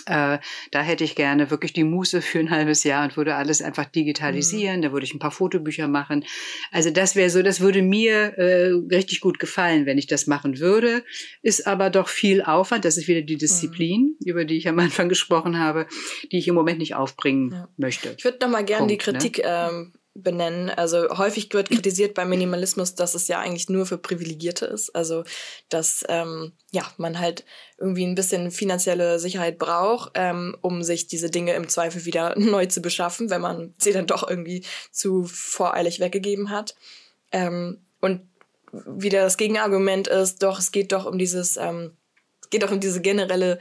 Äh, 0.07 0.39
da 0.71 0.83
hätte 0.83 1.05
ich 1.05 1.15
gerne 1.15 1.51
wirklich 1.51 1.73
die 1.73 1.85
Muße 1.85 2.23
für 2.23 2.39
ein 2.39 2.51
halbes 2.51 2.85
Jahr 2.85 3.05
und 3.05 3.17
würde 3.17 3.35
alles 3.35 3.63
einfach 3.63 3.85
digitalisieren. 3.85 4.79
Mhm. 4.79 4.83
Da 4.83 4.93
würde 4.93 5.05
ich 5.05 5.15
ein 5.15 5.19
paar 5.19 5.31
Fotobücher 5.31 5.89
machen. 5.89 6.25
Also 6.71 6.91
das 6.91 7.15
wäre 7.17 7.31
so, 7.31 7.43
das 7.43 7.61
würde 7.61 7.83
mir 7.83 8.39
äh, 8.39 8.73
richtig 8.91 9.21
gut 9.21 9.39
gefallen, 9.39 9.87
wenn 9.87 9.99
ich 9.99 10.07
das 10.07 10.27
machen 10.27 10.59
würde. 10.59 11.05
Ist 11.43 11.67
aber 11.67 11.91
doch 11.91 12.09
viel 12.09 12.43
Aufwand. 12.43 12.85
Das 12.85 12.97
ist 12.97 13.09
wieder 13.09 13.23
die 13.23 13.37
Disziplin, 13.37 14.17
mhm. 14.19 14.27
über 14.27 14.45
die 14.45 14.57
ich 14.57 14.69
am 14.69 14.79
Anfang 14.79 15.09
gesprochen 15.11 15.59
habe, 15.59 15.87
die 16.31 16.39
ich 16.39 16.49
im 16.49 16.55
Moment 16.55 16.79
nicht 16.79 16.95
aufbringen 16.95 17.53
ja. 17.53 17.69
möchte. 17.77 18.15
Ich 18.17 18.25
würde 18.25 18.39
noch 18.41 18.51
mal 18.51 18.65
gerne 18.65 18.87
die 18.87 18.95
ne? 18.95 18.99
Kritik 18.99 19.39
ne? 19.39 19.69
ähm, 19.71 19.93
benennen. 20.15 20.69
Also 20.71 21.17
häufig 21.17 21.53
wird 21.55 21.71
kritisiert 21.71 22.15
beim 22.15 22.29
Minimalismus, 22.29 22.95
dass 22.95 23.15
es 23.15 23.29
ja 23.29 23.41
eigentlich 23.41 23.69
nur 23.69 23.87
für 23.87 23.99
Privilegierte 23.99 24.67
ist. 24.67 24.95
Also 24.95 25.25
dass 25.69 26.05
ähm, 26.09 26.53
ja 26.71 26.83
man 26.99 27.19
halt 27.19 27.45
irgendwie 27.79 28.05
ein 28.05 28.15
bisschen 28.15 28.51
finanzielle 28.51 29.19
Sicherheit 29.19 29.59
braucht, 29.59 30.13
ähm, 30.15 30.57
um 30.61 30.83
sich 30.83 31.07
diese 31.07 31.31
Dinge 31.31 31.55
im 31.55 31.69
Zweifel 31.69 32.05
wieder 32.05 32.35
neu 32.39 32.67
zu 32.67 32.83
beschaffen, 32.83 33.31
wenn 33.31 33.41
man 33.41 33.75
sie 33.79 33.93
dann 33.93 34.07
doch 34.07 34.29
irgendwie 34.29 34.65
zu 34.91 35.25
voreilig 35.25 36.01
weggegeben 36.01 36.51
hat. 36.51 36.75
Ähm, 37.31 37.79
und 38.01 38.29
wieder 38.73 39.23
das 39.23 39.37
Gegenargument 39.37 40.09
ist, 40.09 40.43
doch 40.43 40.59
es 40.59 40.73
geht 40.73 40.93
doch 40.93 41.07
um 41.07 41.19
dieses, 41.19 41.57
ähm, 41.57 41.97
es 42.43 42.51
geht 42.51 42.63
doch 42.63 42.71
um 42.71 42.81
diese 42.81 43.01
generelle 43.01 43.59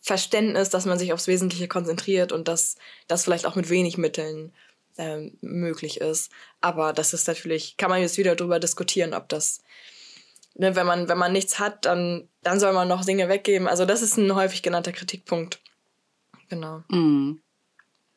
Verständnis, 0.00 0.70
dass 0.70 0.86
man 0.86 0.98
sich 0.98 1.12
aufs 1.12 1.26
Wesentliche 1.26 1.68
konzentriert 1.68 2.32
und 2.32 2.48
dass 2.48 2.76
das 3.08 3.24
vielleicht 3.24 3.44
auch 3.44 3.56
mit 3.56 3.70
wenig 3.70 3.98
Mitteln 3.98 4.52
ähm, 4.98 5.38
möglich 5.40 6.00
ist. 6.00 6.30
Aber 6.60 6.92
das 6.92 7.12
ist 7.12 7.28
natürlich, 7.28 7.76
kann 7.76 7.90
man 7.90 8.00
jetzt 8.00 8.18
wieder 8.18 8.36
darüber 8.36 8.60
diskutieren, 8.60 9.14
ob 9.14 9.28
das, 9.28 9.62
ne, 10.54 10.76
wenn 10.76 10.86
man, 10.86 11.08
wenn 11.08 11.18
man 11.18 11.32
nichts 11.32 11.58
hat, 11.58 11.84
dann, 11.84 12.28
dann 12.42 12.60
soll 12.60 12.72
man 12.72 12.88
noch 12.88 13.04
Dinge 13.04 13.28
weggeben. 13.28 13.68
Also 13.68 13.84
das 13.84 14.02
ist 14.02 14.16
ein 14.16 14.34
häufig 14.34 14.62
genannter 14.62 14.92
Kritikpunkt. 14.92 15.60
Genau. 16.48 16.82
Mm. 16.88 17.40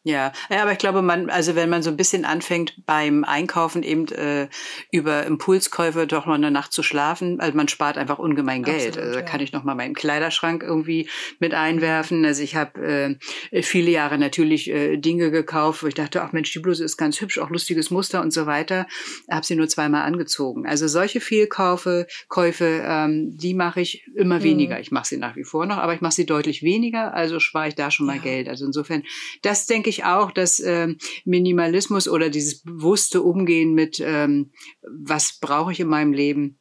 Ja, 0.04 0.32
ja, 0.50 0.62
aber 0.62 0.72
ich 0.72 0.78
glaube, 0.78 1.02
man, 1.02 1.30
also 1.30 1.56
wenn 1.56 1.70
man 1.70 1.84
so 1.84 1.90
ein 1.90 1.98
bisschen 1.98 2.24
anfängt 2.24 2.86
beim 2.86 3.26
Einkaufen 3.26 3.84
eben 3.84 4.08
äh, 4.08 4.48
über 4.94 5.26
Impulskäufe 5.26 6.08
doch 6.08 6.26
noch 6.26 6.36
eine 6.36 6.52
Nacht 6.52 6.72
zu 6.72 6.84
schlafen, 6.84 7.42
also 7.42 7.56
man 7.58 7.68
spart 7.68 7.98
einfach 7.98 8.18
ungemein 8.18 8.64
Geld. 8.64 8.88
Absolut, 8.88 9.08
also 9.08 9.20
ja. 9.20 9.26
kann 9.26 9.42
ich 9.42 9.52
noch 9.52 9.66
mal 9.66 9.76
meinen 9.76 9.96
Kleiderschrank 9.96 10.64
irgendwie 10.64 11.10
mit 11.40 11.54
einwerfen. 11.54 12.24
Also 12.24 12.44
ich 12.44 12.56
habe 12.56 13.18
äh, 13.52 13.62
viele 13.62 13.92
Jahre 13.92 14.18
natürlich 14.18 14.70
äh, 14.70 14.96
Dinge 14.96 15.32
gekauft, 15.32 15.84
wo 15.84 15.88
ich 15.88 15.96
dachte, 15.96 16.22
ach 16.24 16.32
Mensch, 16.32 16.54
die 16.54 16.60
Bluse 16.60 16.86
ist 16.86 16.96
ganz 16.96 17.20
hübsch, 17.20 17.38
auch 17.38 17.50
lustiges 17.50 17.92
Muster 17.92 18.22
und 18.22 18.32
so 18.32 18.46
weiter. 18.46 18.88
Habe 19.30 19.46
sie 19.46 19.56
nur 19.56 19.68
zweimal 19.68 20.04
angezogen. 20.04 20.66
Also 20.66 20.88
solche 20.88 21.20
Fehlkäufe, 21.20 22.08
Käufe, 22.30 22.84
ähm, 22.86 23.36
die 23.36 23.54
mache 23.54 23.82
ich 23.82 24.08
immer 24.16 24.38
hm. 24.38 24.44
weniger. 24.44 24.80
Ich 24.80 24.92
mache 24.92 25.08
sie 25.08 25.18
nach 25.18 25.36
wie 25.36 25.44
vor 25.44 25.66
noch, 25.66 25.78
aber 25.78 25.94
ich 25.94 26.00
mache 26.00 26.14
sie 26.14 26.26
deutlich 26.26 26.64
weniger. 26.64 27.14
Also 27.14 27.42
spare 27.42 27.68
ich 27.68 27.76
da 27.76 27.92
schon 27.92 28.06
mal 28.06 28.16
ja. 28.16 28.22
Geld. 28.22 28.48
Also 28.48 28.66
insofern, 28.66 29.04
das 29.42 29.66
denke 29.66 29.89
ich 29.90 30.00
ich 30.00 30.06
auch, 30.06 30.32
dass 30.32 30.60
ähm, 30.60 30.98
Minimalismus 31.26 32.08
oder 32.08 32.30
dieses 32.30 32.62
bewusste 32.62 33.22
Umgehen 33.22 33.74
mit, 33.74 34.00
ähm, 34.00 34.52
was 34.82 35.40
brauche 35.40 35.72
ich 35.72 35.80
in 35.80 35.88
meinem 35.88 36.14
Leben, 36.14 36.60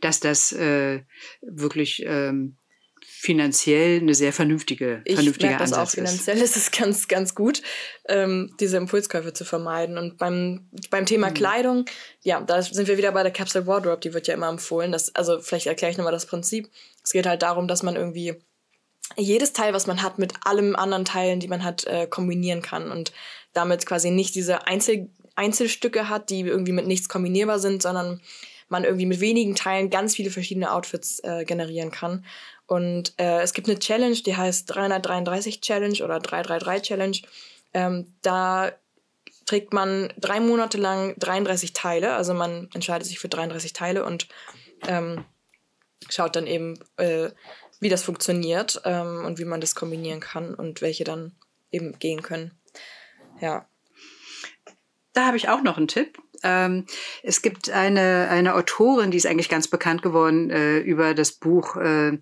dass 0.00 0.20
das 0.20 0.52
äh, 0.52 1.02
wirklich 1.42 2.02
ähm, 2.06 2.56
finanziell 3.02 4.00
eine 4.00 4.14
sehr 4.14 4.32
vernünftige, 4.32 5.02
ich 5.04 5.14
vernünftige 5.14 5.52
das 5.52 5.72
Ansatz 5.72 5.88
auch 5.88 5.90
finanziell 5.90 6.38
ist. 6.42 6.56
es 6.56 6.70
ganz, 6.70 7.08
ganz 7.08 7.34
gut, 7.34 7.62
ähm, 8.08 8.54
diese 8.60 8.76
Impulskäufe 8.76 9.32
zu 9.32 9.44
vermeiden. 9.44 9.98
Und 9.98 10.16
beim, 10.16 10.70
beim 10.90 11.06
Thema 11.06 11.30
mhm. 11.30 11.34
Kleidung, 11.34 11.84
ja, 12.22 12.40
da 12.40 12.62
sind 12.62 12.88
wir 12.88 12.98
wieder 12.98 13.12
bei 13.12 13.22
der 13.22 13.32
Capsule 13.32 13.66
Wardrobe, 13.66 14.00
die 14.00 14.14
wird 14.14 14.26
ja 14.26 14.34
immer 14.34 14.48
empfohlen. 14.48 14.92
Dass, 14.92 15.14
also 15.14 15.40
vielleicht 15.40 15.66
erkläre 15.66 15.92
ich 15.92 15.98
nochmal 15.98 16.12
das 16.12 16.26
Prinzip. 16.26 16.68
Es 17.02 17.12
geht 17.12 17.26
halt 17.26 17.42
darum, 17.42 17.68
dass 17.68 17.82
man 17.82 17.96
irgendwie 17.96 18.36
jedes 19.16 19.52
Teil, 19.52 19.72
was 19.72 19.86
man 19.86 20.02
hat, 20.02 20.18
mit 20.18 20.34
allem 20.44 20.76
anderen 20.76 21.04
Teilen, 21.04 21.40
die 21.40 21.48
man 21.48 21.64
hat, 21.64 21.84
äh, 21.84 22.06
kombinieren 22.06 22.62
kann 22.62 22.90
und 22.90 23.12
damit 23.52 23.86
quasi 23.86 24.10
nicht 24.10 24.34
diese 24.34 24.66
Einzel 24.66 25.10
Einzelstücke 25.36 26.08
hat, 26.08 26.28
die 26.28 26.40
irgendwie 26.40 26.72
mit 26.72 26.86
nichts 26.86 27.08
kombinierbar 27.08 27.58
sind, 27.58 27.82
sondern 27.82 28.20
man 28.68 28.84
irgendwie 28.84 29.06
mit 29.06 29.20
wenigen 29.20 29.54
Teilen 29.54 29.88
ganz 29.88 30.14
viele 30.14 30.30
verschiedene 30.30 30.72
Outfits 30.72 31.20
äh, 31.20 31.44
generieren 31.44 31.90
kann. 31.90 32.24
Und 32.66 33.14
äh, 33.18 33.40
es 33.40 33.52
gibt 33.54 33.68
eine 33.68 33.78
Challenge, 33.78 34.14
die 34.14 34.36
heißt 34.36 34.74
333 34.74 35.60
Challenge 35.60 36.04
oder 36.04 36.20
333 36.20 36.82
Challenge. 36.86 37.18
Ähm, 37.72 38.14
da 38.22 38.72
trägt 39.46 39.72
man 39.72 40.12
drei 40.18 40.38
Monate 40.40 40.78
lang 40.78 41.18
33 41.18 41.72
Teile, 41.72 42.14
also 42.14 42.34
man 42.34 42.68
entscheidet 42.74 43.06
sich 43.06 43.18
für 43.18 43.28
33 43.28 43.72
Teile 43.72 44.04
und 44.04 44.28
ähm, 44.86 45.24
schaut 46.08 46.36
dann 46.36 46.46
eben, 46.46 46.78
äh, 46.98 47.30
wie 47.80 47.88
das 47.88 48.04
funktioniert 48.04 48.80
ähm, 48.84 49.24
und 49.24 49.38
wie 49.38 49.44
man 49.44 49.60
das 49.60 49.74
kombinieren 49.74 50.20
kann 50.20 50.54
und 50.54 50.82
welche 50.82 51.04
dann 51.04 51.32
eben 51.72 51.98
gehen 51.98 52.22
können. 52.22 52.52
Ja. 53.40 53.66
Da 55.12 55.26
habe 55.26 55.36
ich 55.36 55.48
auch 55.48 55.62
noch 55.62 55.76
einen 55.76 55.88
Tipp. 55.88 56.18
Ähm, 56.42 56.86
es 57.22 57.42
gibt 57.42 57.70
eine, 57.70 58.28
eine 58.30 58.54
Autorin, 58.54 59.10
die 59.10 59.16
ist 59.16 59.26
eigentlich 59.26 59.48
ganz 59.48 59.66
bekannt 59.68 60.02
geworden 60.02 60.50
äh, 60.50 60.78
über 60.78 61.14
das 61.14 61.32
Buch, 61.32 61.74
äh, 61.76 62.18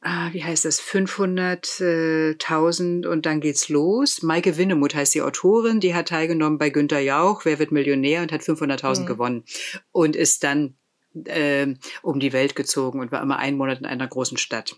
ah, 0.00 0.30
wie 0.32 0.42
heißt 0.42 0.64
das, 0.64 0.80
500.000 0.80 3.06
und 3.06 3.26
dann 3.26 3.40
geht's 3.40 3.68
los. 3.68 4.22
Maike 4.22 4.56
Winnemuth 4.56 4.94
heißt 4.94 5.14
die 5.14 5.20
Autorin, 5.22 5.80
die 5.80 5.94
hat 5.94 6.08
teilgenommen 6.08 6.56
bei 6.58 6.70
Günter 6.70 7.00
Jauch, 7.00 7.44
Wer 7.44 7.58
wird 7.58 7.70
Millionär 7.70 8.22
und 8.22 8.32
hat 8.32 8.40
500.000 8.40 9.02
mhm. 9.02 9.06
gewonnen 9.06 9.44
und 9.92 10.16
ist 10.16 10.42
dann 10.42 10.78
äh, 11.24 11.74
um 12.02 12.20
die 12.20 12.32
Welt 12.32 12.56
gezogen 12.56 13.00
und 13.00 13.12
war 13.12 13.22
immer 13.22 13.38
einen 13.38 13.56
Monat 13.56 13.78
in 13.78 13.86
einer 13.86 14.06
großen 14.06 14.36
Stadt. 14.36 14.76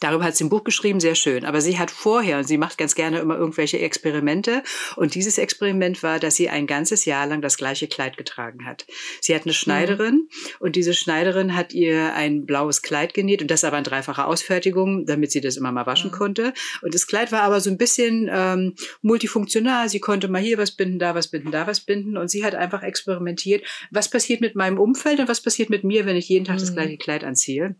Darüber 0.00 0.24
hat 0.24 0.36
sie 0.36 0.44
ein 0.44 0.48
Buch 0.48 0.64
geschrieben, 0.64 1.00
sehr 1.00 1.14
schön. 1.14 1.44
Aber 1.44 1.60
sie 1.60 1.78
hat 1.78 1.90
vorher, 1.90 2.38
und 2.38 2.48
sie 2.48 2.58
macht 2.58 2.78
ganz 2.78 2.94
gerne 2.94 3.18
immer 3.18 3.36
irgendwelche 3.36 3.78
Experimente. 3.78 4.62
Und 4.96 5.14
dieses 5.14 5.38
Experiment 5.38 6.02
war, 6.02 6.18
dass 6.18 6.36
sie 6.36 6.48
ein 6.48 6.66
ganzes 6.66 7.04
Jahr 7.04 7.26
lang 7.26 7.42
das 7.42 7.56
gleiche 7.56 7.88
Kleid 7.88 8.16
getragen 8.16 8.66
hat. 8.66 8.86
Sie 9.20 9.34
hat 9.34 9.42
eine 9.44 9.52
Schneiderin 9.52 10.14
mhm. 10.14 10.28
und 10.60 10.76
diese 10.76 10.94
Schneiderin 10.94 11.54
hat 11.56 11.72
ihr 11.72 12.14
ein 12.14 12.46
blaues 12.46 12.82
Kleid 12.82 13.14
genäht 13.14 13.42
und 13.42 13.50
das 13.50 13.64
aber 13.64 13.78
in 13.78 13.84
dreifacher 13.84 14.26
Ausfertigung, 14.26 15.06
damit 15.06 15.32
sie 15.32 15.40
das 15.40 15.56
immer 15.56 15.72
mal 15.72 15.86
waschen 15.86 16.10
mhm. 16.10 16.16
konnte. 16.16 16.54
Und 16.82 16.94
das 16.94 17.06
Kleid 17.06 17.32
war 17.32 17.42
aber 17.42 17.60
so 17.60 17.70
ein 17.70 17.78
bisschen 17.78 18.28
ähm, 18.32 18.74
multifunktional. 19.02 19.88
Sie 19.88 20.00
konnte 20.00 20.28
mal 20.28 20.42
hier 20.42 20.58
was 20.58 20.72
binden, 20.72 20.98
da 20.98 21.14
was 21.14 21.28
binden, 21.28 21.50
da 21.50 21.66
was 21.66 21.80
binden. 21.80 22.16
Und 22.16 22.28
sie 22.28 22.44
hat 22.44 22.54
einfach 22.54 22.82
experimentiert, 22.82 23.64
was 23.90 24.08
passiert 24.08 24.40
mit 24.40 24.54
meinem 24.54 24.78
Umfeld 24.78 25.20
und 25.20 25.28
was 25.28 25.40
passiert 25.40 25.70
mit 25.70 25.84
mir, 25.84 26.06
wenn 26.06 26.16
ich 26.16 26.28
jeden 26.28 26.44
Tag 26.44 26.56
mhm. 26.56 26.60
das 26.60 26.72
gleiche 26.74 26.96
Kleid 26.96 27.24
anziehe. 27.24 27.76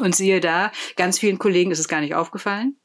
Und 0.00 0.14
siehe 0.14 0.40
da, 0.40 0.72
ganz 0.96 1.18
vielen 1.18 1.38
Kollegen 1.38 1.70
ist 1.70 1.78
es 1.78 1.88
gar 1.88 2.00
nicht 2.00 2.14
aufgefallen. 2.14 2.76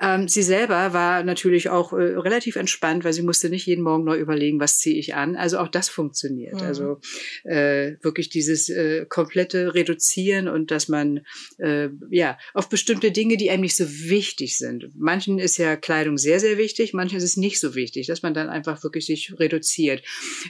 Ähm, 0.00 0.28
sie 0.28 0.42
selber 0.42 0.92
war 0.92 1.22
natürlich 1.22 1.68
auch 1.68 1.92
äh, 1.92 2.16
relativ 2.16 2.56
entspannt, 2.56 3.04
weil 3.04 3.12
sie 3.12 3.22
musste 3.22 3.50
nicht 3.50 3.66
jeden 3.66 3.82
Morgen 3.82 4.04
neu 4.04 4.18
überlegen, 4.18 4.60
was 4.60 4.78
ziehe 4.78 4.98
ich 4.98 5.14
an. 5.14 5.36
Also 5.36 5.58
auch 5.58 5.68
das 5.68 5.88
funktioniert. 5.88 6.54
Mhm. 6.54 6.62
Also 6.62 7.00
äh, 7.44 7.94
wirklich 8.02 8.28
dieses 8.30 8.68
äh, 8.68 9.06
komplette 9.06 9.74
Reduzieren 9.74 10.48
und 10.48 10.70
dass 10.70 10.88
man 10.88 11.20
äh, 11.58 11.88
ja 12.10 12.38
auf 12.54 12.68
bestimmte 12.68 13.12
Dinge, 13.12 13.36
die 13.36 13.50
einem 13.50 13.62
nicht 13.62 13.76
so 13.76 13.84
wichtig 13.88 14.56
sind. 14.56 14.88
Manchen 14.96 15.38
ist 15.38 15.56
ja 15.58 15.76
Kleidung 15.76 16.16
sehr, 16.16 16.40
sehr 16.40 16.58
wichtig, 16.58 16.94
manchen 16.94 17.18
ist 17.18 17.24
es 17.24 17.36
nicht 17.36 17.60
so 17.60 17.74
wichtig, 17.74 18.06
dass 18.06 18.22
man 18.22 18.34
dann 18.34 18.48
einfach 18.48 18.82
wirklich 18.82 19.06
sich 19.06 19.38
reduziert. 19.38 20.02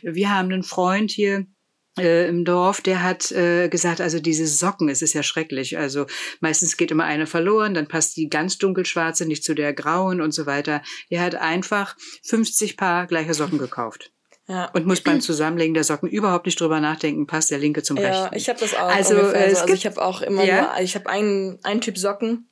Wir 0.02 0.30
haben 0.30 0.52
einen 0.52 0.62
Freund 0.62 1.10
hier, 1.10 1.46
äh, 1.98 2.28
im 2.28 2.44
Dorf, 2.44 2.80
der 2.80 3.02
hat 3.02 3.32
äh, 3.32 3.68
gesagt, 3.68 4.00
also 4.00 4.20
diese 4.20 4.46
Socken, 4.46 4.88
es 4.88 5.02
ist 5.02 5.12
ja 5.12 5.22
schrecklich. 5.22 5.78
Also 5.78 6.06
meistens 6.40 6.76
geht 6.76 6.90
immer 6.90 7.04
eine 7.04 7.26
verloren, 7.26 7.74
dann 7.74 7.88
passt 7.88 8.16
die 8.16 8.28
ganz 8.28 8.58
dunkelschwarze 8.58 9.26
nicht 9.26 9.44
zu 9.44 9.54
der 9.54 9.72
grauen 9.72 10.20
und 10.20 10.32
so 10.32 10.46
weiter. 10.46 10.82
Er 11.08 11.22
hat 11.22 11.34
einfach 11.34 11.96
50 12.24 12.76
Paar 12.76 13.06
gleiche 13.06 13.34
Socken 13.34 13.58
gekauft. 13.58 14.12
Ja. 14.46 14.68
Und 14.72 14.84
muss 14.84 15.00
beim 15.00 15.20
Zusammenlegen 15.20 15.74
der 15.74 15.84
Socken 15.84 16.08
überhaupt 16.08 16.46
nicht 16.46 16.60
drüber 16.60 16.80
nachdenken, 16.80 17.26
passt 17.28 17.52
der 17.52 17.58
linke 17.58 17.84
zum 17.84 17.96
rechten. 17.96 18.12
Ja, 18.12 18.32
ich 18.34 18.48
habe 18.48 18.58
das 18.58 18.74
auch. 18.74 18.88
Also, 18.88 19.14
äh, 19.14 19.54
so. 19.54 19.60
also 19.60 19.74
ich 19.74 19.86
habe 19.86 20.02
auch 20.02 20.22
immer 20.22 20.42
ja? 20.42 20.62
nur, 20.62 20.80
ich 20.80 20.96
habe 20.96 21.08
einen, 21.08 21.58
einen 21.62 21.80
Typ 21.80 21.96
Socken 21.96 22.50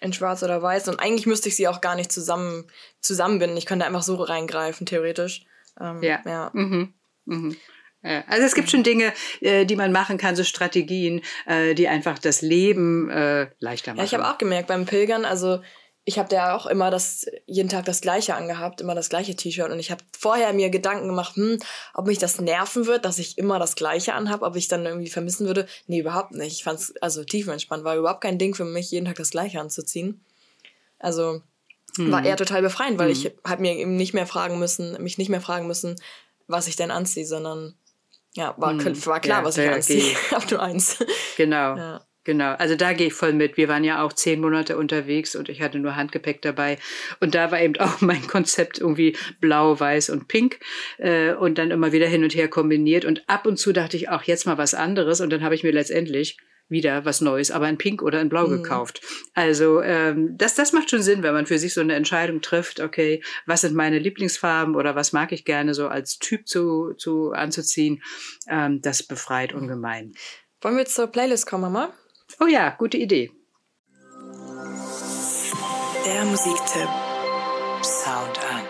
in 0.00 0.12
schwarz 0.12 0.42
oder 0.42 0.60
weiß 0.60 0.88
und 0.88 0.98
eigentlich 0.98 1.26
müsste 1.26 1.48
ich 1.48 1.56
sie 1.56 1.68
auch 1.68 1.80
gar 1.80 1.94
nicht 1.94 2.10
zusammen 2.10 2.66
zusammenbinden. 3.00 3.56
Ich 3.56 3.66
könnte 3.66 3.86
einfach 3.86 4.02
so 4.02 4.16
reingreifen, 4.16 4.86
theoretisch. 4.86 5.44
Ähm, 5.80 6.02
ja. 6.02 6.20
ja. 6.24 6.50
Mhm. 6.52 6.94
Mhm. 7.26 7.56
Also 8.26 8.44
es 8.44 8.54
gibt 8.54 8.70
schon 8.70 8.82
Dinge, 8.82 9.12
äh, 9.40 9.64
die 9.64 9.76
man 9.76 9.92
machen 9.92 10.18
kann, 10.18 10.36
so 10.36 10.44
Strategien, 10.44 11.22
äh, 11.46 11.74
die 11.74 11.88
einfach 11.88 12.18
das 12.18 12.42
Leben 12.42 13.10
äh, 13.10 13.48
leichter 13.58 13.92
machen. 13.92 13.98
Ja, 13.98 14.04
ich 14.04 14.14
habe 14.14 14.28
auch 14.28 14.38
gemerkt 14.38 14.68
beim 14.68 14.86
Pilgern, 14.86 15.24
also 15.24 15.60
ich 16.08 16.20
habe 16.20 16.28
da 16.28 16.54
auch 16.54 16.66
immer 16.66 16.92
das 16.92 17.26
jeden 17.46 17.68
Tag 17.68 17.84
das 17.84 18.00
gleiche 18.00 18.36
angehabt, 18.36 18.80
immer 18.80 18.94
das 18.94 19.08
gleiche 19.08 19.34
T-Shirt 19.34 19.72
und 19.72 19.80
ich 19.80 19.90
habe 19.90 20.04
vorher 20.16 20.52
mir 20.52 20.70
Gedanken 20.70 21.08
gemacht, 21.08 21.34
hm, 21.34 21.58
ob 21.94 22.06
mich 22.06 22.18
das 22.18 22.40
nerven 22.40 22.86
wird, 22.86 23.04
dass 23.04 23.18
ich 23.18 23.36
immer 23.38 23.58
das 23.58 23.74
gleiche 23.74 24.14
anhab, 24.14 24.42
ob 24.42 24.54
ich 24.54 24.68
dann 24.68 24.86
irgendwie 24.86 25.10
vermissen 25.10 25.48
würde. 25.48 25.66
Nee, 25.88 25.98
überhaupt 25.98 26.30
nicht. 26.30 26.52
Ich 26.52 26.62
fand's 26.62 26.94
also 27.00 27.24
tiefenentspannt, 27.24 27.82
war 27.82 27.96
überhaupt 27.96 28.20
kein 28.20 28.38
Ding 28.38 28.54
für 28.54 28.64
mich 28.64 28.92
jeden 28.92 29.06
Tag 29.06 29.16
das 29.16 29.30
gleiche 29.30 29.60
anzuziehen. 29.60 30.24
Also 31.00 31.42
hm. 31.96 32.12
war 32.12 32.24
eher 32.24 32.36
total 32.36 32.62
befreiend, 32.62 33.00
weil 33.00 33.12
hm. 33.12 33.12
ich 33.12 33.32
habe 33.44 33.62
mir 33.62 33.74
eben 33.74 33.96
nicht 33.96 34.14
mehr 34.14 34.28
fragen 34.28 34.60
müssen, 34.60 35.02
mich 35.02 35.18
nicht 35.18 35.28
mehr 35.28 35.40
fragen 35.40 35.66
müssen, 35.66 35.96
was 36.46 36.68
ich 36.68 36.76
denn 36.76 36.92
anziehe, 36.92 37.26
sondern 37.26 37.74
ja, 38.36 38.54
war, 38.58 38.72
hm. 38.72 39.06
war 39.06 39.20
klar, 39.20 39.40
ja, 39.40 39.44
was 39.44 39.58
ich 39.58 39.68
anziehe. 39.68 40.14
Habe 40.30 40.46
nur 40.50 40.62
eins. 40.62 40.98
Genau. 41.36 41.76
Ja. 41.76 42.00
Genau, 42.24 42.54
also 42.54 42.74
da 42.74 42.92
gehe 42.92 43.06
ich 43.06 43.14
voll 43.14 43.32
mit. 43.32 43.56
Wir 43.56 43.68
waren 43.68 43.84
ja 43.84 44.02
auch 44.02 44.12
zehn 44.12 44.40
Monate 44.40 44.76
unterwegs 44.76 45.36
und 45.36 45.48
ich 45.48 45.62
hatte 45.62 45.78
nur 45.78 45.94
Handgepäck 45.94 46.42
dabei. 46.42 46.76
Und 47.20 47.36
da 47.36 47.52
war 47.52 47.60
eben 47.60 47.76
auch 47.80 48.00
mein 48.00 48.26
Konzept 48.26 48.80
irgendwie 48.80 49.16
blau, 49.40 49.78
weiß 49.78 50.10
und 50.10 50.26
pink 50.26 50.58
äh, 50.98 51.34
und 51.34 51.56
dann 51.56 51.70
immer 51.70 51.92
wieder 51.92 52.08
hin 52.08 52.24
und 52.24 52.34
her 52.34 52.48
kombiniert. 52.48 53.04
Und 53.04 53.22
ab 53.28 53.46
und 53.46 53.58
zu 53.58 53.72
dachte 53.72 53.96
ich 53.96 54.08
auch 54.08 54.24
jetzt 54.24 54.44
mal 54.44 54.58
was 54.58 54.74
anderes. 54.74 55.20
Und 55.20 55.30
dann 55.30 55.44
habe 55.44 55.54
ich 55.54 55.62
mir 55.62 55.70
letztendlich 55.70 56.36
wieder 56.68 57.04
was 57.04 57.20
Neues, 57.20 57.50
aber 57.50 57.68
in 57.68 57.78
Pink 57.78 58.02
oder 58.02 58.20
in 58.20 58.28
Blau 58.28 58.46
mhm. 58.46 58.62
gekauft. 58.62 59.00
Also 59.34 59.80
ähm, 59.82 60.36
das, 60.36 60.54
das 60.54 60.72
macht 60.72 60.90
schon 60.90 61.02
Sinn, 61.02 61.22
wenn 61.22 61.34
man 61.34 61.46
für 61.46 61.58
sich 61.58 61.74
so 61.74 61.80
eine 61.80 61.94
Entscheidung 61.94 62.40
trifft, 62.40 62.80
okay, 62.80 63.22
was 63.46 63.60
sind 63.60 63.74
meine 63.74 63.98
Lieblingsfarben 63.98 64.74
oder 64.74 64.94
was 64.96 65.12
mag 65.12 65.32
ich 65.32 65.44
gerne 65.44 65.74
so 65.74 65.88
als 65.88 66.18
Typ 66.18 66.48
zu, 66.48 66.94
zu 66.96 67.32
anzuziehen. 67.32 68.02
Ähm, 68.48 68.80
das 68.80 69.02
befreit 69.02 69.52
ungemein. 69.52 70.14
Wollen 70.60 70.76
wir 70.76 70.86
zur 70.86 71.06
Playlist 71.06 71.46
kommen, 71.46 71.62
Mama? 71.62 71.92
Oh 72.40 72.46
ja, 72.46 72.70
gute 72.70 72.96
Idee. 72.96 73.30
Der 76.04 76.24
Musiktipp. 76.24 76.88
Sound 77.82 78.38
an. 78.52 78.64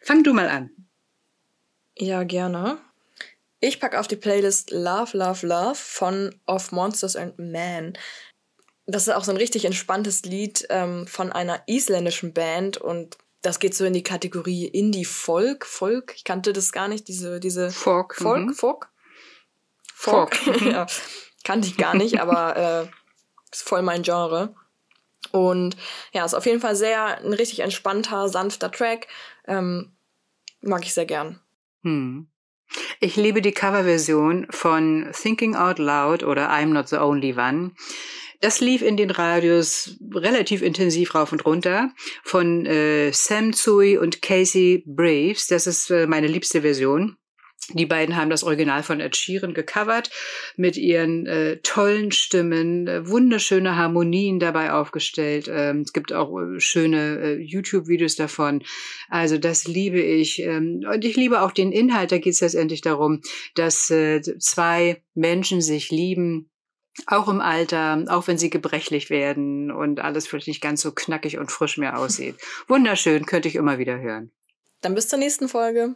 Fang 0.00 0.22
du 0.22 0.32
mal 0.32 0.48
an. 0.48 0.70
Ja, 1.96 2.24
gerne. 2.24 2.78
Ich 3.64 3.78
packe 3.78 4.00
auf 4.00 4.08
die 4.08 4.16
Playlist 4.16 4.72
Love, 4.72 5.16
Love, 5.16 5.46
Love 5.46 5.76
von 5.76 6.34
Of 6.48 6.72
Monsters 6.72 7.14
and 7.14 7.38
Men. 7.38 7.96
das 8.86 9.06
ist 9.06 9.14
auch 9.14 9.22
so 9.22 9.30
ein 9.30 9.36
richtig 9.36 9.64
entspanntes 9.64 10.24
Lied 10.24 10.66
ähm, 10.68 11.06
von 11.06 11.30
einer 11.30 11.62
isländischen 11.68 12.34
Band 12.34 12.78
und 12.78 13.18
das 13.40 13.60
geht 13.60 13.76
so 13.76 13.84
in 13.84 13.92
die 13.92 14.02
Kategorie 14.02 14.66
Indie-Folk. 14.66 15.64
Folk, 15.64 16.12
ich 16.16 16.24
kannte 16.24 16.52
das 16.52 16.72
gar 16.72 16.88
nicht, 16.88 17.06
diese, 17.06 17.38
diese 17.38 17.70
Folk. 17.70 18.16
Folk, 18.16 18.46
mhm. 18.46 18.52
Folk. 18.52 18.90
Folk. 19.94 20.46
ja, 20.62 20.86
kannte 21.44 21.68
ich 21.68 21.76
gar 21.76 21.94
nicht, 21.94 22.20
aber 22.20 22.56
äh, 22.56 22.88
ist 23.52 23.62
voll 23.62 23.82
mein 23.82 24.02
Genre. 24.02 24.56
Und 25.30 25.76
ja, 26.12 26.24
ist 26.24 26.34
auf 26.34 26.46
jeden 26.46 26.60
Fall 26.60 26.74
sehr 26.74 27.18
ein 27.18 27.32
richtig 27.32 27.60
entspannter, 27.60 28.28
sanfter 28.28 28.72
Track. 28.72 29.06
Ähm, 29.46 29.92
mag 30.62 30.82
ich 30.82 30.94
sehr 30.94 31.06
gern. 31.06 31.38
Hm. 31.82 32.26
Ich 33.00 33.16
liebe 33.16 33.42
die 33.42 33.52
Coverversion 33.52 34.46
von 34.50 35.08
Thinking 35.12 35.56
Out 35.56 35.78
Loud 35.78 36.22
oder 36.22 36.50
I'm 36.50 36.66
Not 36.66 36.88
the 36.88 36.96
Only 36.96 37.36
One. 37.36 37.72
Das 38.40 38.60
lief 38.60 38.82
in 38.82 38.96
den 38.96 39.10
Radios 39.10 39.96
relativ 40.12 40.62
intensiv 40.62 41.14
rauf 41.14 41.30
und 41.30 41.44
runter 41.46 41.92
von 42.24 42.66
äh, 42.66 43.12
Sam 43.12 43.52
Tsui 43.52 43.96
und 43.96 44.20
Casey 44.20 44.82
Braves. 44.84 45.46
Das 45.46 45.68
ist 45.68 45.90
äh, 45.90 46.08
meine 46.08 46.26
liebste 46.26 46.62
Version. 46.62 47.16
Die 47.70 47.86
beiden 47.86 48.16
haben 48.16 48.28
das 48.28 48.42
Original 48.42 48.82
von 48.82 49.00
Ed 49.00 49.16
Sheeran 49.16 49.54
gecovert 49.54 50.10
mit 50.56 50.76
ihren 50.76 51.26
äh, 51.26 51.58
tollen 51.58 52.10
Stimmen, 52.10 52.88
äh, 52.88 53.08
wunderschöne 53.08 53.76
Harmonien 53.76 54.40
dabei 54.40 54.72
aufgestellt. 54.72 55.48
Ähm, 55.48 55.82
es 55.82 55.92
gibt 55.92 56.12
auch 56.12 56.36
äh, 56.38 56.58
schöne 56.58 57.20
äh, 57.20 57.34
YouTube-Videos 57.40 58.16
davon. 58.16 58.64
Also 59.08 59.38
das 59.38 59.68
liebe 59.68 60.00
ich. 60.00 60.42
Ähm, 60.42 60.84
und 60.92 61.04
ich 61.04 61.16
liebe 61.16 61.40
auch 61.40 61.52
den 61.52 61.70
Inhalt. 61.70 62.10
Da 62.10 62.18
geht 62.18 62.34
es 62.34 62.40
letztendlich 62.40 62.80
darum, 62.80 63.20
dass 63.54 63.90
äh, 63.90 64.20
zwei 64.38 65.02
Menschen 65.14 65.62
sich 65.62 65.90
lieben, 65.90 66.50
auch 67.06 67.28
im 67.28 67.40
Alter, 67.40 68.04
auch 68.08 68.26
wenn 68.26 68.38
sie 68.38 68.50
gebrechlich 68.50 69.08
werden 69.08 69.70
und 69.70 70.00
alles 70.00 70.26
vielleicht 70.26 70.48
nicht 70.48 70.60
ganz 70.60 70.82
so 70.82 70.92
knackig 70.92 71.38
und 71.38 71.50
frisch 71.50 71.78
mehr 71.78 71.98
aussieht. 71.98 72.34
Wunderschön, 72.68 73.24
könnte 73.24 73.48
ich 73.48 73.54
immer 73.54 73.78
wieder 73.78 73.98
hören. 74.00 74.32
Dann 74.82 74.94
bis 74.94 75.08
zur 75.08 75.18
nächsten 75.18 75.48
Folge. 75.48 75.94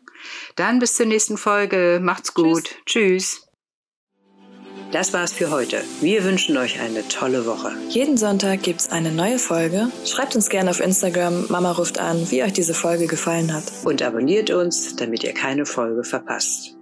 Dann 0.55 0.79
bis 0.79 0.95
zur 0.95 1.07
nächsten 1.07 1.37
Folge. 1.37 2.01
Macht's 2.03 2.33
gut. 2.35 2.77
Tschüss. 2.87 2.87
Tschüss. 2.87 3.47
Das 4.93 5.13
war's 5.13 5.33
für 5.33 5.51
heute. 5.51 5.83
Wir 6.01 6.23
wünschen 6.23 6.57
euch 6.57 6.81
eine 6.81 7.07
tolle 7.09 7.45
Woche. 7.45 7.73
Jeden 7.89 8.17
Sonntag 8.17 8.63
gibt's 8.63 8.89
eine 8.91 9.11
neue 9.11 9.41
Folge. 9.41 9.91
Schreibt 10.05 10.37
uns 10.37 10.49
gerne 10.49 10.71
auf 10.71 10.81
Instagram 10.81 11.47
Mama 11.49 11.73
ruft 11.73 11.99
an, 11.99 12.31
wie 12.31 12.45
euch 12.45 12.53
diese 12.53 12.73
Folge 12.73 13.09
gefallen 13.09 13.53
hat. 13.53 13.65
Und 13.85 14.01
abonniert 14.01 14.51
uns, 14.51 14.95
damit 14.95 15.25
ihr 15.25 15.35
keine 15.35 15.67
Folge 15.67 16.05
verpasst. 16.05 16.77